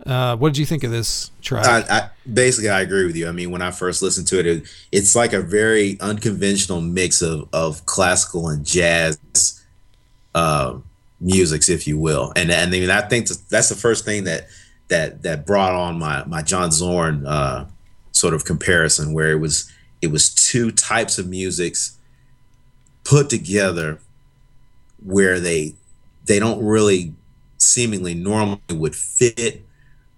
[0.06, 3.30] uh, what did you think of this track I, I basically I agree with you.
[3.30, 7.22] I mean, when I first listened to it, it it's like a very unconventional mix
[7.22, 9.64] of of classical and jazz
[10.34, 10.80] uh,
[11.22, 12.34] musics, if you will.
[12.36, 14.48] And and I mean, I think that's the first thing that
[14.90, 17.68] that that brought on my my John Zorn uh,
[18.12, 19.72] sort of comparison, where it was
[20.02, 21.98] it was two types of musics
[23.06, 24.00] put together
[25.04, 25.74] where they
[26.26, 27.14] they don't really
[27.58, 29.64] seemingly normally would fit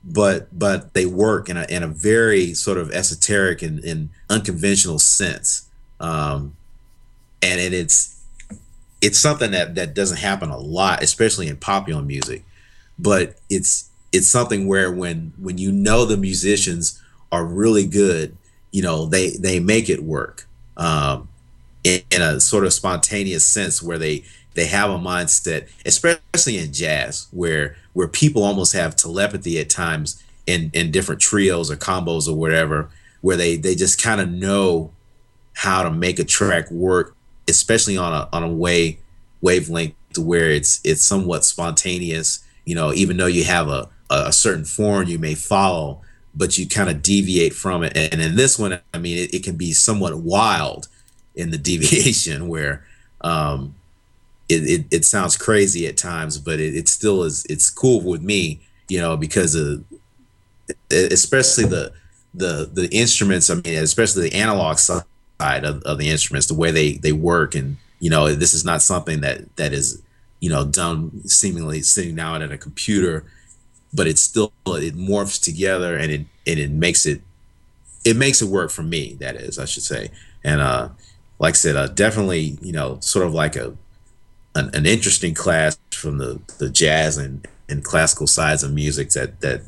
[0.04, 4.98] but but they work in a in a very sort of esoteric and, and unconventional
[4.98, 5.68] sense.
[6.00, 6.56] Um
[7.42, 8.20] and it, it's
[9.02, 12.44] it's something that that doesn't happen a lot especially in popular music
[12.98, 17.02] but it's it's something where when when you know the musicians
[17.32, 18.36] are really good
[18.72, 20.48] you know they they make it work.
[20.78, 21.30] Um
[21.88, 24.24] in, in a sort of spontaneous sense where they
[24.56, 30.22] they have a mindset, especially in jazz, where where people almost have telepathy at times
[30.46, 32.90] in in different trios or combos or whatever,
[33.22, 34.92] where they they just kind of know
[35.54, 37.16] how to make a track work,
[37.48, 39.00] especially on a on a way
[39.42, 42.44] wavelength to where it's it's somewhat spontaneous.
[42.66, 46.02] You know, even though you have a a certain form you may follow,
[46.36, 47.96] but you kind of deviate from it.
[47.96, 50.88] And in this one, I mean, it, it can be somewhat wild
[51.38, 52.84] in the deviation where
[53.22, 53.76] um,
[54.50, 57.46] it, it, it sounds crazy at times, but it, it still is.
[57.50, 58.60] It's cool with me,
[58.90, 59.84] you know, because of
[60.92, 61.94] especially the
[62.34, 63.50] the the instruments.
[63.50, 65.04] I mean, especially the analog side
[65.40, 68.82] of, of the instruments, the way they they work, and you know, this is not
[68.82, 70.02] something that that is
[70.40, 73.26] you know done seemingly sitting down at a computer,
[73.94, 77.22] but it's still it morphs together and it and it makes it
[78.06, 79.18] it makes it work for me.
[79.20, 80.10] That is, I should say,
[80.44, 80.90] and uh,
[81.40, 83.76] like I said, uh, definitely you know, sort of like a
[84.56, 89.42] an, an interesting class from the the jazz and and classical sides of music that
[89.42, 89.62] that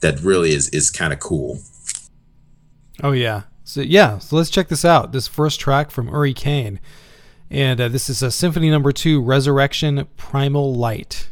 [0.00, 1.60] that really is is kind of cool.
[3.02, 3.42] Oh yeah.
[3.64, 5.12] So yeah, so let's check this out.
[5.12, 6.80] This first track from Uri Caine,
[7.50, 11.28] and uh, this is a Symphony Number Two, Resurrection, Primal Light.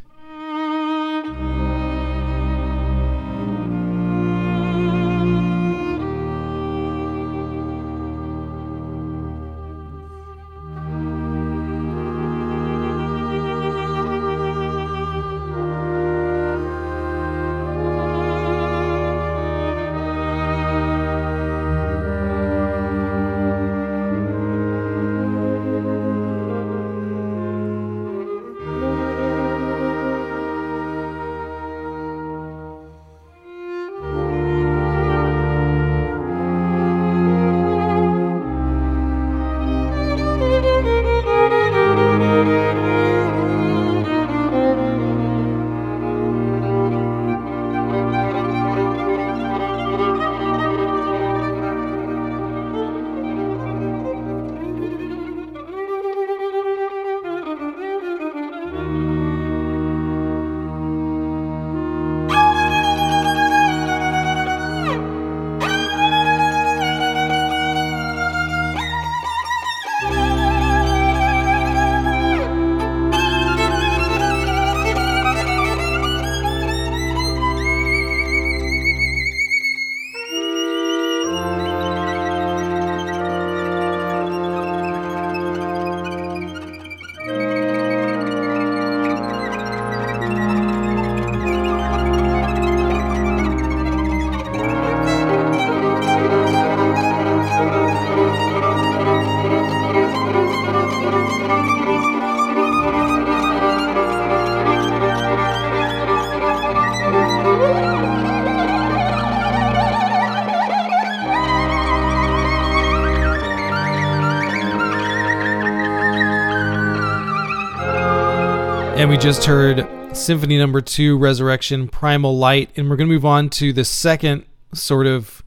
[119.07, 123.23] And we just heard Symphony Number Two, Resurrection, Primal Light, and we're going to move
[123.23, 124.43] on to the second
[124.73, 125.45] sort of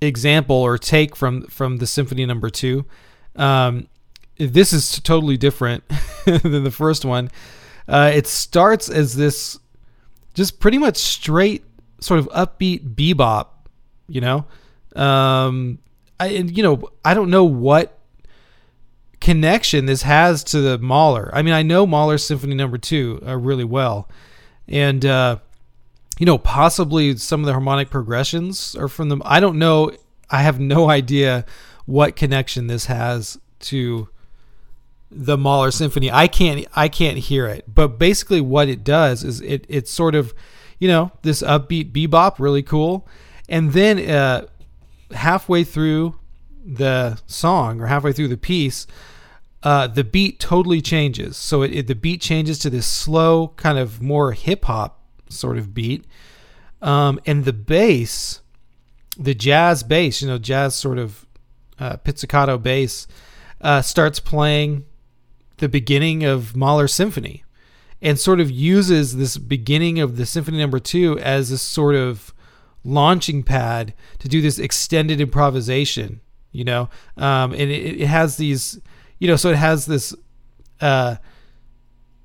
[0.00, 2.86] example or take from from the Symphony Number Two.
[3.36, 3.88] Um,
[4.38, 5.84] this is totally different
[6.24, 7.30] than the first one.
[7.86, 9.58] Uh, it starts as this
[10.32, 11.62] just pretty much straight
[12.00, 13.48] sort of upbeat bebop,
[14.06, 14.46] you know.
[14.96, 15.78] Um,
[16.18, 17.97] I and you know I don't know what
[19.20, 21.30] connection this has to the Mahler.
[21.32, 24.08] I mean, I know Mahler's Symphony Number Two uh, really well,
[24.66, 25.38] and uh,
[26.18, 29.22] you know, possibly some of the harmonic progressions are from them.
[29.24, 29.92] I don't know.
[30.30, 31.44] I have no idea
[31.86, 34.08] what connection this has to
[35.10, 36.10] the Mahler Symphony.
[36.10, 36.66] I can't.
[36.74, 37.64] I can't hear it.
[37.72, 40.34] But basically, what it does is it it's sort of,
[40.78, 43.06] you know, this upbeat bebop, really cool,
[43.48, 44.46] and then uh,
[45.12, 46.18] halfway through
[46.64, 48.86] the song or halfway through the piece,
[49.62, 51.36] uh, the beat totally changes.
[51.36, 55.58] So it, it, the beat changes to this slow, kind of more hip hop sort
[55.58, 56.04] of beat,
[56.80, 58.40] um, and the bass,
[59.18, 61.26] the jazz bass, you know, jazz sort of
[61.78, 63.06] uh, pizzicato bass,
[63.60, 64.84] uh, starts playing
[65.56, 67.42] the beginning of Mahler Symphony,
[68.00, 72.32] and sort of uses this beginning of the Symphony Number Two as a sort of
[72.84, 76.20] launching pad to do this extended improvisation
[76.52, 76.88] you know?
[77.16, 78.80] Um, and it, it has these
[79.18, 80.14] you know so it has this
[80.80, 81.16] uh,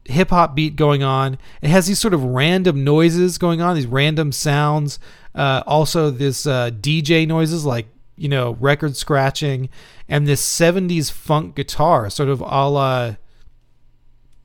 [0.05, 1.37] hip hop beat going on.
[1.61, 4.99] It has these sort of random noises going on these random sounds
[5.35, 9.69] uh, also this uh, dj noises like you know record scratching
[10.07, 13.15] and this 70s funk guitar sort of a la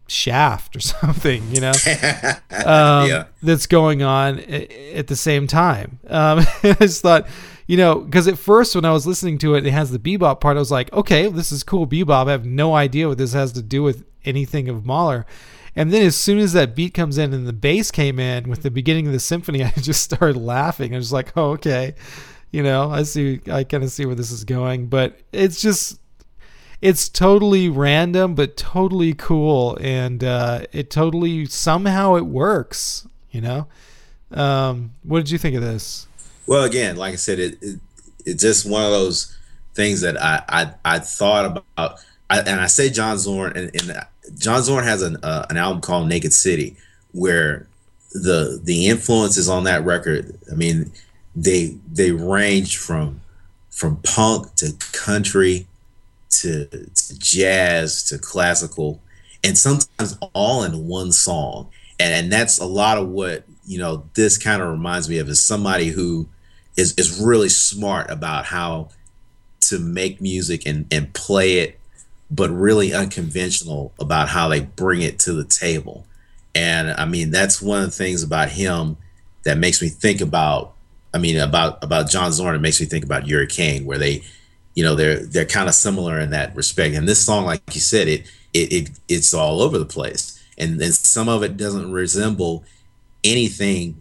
[0.07, 1.73] shaft or something you know?
[2.51, 3.25] Um, yeah.
[3.43, 6.01] that's going on at the same time.
[6.09, 7.27] Um, i just thought
[7.69, 10.41] you know, because at first when I was listening to it, it has the bebop
[10.41, 10.57] part.
[10.57, 12.27] I was like, okay, this is cool bebop.
[12.27, 15.27] I have no idea what this has to do with anything of Mahler.
[15.77, 18.63] And then as soon as that beat comes in and the bass came in with
[18.63, 20.95] the beginning of the symphony, I just started laughing.
[20.95, 21.95] I was like, oh, okay.
[22.51, 26.01] You know, I see, I kind of see where this is going, but it's just,
[26.81, 29.77] it's totally random, but totally cool.
[29.83, 33.69] And uh, it totally, somehow it works, you know?
[34.31, 36.08] Um, what did you think of this?
[36.49, 37.79] Well, again, like I said, it, it
[38.25, 39.37] it's just one of those
[39.75, 42.01] things that I I, I thought about,
[42.31, 44.07] I, and I say John Zorn, and, and
[44.39, 46.75] John Zorn has an uh, an album called Naked City,
[47.13, 47.69] where
[48.13, 50.91] the the influences on that record, I mean,
[51.37, 53.21] they they range from
[53.69, 55.67] from punk to country
[56.31, 59.03] to, to jazz to classical,
[59.45, 61.69] and sometimes all in one song,
[62.01, 65.29] and and that's a lot of what you know this kind of reminds me of
[65.29, 66.27] is somebody who
[66.79, 68.89] is is really smart about how
[69.61, 71.79] to make music and and play it,
[72.31, 76.07] but really unconventional about how they bring it to the table.
[76.55, 78.97] And I mean, that's one of the things about him
[79.45, 80.75] that makes me think about.
[81.13, 82.55] I mean, about about John Zorn.
[82.55, 84.23] It makes me think about Uri Caine, where they,
[84.75, 86.95] you know, they're they're kind of similar in that respect.
[86.95, 90.81] And this song, like you said, it it, it it's all over the place, and
[90.81, 92.63] and some of it doesn't resemble
[93.25, 94.01] anything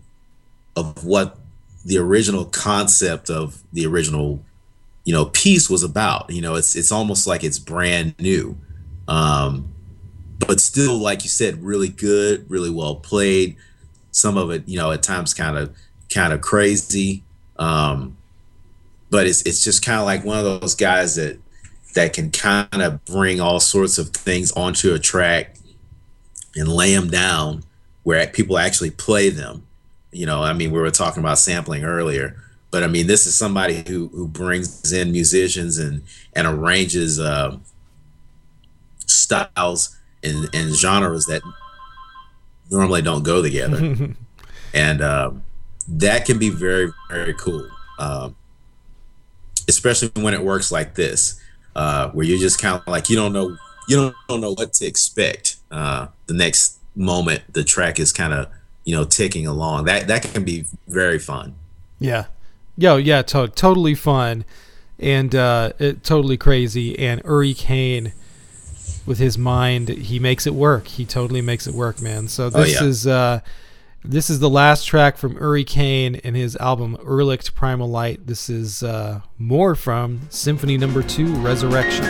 [0.75, 1.39] of what
[1.87, 4.43] the original concept of the original
[5.05, 6.29] you know piece was about.
[6.29, 8.57] You know it's it's almost like it's brand new.
[9.07, 9.73] Um
[10.45, 13.55] but still like you said really good really well played.
[14.11, 15.75] Some of it you know at times kind of
[16.13, 17.23] kind of crazy.
[17.57, 18.17] Um
[19.09, 21.39] but it's it's just kind of like one of those guys that
[21.95, 25.55] that can kind of bring all sorts of things onto a track
[26.53, 27.63] and lay them down
[28.03, 29.66] where people actually play them
[30.17, 32.41] you know, I mean, we were talking about sampling earlier,
[32.71, 36.03] but I mean, this is somebody who who brings in musicians and
[36.33, 37.57] and arranges uh,
[39.05, 41.43] styles and, and genres that
[42.71, 44.15] normally don't go together,
[44.73, 45.31] and uh,
[45.87, 47.69] that can be very very cool,
[47.99, 48.31] uh,
[49.67, 51.39] especially when it works like this,
[51.75, 53.55] uh, where you're just kind of like you don't know
[53.87, 55.57] you don't, don't know what to expect.
[55.69, 58.47] Uh, the next moment, the track is kind of
[58.87, 59.83] you know ticking along.
[59.83, 61.55] That that can be very fun.
[61.99, 62.25] Yeah.
[62.77, 64.45] Yo yeah to- totally fun.
[64.97, 66.97] And uh it, totally crazy.
[66.97, 68.13] And Uri Caine
[69.05, 70.87] with his mind he makes it work.
[70.87, 72.29] He totally makes it work man.
[72.29, 72.89] So this Oh, yeah.
[72.89, 73.39] is uh
[74.05, 78.25] this is the last track from Uri Caine and his album Urlicht primal light.
[78.25, 82.05] This is uh more from symphony number two resurrection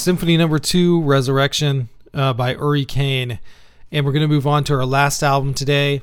[0.00, 3.38] Symphony Number Two, Resurrection, uh, by Uri Caine,
[3.92, 6.00] and we're gonna move on to our last album today,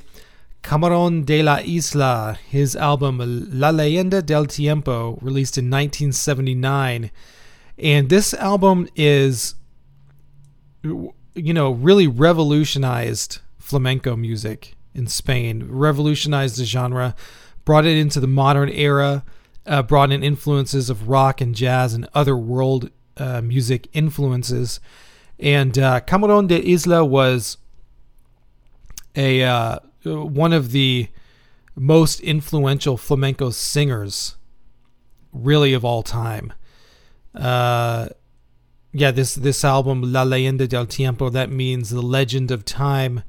[0.62, 2.38] Camarón de la Isla.
[2.48, 3.18] His album
[3.52, 7.10] La Leyenda del Tiempo, released in 1979,
[7.80, 9.56] and this album is,
[10.84, 17.16] you know, really revolutionized flamenco music in Spain, revolutionized the genre,
[17.66, 19.24] brought it into the modern era.
[19.66, 24.80] Uh, brought in influences of rock and jazz and other world uh, music influences.
[25.40, 27.58] And uh, Camarón de Isla was
[29.16, 31.10] a uh, one of the
[31.76, 34.36] most influential flamenco singers,
[35.32, 36.54] really of all time.
[37.36, 38.10] Uh,
[38.94, 43.24] yeah, this this album La Leyenda del Tiempo that means the legend of time.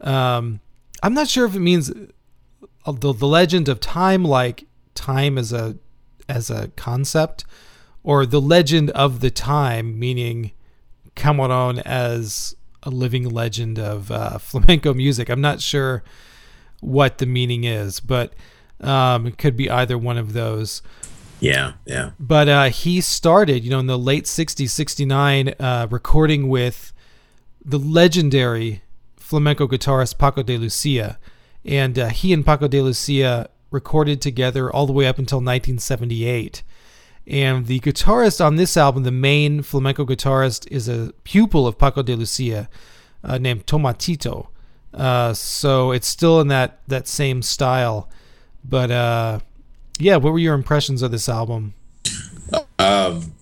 [0.00, 0.60] Um,
[1.02, 5.52] I'm not sure if it means uh, the the legend of time, like time as
[5.52, 5.76] a
[6.28, 7.44] as a concept,
[8.02, 10.52] or the legend of the time, meaning
[11.16, 15.28] Camarón as a living legend of uh, flamenco music.
[15.28, 16.02] I'm not sure
[16.80, 18.32] what the meaning is, but
[18.80, 20.82] um, it could be either one of those.
[21.40, 22.10] Yeah, yeah.
[22.18, 26.92] But uh, he started, you know, in the late 60s, 69, uh, recording with
[27.64, 28.82] the legendary
[29.16, 31.18] flamenco guitarist Paco de Lucia.
[31.64, 36.62] And uh, he and Paco de Lucia recorded together all the way up until 1978.
[37.30, 42.02] And the guitarist on this album, the main flamenco guitarist, is a pupil of Paco
[42.02, 42.68] de Lucia
[43.22, 44.48] uh, named Tomatito.
[44.92, 48.08] Uh, so it's still in that, that same style.
[48.64, 49.38] But uh,
[50.00, 51.74] yeah, what were your impressions of this album?
[52.80, 53.32] Um,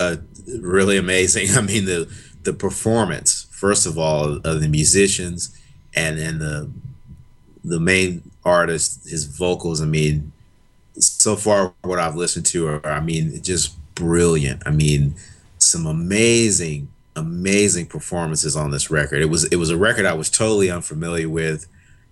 [0.00, 0.16] uh,
[0.58, 1.50] really amazing.
[1.56, 2.12] I mean, the
[2.42, 5.56] the performance, first of all, of the musicians,
[5.94, 6.70] and then the
[7.64, 9.80] the main artist, his vocals.
[9.80, 10.32] I mean,
[10.98, 14.62] so far what I've listened to are, I mean, just brilliant.
[14.66, 15.14] I mean,
[15.58, 19.22] some amazing, amazing performances on this record.
[19.22, 21.66] It was it was a record I was totally unfamiliar with,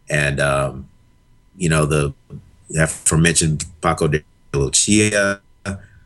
[0.09, 0.89] and um,
[1.57, 2.15] you know the
[2.79, 5.41] aforementioned Paco de Lucia.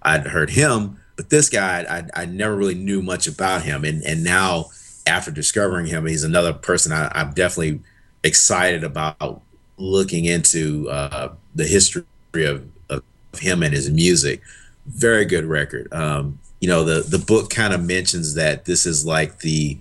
[0.03, 1.85] I'd heard him, but this guy
[2.15, 4.67] I, I never really knew much about him, and and now
[5.07, 7.81] after discovering him, he's another person I, I'm definitely
[8.23, 9.43] excited about
[9.79, 13.03] looking into uh, the history of, of
[13.39, 14.43] him and his music.
[14.87, 15.93] Very good record.
[15.93, 19.79] Um, you know, the the book kind of mentions that this is like the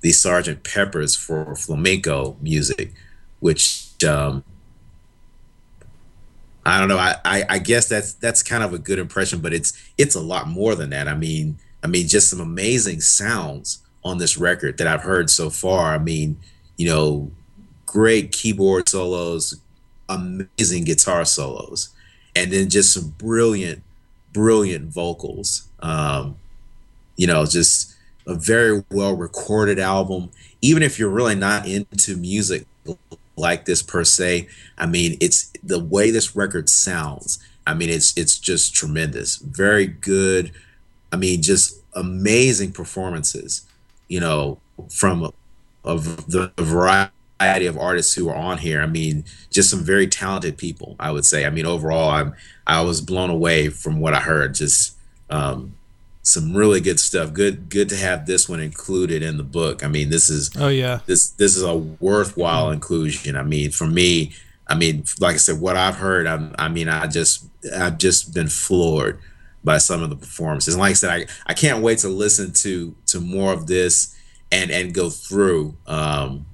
[0.00, 2.92] the Sergeant Pepper's for flamenco music,
[3.40, 4.44] which um,
[6.64, 6.98] I don't know.
[6.98, 10.20] I, I, I guess that's that's kind of a good impression, but it's it's a
[10.20, 11.08] lot more than that.
[11.08, 15.50] I mean, I mean, just some amazing sounds on this record that I've heard so
[15.50, 15.94] far.
[15.94, 16.38] I mean,
[16.76, 17.30] you know,
[17.86, 19.58] great keyboard solos,
[20.08, 21.90] amazing guitar solos,
[22.34, 23.82] and then just some brilliant,
[24.32, 25.68] brilliant vocals.
[25.80, 26.36] Um,
[27.16, 27.94] you know, just
[28.26, 30.30] a very well recorded album.
[30.60, 32.66] Even if you're really not into music
[33.36, 37.38] like this per se, I mean, it's the way this record sounds.
[37.66, 39.36] I mean, it's it's just tremendous.
[39.36, 40.52] Very good.
[41.12, 43.66] I mean, just amazing performances.
[44.08, 44.58] You know,
[44.90, 45.32] from
[45.84, 48.80] of the variety variety of artists who are on here.
[48.80, 50.96] I mean, just some very talented people.
[50.98, 51.46] I would say.
[51.46, 52.34] I mean, overall, I'm
[52.66, 54.54] I was blown away from what I heard.
[54.54, 54.96] Just
[55.30, 55.74] um,
[56.22, 57.32] some really good stuff.
[57.32, 59.84] Good good to have this one included in the book.
[59.84, 61.00] I mean, this is Oh yeah.
[61.06, 63.36] this this is a worthwhile inclusion.
[63.36, 64.32] I mean, for me,
[64.66, 67.46] I mean, like I said, what I've heard, I, I mean, I just
[67.76, 69.20] I've just been floored
[69.64, 70.74] by some of the performances.
[70.74, 74.14] And like I said, I, I can't wait to listen to to more of this
[74.52, 76.46] and and go through um,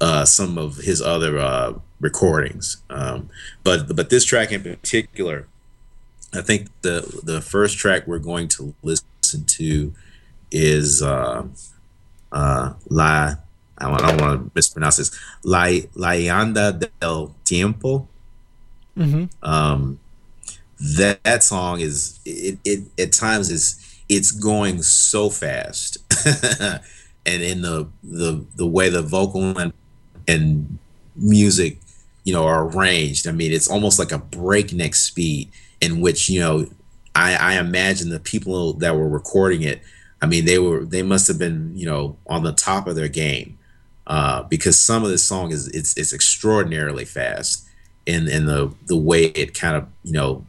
[0.00, 2.78] uh, some of his other uh, recordings.
[2.90, 3.30] Um,
[3.64, 5.46] but but this track in particular,
[6.34, 9.92] I think the the first track we're going to listen to
[10.50, 11.46] is uh,
[12.32, 13.34] uh, La.
[13.80, 15.16] I don't, don't want to mispronounce this.
[15.44, 18.08] La La Yanda del Tiempo.
[18.96, 19.26] Mm-hmm.
[19.48, 20.00] Um,
[20.80, 25.98] that, that song is it, it at times is it's going so fast
[27.26, 29.72] and in the the the way the vocal and
[30.28, 30.78] and
[31.16, 31.78] music
[32.24, 33.26] you know are arranged.
[33.26, 35.50] I mean it's almost like a breakneck speed
[35.80, 36.66] in which you know
[37.14, 39.80] i i imagine the people that were recording it
[40.20, 43.08] i mean they were they must have been you know on the top of their
[43.08, 43.56] game
[44.08, 47.68] uh because some of this song is it's it's extraordinarily fast
[48.06, 50.44] in in the the way it kind of you know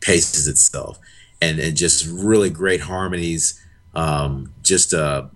[0.00, 0.98] paces itself.
[1.42, 3.62] And and just really great harmonies
[3.94, 5.28] um just a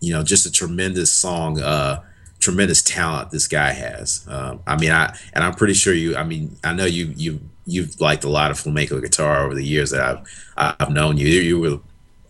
[0.00, 2.00] you know just a tremendous song uh
[2.40, 4.26] tremendous talent this guy has.
[4.28, 7.40] Um i mean i and i'm pretty sure you i mean i know you you
[7.66, 11.28] you've liked a lot of flamenco guitar over the years that i've i've known you.
[11.28, 11.80] You were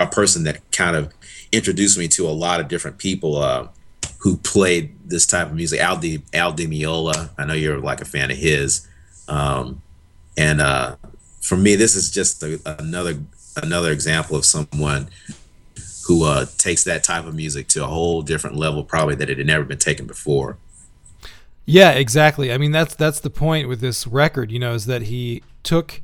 [0.01, 1.13] a person that kind of
[1.53, 3.69] introduced me to a lot of different people uh,
[4.19, 5.81] who played this type of music.
[5.81, 8.89] Al Di, Al Di Meola, I know you're like a fan of his,
[9.29, 9.83] um,
[10.37, 10.97] and uh,
[11.41, 13.21] for me, this is just a, another
[13.63, 15.09] another example of someone
[16.07, 19.39] who uh, takes that type of music to a whole different level, probably that it
[19.39, 20.59] had never been taken before.
[21.67, 22.53] Yeah, exactly.
[22.53, 26.01] I mean, that's that's the point with this record, you know, is that he took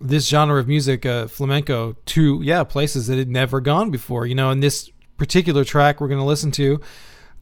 [0.00, 4.26] this genre of music, uh, flamenco, to yeah places that had never gone before.
[4.26, 6.80] You know, in this particular track we're going to listen to,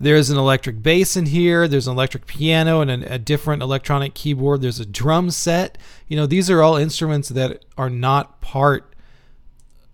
[0.01, 1.69] there's an electric bass in here.
[1.69, 4.61] There's an electric piano and a, a different electronic keyboard.
[4.61, 5.79] There's a drum set.
[6.09, 8.95] You know, these are all instruments that are not part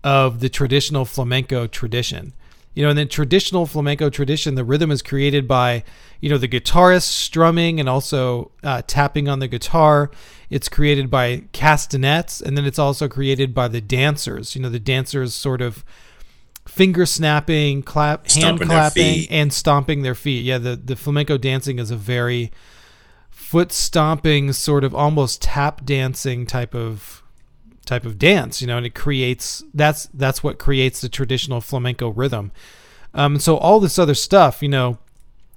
[0.05, 2.31] of the traditional flamenco tradition.
[2.75, 5.83] You know, in the traditional flamenco tradition, the rhythm is created by,
[6.21, 10.11] you know, the guitarist strumming and also uh, tapping on the guitar.
[10.49, 14.55] It's created by castanets, and then it's also created by the dancers.
[14.55, 15.83] You know, the dancers sort of
[16.67, 20.43] finger snapping, clap, hand Stomping clapping, and stomping their feet.
[20.45, 22.51] Yeah, the the flamenco dancing is a very
[23.31, 27.23] foot stomping, sort of almost tap dancing type of
[27.85, 32.09] type of dance, you know, and it creates that's that's what creates the traditional flamenco
[32.09, 32.51] rhythm.
[33.13, 34.97] Um, so all this other stuff, you know,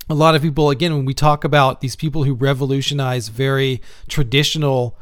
[0.08, 4.96] a lot of people again when we talk about these people who revolutionize very traditional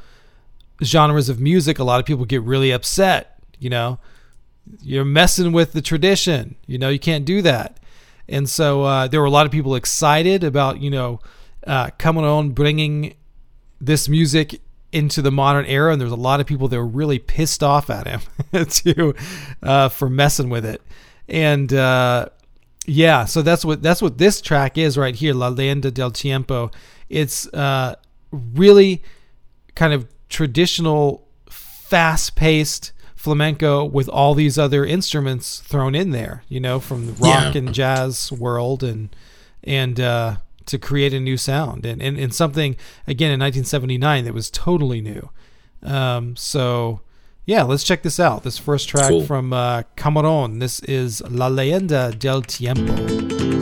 [0.83, 3.99] genres of music, a lot of people get really upset, you know.
[4.81, 7.79] You're messing with the tradition, you know, you can't do that.
[8.29, 11.21] And so uh, there were a lot of people excited about, you know,
[11.67, 13.15] uh, coming on, bringing
[13.81, 14.61] this music
[14.97, 17.91] into the modern era, and there's a lot of people that were really pissed off
[17.91, 18.21] at him
[18.65, 19.15] to
[19.63, 20.81] uh, for messing with it.
[21.29, 22.29] And uh,
[22.87, 26.71] yeah, so that's what that's what this track is right here, La Leyenda del Tiempo.
[27.09, 27.97] It's uh,
[28.33, 29.03] really
[29.75, 36.43] kind of traditional, fast-paced flamenco with all these other instruments thrown in there.
[36.49, 37.59] You know, from the rock Yeah.
[37.59, 39.09] and jazz world, and
[39.65, 40.37] and uh,
[40.67, 42.77] to create a new sound and, and and something
[43.07, 45.31] again in 1979 that was totally new.
[45.83, 47.01] Um, so
[47.45, 48.43] yeah, let's check this out.
[48.43, 49.25] This first track Cool.
[49.25, 50.59] from uh, Camarón.
[50.61, 53.56] This is La Leyenda del Tiempo.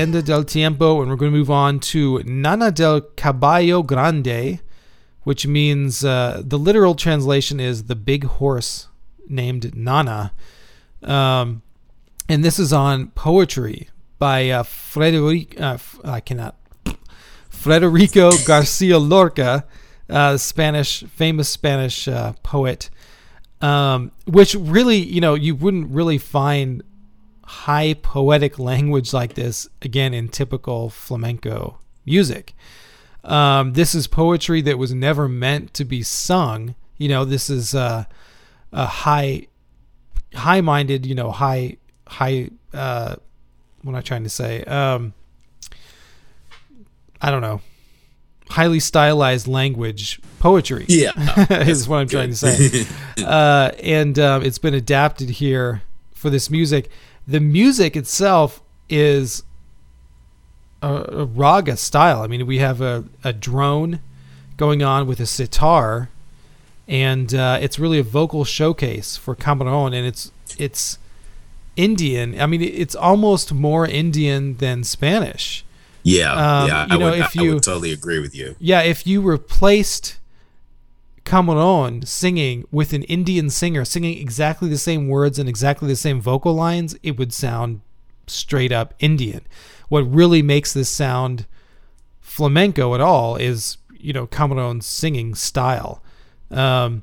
[0.00, 4.60] Leyenda del Tiempo, and we're going to move on to Nana del Caballo Grande,
[5.24, 8.88] which means uh, the literal translation is the big horse
[9.28, 10.32] named Nana.
[11.02, 11.60] Um,
[12.30, 16.56] and this is on poetry by uh, Frederic, uh, I cannot,
[17.50, 19.66] Federico Garcia Lorca,
[20.08, 22.88] uh, Spanish, famous Spanish uh, poet,
[23.60, 26.82] um, which really, you know, you wouldn't really find
[27.50, 32.54] high poetic language like this again in typical flamenco music.
[33.24, 36.76] Um, this is poetry that was never meant to be sung.
[36.96, 38.04] You know, this is uh,
[38.72, 39.48] a high,
[40.32, 41.04] high-minded.
[41.04, 42.50] You know, high, high.
[42.72, 43.16] Uh,
[43.82, 44.62] what am I trying to say?
[44.64, 45.12] Um,
[47.20, 47.60] I don't know.
[48.48, 50.86] highly stylized language poetry.
[50.88, 51.12] Yeah.
[51.62, 52.86] is what I'm trying to say.
[53.24, 55.82] uh, and um, it's been adapted here
[56.14, 56.88] for this music.
[57.30, 59.44] The music itself is
[60.82, 60.92] a,
[61.22, 62.22] a raga style.
[62.22, 64.00] I mean, we have a, a drone
[64.56, 66.08] going on with a sitar,
[66.88, 70.98] and uh, it's really a vocal showcase for Cameron, and it's it's
[71.76, 72.38] Indian.
[72.40, 75.64] I mean, it's almost more Indian than Spanish.
[76.02, 76.86] Yeah, Um, yeah.
[76.86, 78.56] you I, know, would, if I would totally agree with you.
[78.58, 80.16] Yeah, if you replaced
[81.24, 86.20] Cameron singing with an Indian singer singing exactly the same words and exactly the same
[86.20, 87.80] vocal lines, it would sound
[88.26, 89.42] straight up Indian.
[89.88, 91.46] What really makes this sound
[92.20, 96.02] flamenco at all is, you know, Cameron's singing style.
[96.50, 97.02] Um,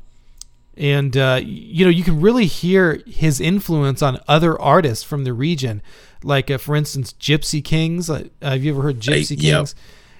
[0.75, 5.33] and, uh, you know, you can really hear his influence on other artists from the
[5.33, 5.81] region.
[6.23, 8.09] Like, uh, for instance, Gypsy Kings.
[8.09, 9.57] Uh, have you ever heard Gypsy yep.
[9.57, 9.75] Kings?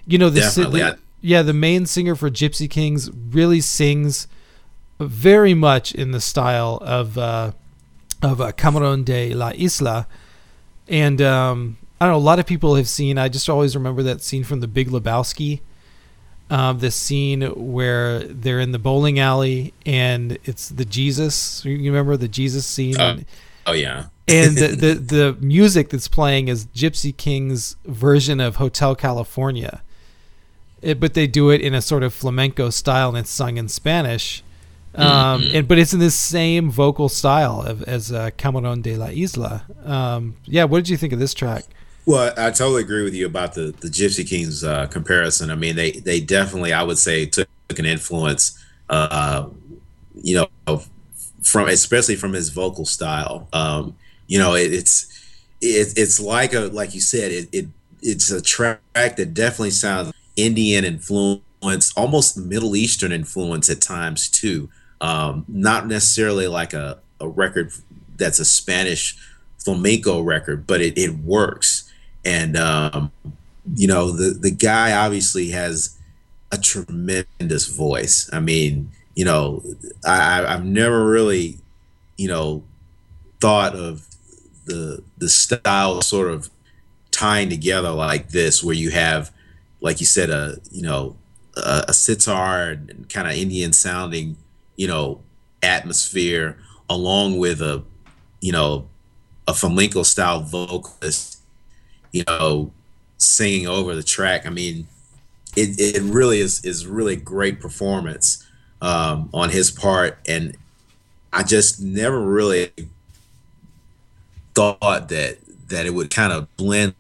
[0.05, 0.81] You know, the, Definitely.
[0.81, 4.27] the I- yeah, the main singer for Gypsy Kings really sings
[4.99, 7.51] very much in the style of uh,
[8.21, 10.07] of uh, Cameron de la Isla,
[10.87, 12.19] and um, I don't know.
[12.19, 13.17] A lot of people have seen.
[13.17, 15.61] I just always remember that scene from The Big Lebowski.
[16.49, 21.65] Um, the scene where they're in the bowling alley and it's the Jesus.
[21.65, 22.97] You remember the Jesus scene?
[22.97, 23.17] Oh.
[23.67, 24.05] Oh yeah.
[24.27, 29.83] and the, the the music that's playing is Gypsy King's version of Hotel California,
[30.81, 33.67] it, but they do it in a sort of flamenco style and it's sung in
[33.67, 34.43] Spanish,
[34.95, 39.07] um, and but it's in this same vocal style of, as uh, Cameron de la
[39.07, 39.65] Isla.
[39.83, 41.63] Um, yeah, what did you think of this track?
[42.05, 45.51] Well, I totally agree with you about the the Gypsy Kings uh, comparison.
[45.51, 47.47] I mean, they they definitely, I would say, took
[47.77, 49.49] an influence, uh,
[50.15, 50.81] you know,
[51.43, 53.47] from especially from his vocal style.
[53.53, 53.95] Um,
[54.27, 55.05] you know, it, it's
[55.61, 57.67] it, it's like a like you said, it, it
[58.01, 64.69] it's a track that definitely sounds Indian influence, almost Middle Eastern influence at times too.
[65.01, 67.71] Um, not necessarily like a, a record
[68.15, 69.17] that's a Spanish
[69.57, 71.91] flamenco record, but it, it works.
[72.23, 73.11] And um,
[73.75, 75.97] you know, the the guy obviously has
[76.51, 78.29] a tremendous voice.
[78.31, 79.63] I mean, you know,
[80.05, 81.57] I, I've never really,
[82.17, 82.63] you know,
[83.41, 84.07] thought of
[84.65, 86.49] the the style sort of
[87.11, 89.31] tying together like this, where you have,
[89.81, 91.15] like you said, a you know,
[91.55, 94.37] a, a sitar and kind of Indian sounding,
[94.75, 95.21] you know,
[95.63, 96.57] atmosphere,
[96.89, 97.83] along with a,
[98.41, 98.87] you know,
[99.47, 101.39] a flamenco style vocalist,
[102.11, 102.71] you know,
[103.17, 104.45] singing over the track.
[104.45, 104.87] I mean,
[105.55, 108.45] it, it really is is really great performance
[108.81, 110.55] um, on his part, and
[111.33, 112.71] I just never really
[114.53, 115.37] thought that
[115.69, 116.95] that it would kind of blend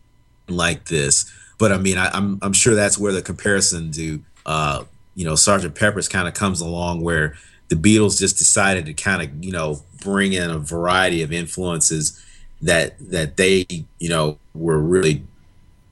[0.47, 1.31] like this.
[1.57, 4.83] But I mean, I, I'm I'm sure that's where the comparison to uh,
[5.15, 7.35] you know Sergeant Pepper's kind of comes along, where
[7.69, 12.23] the Beatles just decided to kind of you know bring in a variety of influences
[12.61, 13.65] that that they
[13.99, 15.23] you know were really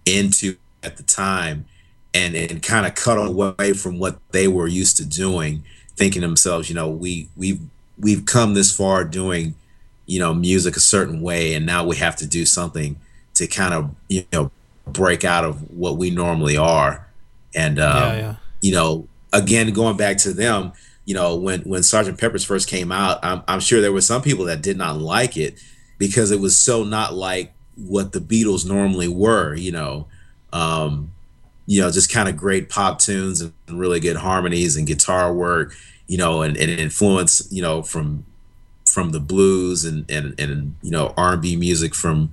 [0.06, 1.66] into at the time
[2.14, 5.64] and and kind of cut away from what they were used to doing
[5.96, 7.60] thinking themselves you know we we've
[8.00, 9.56] we've come this far doing
[10.06, 12.96] you know music a certain way and now we have to do something
[13.34, 14.52] to kind of you know
[14.88, 17.06] break out of what we normally are
[17.56, 18.36] and um, yeah, yeah.
[18.62, 20.74] you know, again, going back to them,
[21.06, 24.22] you know, when when Sergeant Pepper's first came out, I'm, I'm sure there were some
[24.22, 25.60] people that did not like it
[25.98, 30.08] because it was so not like what the Beatles normally were, you know,
[30.52, 31.12] um,
[31.66, 35.74] you know, just kind of great pop tunes and really good harmonies and guitar work,
[36.08, 38.26] you know, and, and influence, you know, from
[38.86, 42.32] from the blues and and and you know R&B music from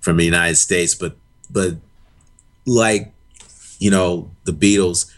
[0.00, 1.16] from the United States, but
[1.50, 1.76] but
[2.66, 3.12] like
[3.78, 5.12] you know the Beatles,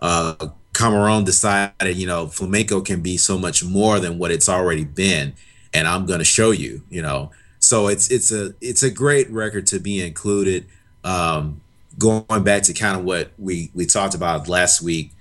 [0.00, 4.84] uh, Cameron decided you know flamenco can be so much more than what it's already
[4.84, 5.34] been,
[5.74, 6.82] and I'm going to show you.
[6.90, 10.66] You know, so it's it's a it's a great record to be included.
[11.04, 11.60] Um,
[11.98, 15.12] going back to kind of what we we talked about last week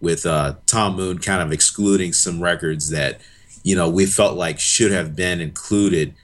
[0.00, 3.20] with uh, Tom Moon, kind of excluding some records that
[3.62, 6.14] you know we felt like should have been included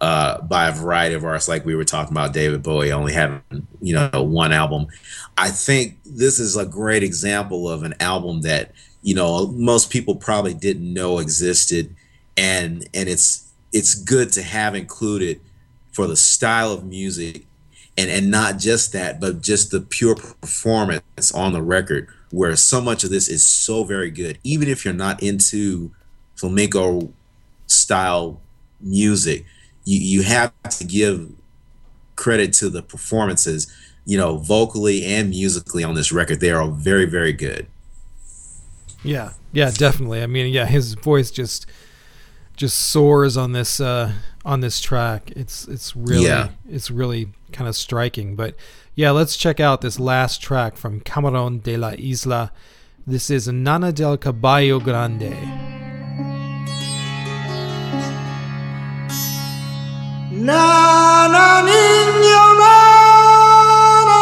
[0.00, 3.42] uh, by a variety of artists, like we were talking about David Bowie only having
[3.80, 4.86] you know one album.
[5.38, 10.16] I think this is a great example of an album that you know most people
[10.16, 11.94] probably didn't know existed,
[12.36, 15.40] and and it's it's good to have included
[15.92, 17.46] for the style of music,
[17.96, 22.82] and and not just that, but just the pure performance on the record, where so
[22.82, 25.90] much of this is so very good, even if you're not into
[26.34, 27.10] flamenco
[27.66, 28.42] style
[28.78, 29.46] music
[29.86, 31.30] you, you have to give
[32.14, 33.72] credit to the performances
[34.06, 37.66] you know, vocally and musically on this record, they are very, very good.
[39.02, 40.22] Yeah, yeah, definitely.
[40.22, 41.66] I mean, yeah, his voice just
[42.56, 44.12] just soars on this uh,
[44.44, 45.32] on this track.
[45.32, 46.50] It's it's really Yeah.
[46.68, 48.36] it's really kind of striking.
[48.36, 48.54] But
[48.94, 52.52] yeah, let's check out this last track from Camarón de la Isla.
[53.06, 55.75] This is Nana del Caballo Grande.
[60.44, 64.20] Nana niño nana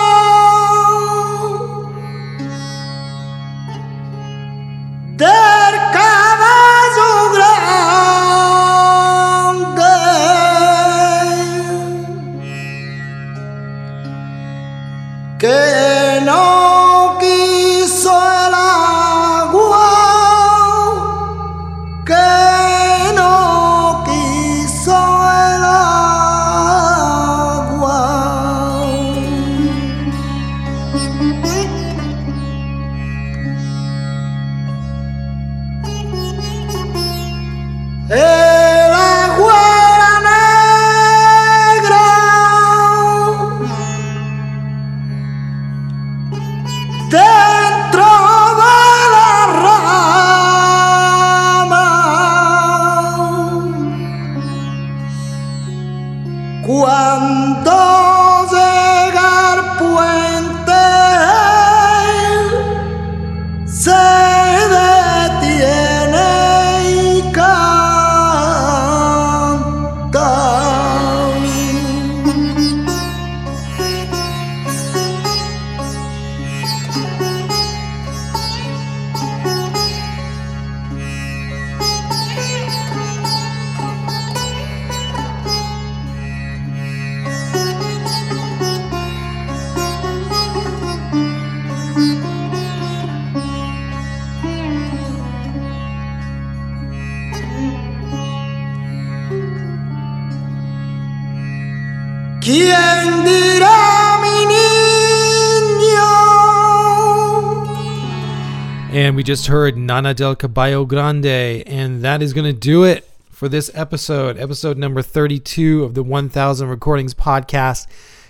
[109.24, 113.70] just heard Nana del Caballo Grande, and that is going to do it for this
[113.72, 117.86] episode, episode number 32 of the 1000 Recordings podcast.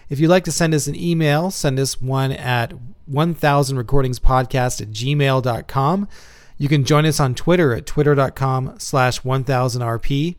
[0.08, 2.72] If you'd like to send us an email, send us one at
[3.10, 6.08] 1000recordingspodcast at gmail.com.
[6.58, 10.36] You can join us on Twitter at twitter.com slash 1000rp.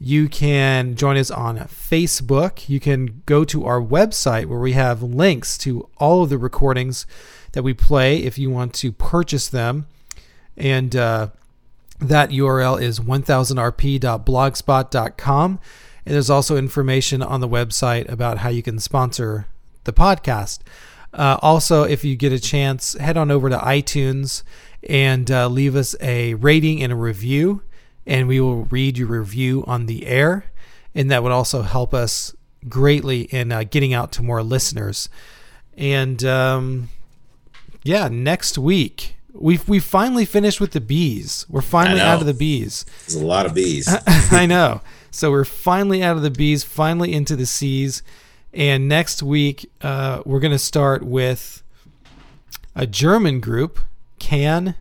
[0.00, 2.68] You can join us on Facebook.
[2.68, 7.06] You can go to our website where we have links to all of the recordings
[7.56, 9.86] that we play if you want to purchase them.
[10.58, 11.28] And uh,
[11.98, 15.60] that URL is 1000rp.blogspot.com.
[16.04, 19.46] And there's also information on the website about how you can sponsor
[19.84, 20.58] the podcast.
[21.14, 24.42] Uh, also, if you get a chance, head on over to iTunes
[24.86, 27.62] and uh, leave us a rating and a review,
[28.06, 30.44] and we will read your review on the air.
[30.94, 32.36] And that would also help us
[32.68, 35.08] greatly in uh, getting out to more listeners.
[35.74, 36.90] And um,
[37.86, 41.46] yeah, next week we've we finally finished with the bees.
[41.48, 42.84] We're finally out of the bees.
[43.06, 43.88] There's a lot of bees.
[44.06, 44.80] I know.
[45.10, 48.02] So we're finally out of the bees, finally into the seas.
[48.52, 51.62] And next week, uh, we're going to start with
[52.74, 53.78] a German group,
[54.18, 54.74] Can,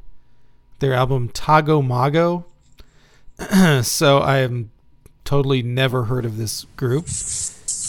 [0.80, 2.46] their album Tago Mago.
[3.84, 4.72] so I am
[5.26, 7.08] totally never heard of this group.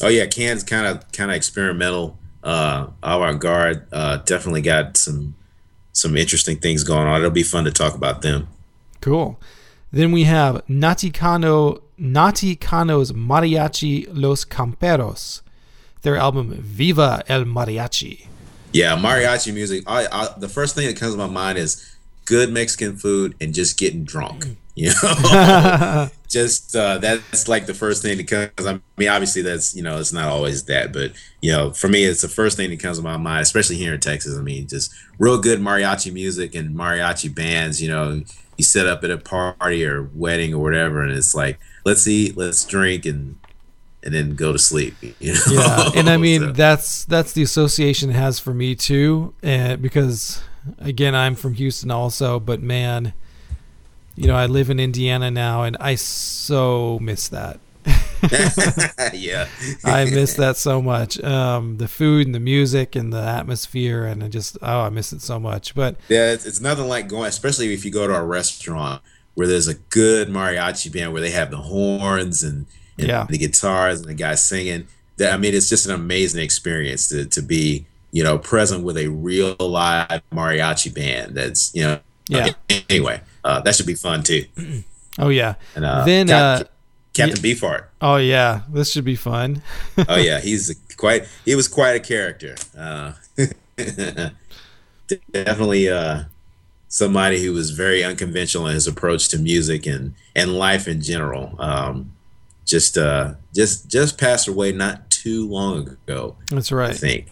[0.02, 3.86] Oh yeah, Can's kind of kind of experimental, uh, avant-garde.
[3.92, 5.34] Uh, definitely got some
[5.92, 7.18] some interesting things going on.
[7.18, 8.48] It'll be fun to talk about them.
[9.00, 9.40] Cool.
[9.90, 15.40] Then we have Nati Cano, Naticano's Mariachi Los Camperos,
[16.02, 18.26] their album Viva el Mariachi.
[18.72, 19.84] Yeah, mariachi music.
[19.86, 21.96] I, I the first thing that comes to my mind is
[22.26, 24.56] good Mexican food and just getting drunk.
[24.76, 28.66] You know, just uh, that's like the first thing that comes.
[28.66, 32.04] I mean, obviously that's you know it's not always that, but you know for me
[32.04, 34.36] it's the first thing that comes to my mind, especially here in Texas.
[34.38, 37.82] I mean, just real good mariachi music and mariachi bands.
[37.82, 38.22] You know,
[38.58, 42.36] you set up at a party or wedding or whatever, and it's like let's eat,
[42.36, 43.38] let's drink, and
[44.02, 44.94] and then go to sleep.
[45.20, 45.40] You know?
[45.52, 49.80] yeah and i mean So- that's that's the association it has for me too and
[49.80, 50.42] because
[50.78, 53.14] again i'm from houston also but man
[54.16, 57.58] you know i live in indiana now and i so miss that
[59.12, 59.46] yeah.
[59.84, 64.24] i miss that so much um the food and the music and the atmosphere and
[64.24, 67.28] i just oh i miss it so much but Yeah, it's, it's nothing like going,
[67.28, 69.02] especially if you go to a restaurant
[69.34, 72.66] where there's a good mariachi band where they have the horns and,
[72.98, 73.26] and Yeah.
[73.28, 74.88] the guitars and the guys singing.
[75.18, 78.96] that I mean, it's just an amazing experience to to be you know present with
[78.96, 81.34] a real live mariachi band.
[81.34, 81.98] That's you know
[82.28, 82.52] Yeah.
[82.88, 84.44] Anyway, uh, that should be fun too.
[85.18, 85.54] Oh yeah.
[85.74, 86.64] And uh, then Cap- uh,
[87.14, 87.84] Captain Beefheart.
[88.02, 89.62] oh yeah, this should be fun.
[90.10, 91.26] Oh yeah, he's quite.
[91.46, 92.54] He was quite a character.
[92.76, 93.12] Uh,
[95.32, 96.24] definitely uh,
[96.88, 101.54] somebody who was very unconventional in his approach to music and and life in general.
[101.58, 102.12] Um,
[102.66, 106.36] just uh, just just passed away not too long ago.
[106.50, 106.90] That's right.
[106.90, 107.28] I think.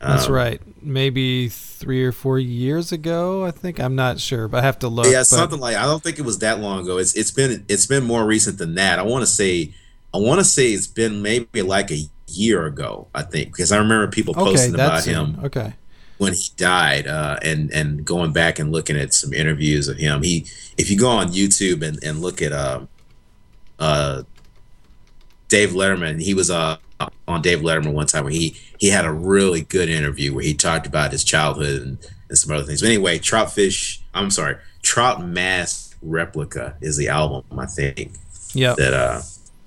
[0.00, 0.60] That's Um, right.
[0.80, 3.80] Maybe three or four years ago, I think.
[3.80, 5.06] I'm not sure, but I have to look.
[5.06, 6.98] yeah, but- something like I don't think it was that long ago.
[6.98, 8.98] It's it's been it's been more recent than that.
[8.98, 9.72] I want to say
[10.14, 13.08] I want to say it's been maybe like a year ago.
[13.14, 15.40] I think because I remember people okay, posting about him.
[15.44, 15.72] Okay.
[16.18, 20.22] when he died, uh, and and going back and looking at some interviews of him.
[20.22, 20.46] He
[20.76, 22.80] if you go on YouTube and and look at uh,
[23.78, 24.22] uh,
[25.48, 26.76] Dave Letterman, he was uh
[27.28, 30.54] on Dave Letterman one time where he he had a really good interview where he
[30.54, 31.98] talked about his childhood and,
[32.28, 32.80] and some other things.
[32.80, 38.12] But anyway, Troutfish, I'm sorry, Trout Mask Replica is the album I think
[38.54, 38.76] Yep.
[38.76, 39.20] that uh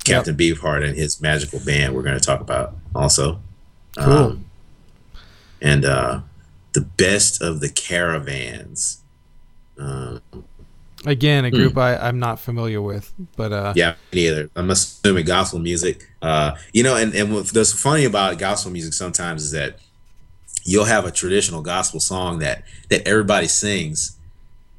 [0.04, 3.40] Captain Beefheart and his magical band we're going to talk about also.
[3.98, 4.14] Cool.
[4.14, 4.46] Um,
[5.62, 6.22] and uh
[6.74, 9.02] the best of the caravans.
[9.78, 10.22] Um,
[11.06, 13.78] Again, a group I, I'm not familiar with, but uh, Hmm.
[13.80, 14.50] yeah, me neither.
[14.56, 16.08] I'm assuming gospel music.
[16.22, 19.80] Uh, you know, and and what's funny about gospel music sometimes is that
[20.64, 24.18] you'll have a traditional gospel song that that everybody sings,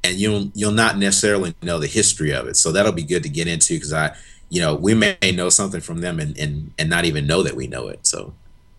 [0.03, 2.55] and you'll you'll not necessarily know the history of it.
[2.55, 4.15] So that'll be good to get into because I,
[4.49, 7.55] you know, we may know something from them and and and not even know that
[7.57, 8.07] we know it.
[8.07, 8.33] So,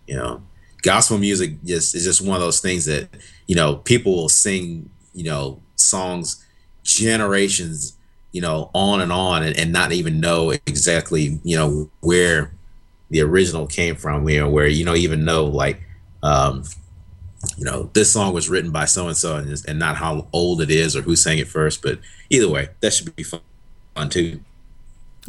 [0.07, 0.41] you know,
[0.81, 3.07] gospel music just is just one of those things that
[3.45, 6.41] you know people will sing, you know, songs
[6.85, 7.97] generations
[8.35, 12.51] you know, on and on and, and not even know exactly, you know, where
[13.09, 15.81] the original came from, you know, where you don't even know like
[16.21, 16.65] um,
[17.57, 20.69] you know, this song was written by so and so and not how old it
[20.69, 21.81] is or who sang it first.
[21.81, 21.99] But
[22.29, 23.39] either way, that should be fun,
[23.95, 24.41] fun too.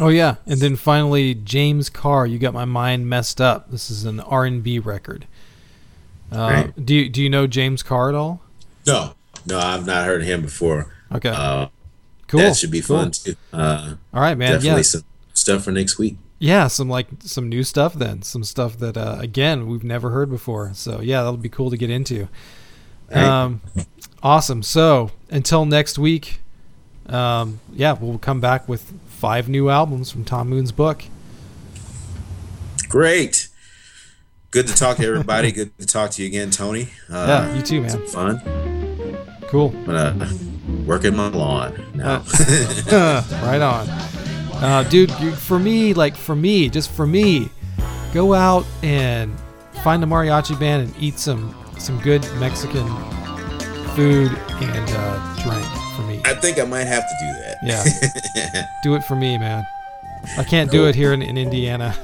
[0.01, 2.27] oh yeah, and then finally James Carr.
[2.27, 3.71] You got my mind messed up.
[3.71, 5.29] This is an R&B record.
[6.33, 6.85] Uh, Right.
[6.85, 8.41] Do you do you know James Carr at all?
[8.85, 9.15] No,
[9.47, 10.93] no, I've not heard of him before.
[11.13, 11.69] Okay, Uh,
[12.29, 12.41] cool.
[12.41, 12.99] That should be cool.
[12.99, 13.37] fun too.
[13.53, 14.53] Uh, All right, man.
[14.53, 15.03] definitely Yeah, some
[15.35, 16.17] stuff for next week.
[16.39, 16.67] yeah.
[16.69, 17.95] Some like some new stuff.
[17.95, 20.73] Then some stuff that uh, again we've never heard before.
[20.75, 22.29] So yeah, that'll be cool to get into.
[23.15, 23.23] Right.
[23.25, 23.61] Um,
[24.23, 24.63] awesome.
[24.65, 26.41] So until next week,
[27.07, 31.05] um, yeah, we'll come back with five new albums from Tom Moon's book.
[32.89, 33.49] Great.
[34.51, 35.53] Good to talk to everybody.
[35.53, 36.89] Good to talk to you again, Tony.
[37.11, 38.07] Uh, Yeah, you too, man.
[38.07, 38.41] Fun.
[39.49, 39.73] Cool.
[39.77, 40.29] I'm gonna
[40.87, 42.19] work in my lawn now.
[43.43, 43.89] right on.
[44.63, 47.51] Uh, dude, you, for me, like for me, just for me,
[48.15, 49.37] go out and
[49.83, 52.87] find a mariachi band and eat some some good Mexican
[53.95, 55.65] food and uh, drink
[55.95, 56.21] for me.
[56.25, 57.57] I think I might have to do that.
[57.63, 57.85] Yeah.
[58.83, 59.67] Do it for me, man.
[60.39, 61.95] I can't do it here in, in Indiana.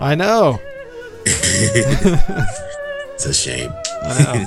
[0.00, 0.58] I know.
[1.24, 3.72] it's a shame.
[4.02, 4.46] I know.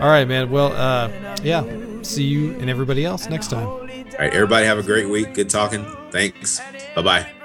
[0.00, 0.50] All right, man.
[0.50, 1.08] Well, uh,
[1.42, 1.64] yeah.
[2.02, 3.66] See you and everybody else next time.
[3.66, 5.34] All right, everybody have a great week.
[5.34, 5.84] Good talking.
[6.10, 6.60] Thanks.
[6.94, 7.35] Bye bye.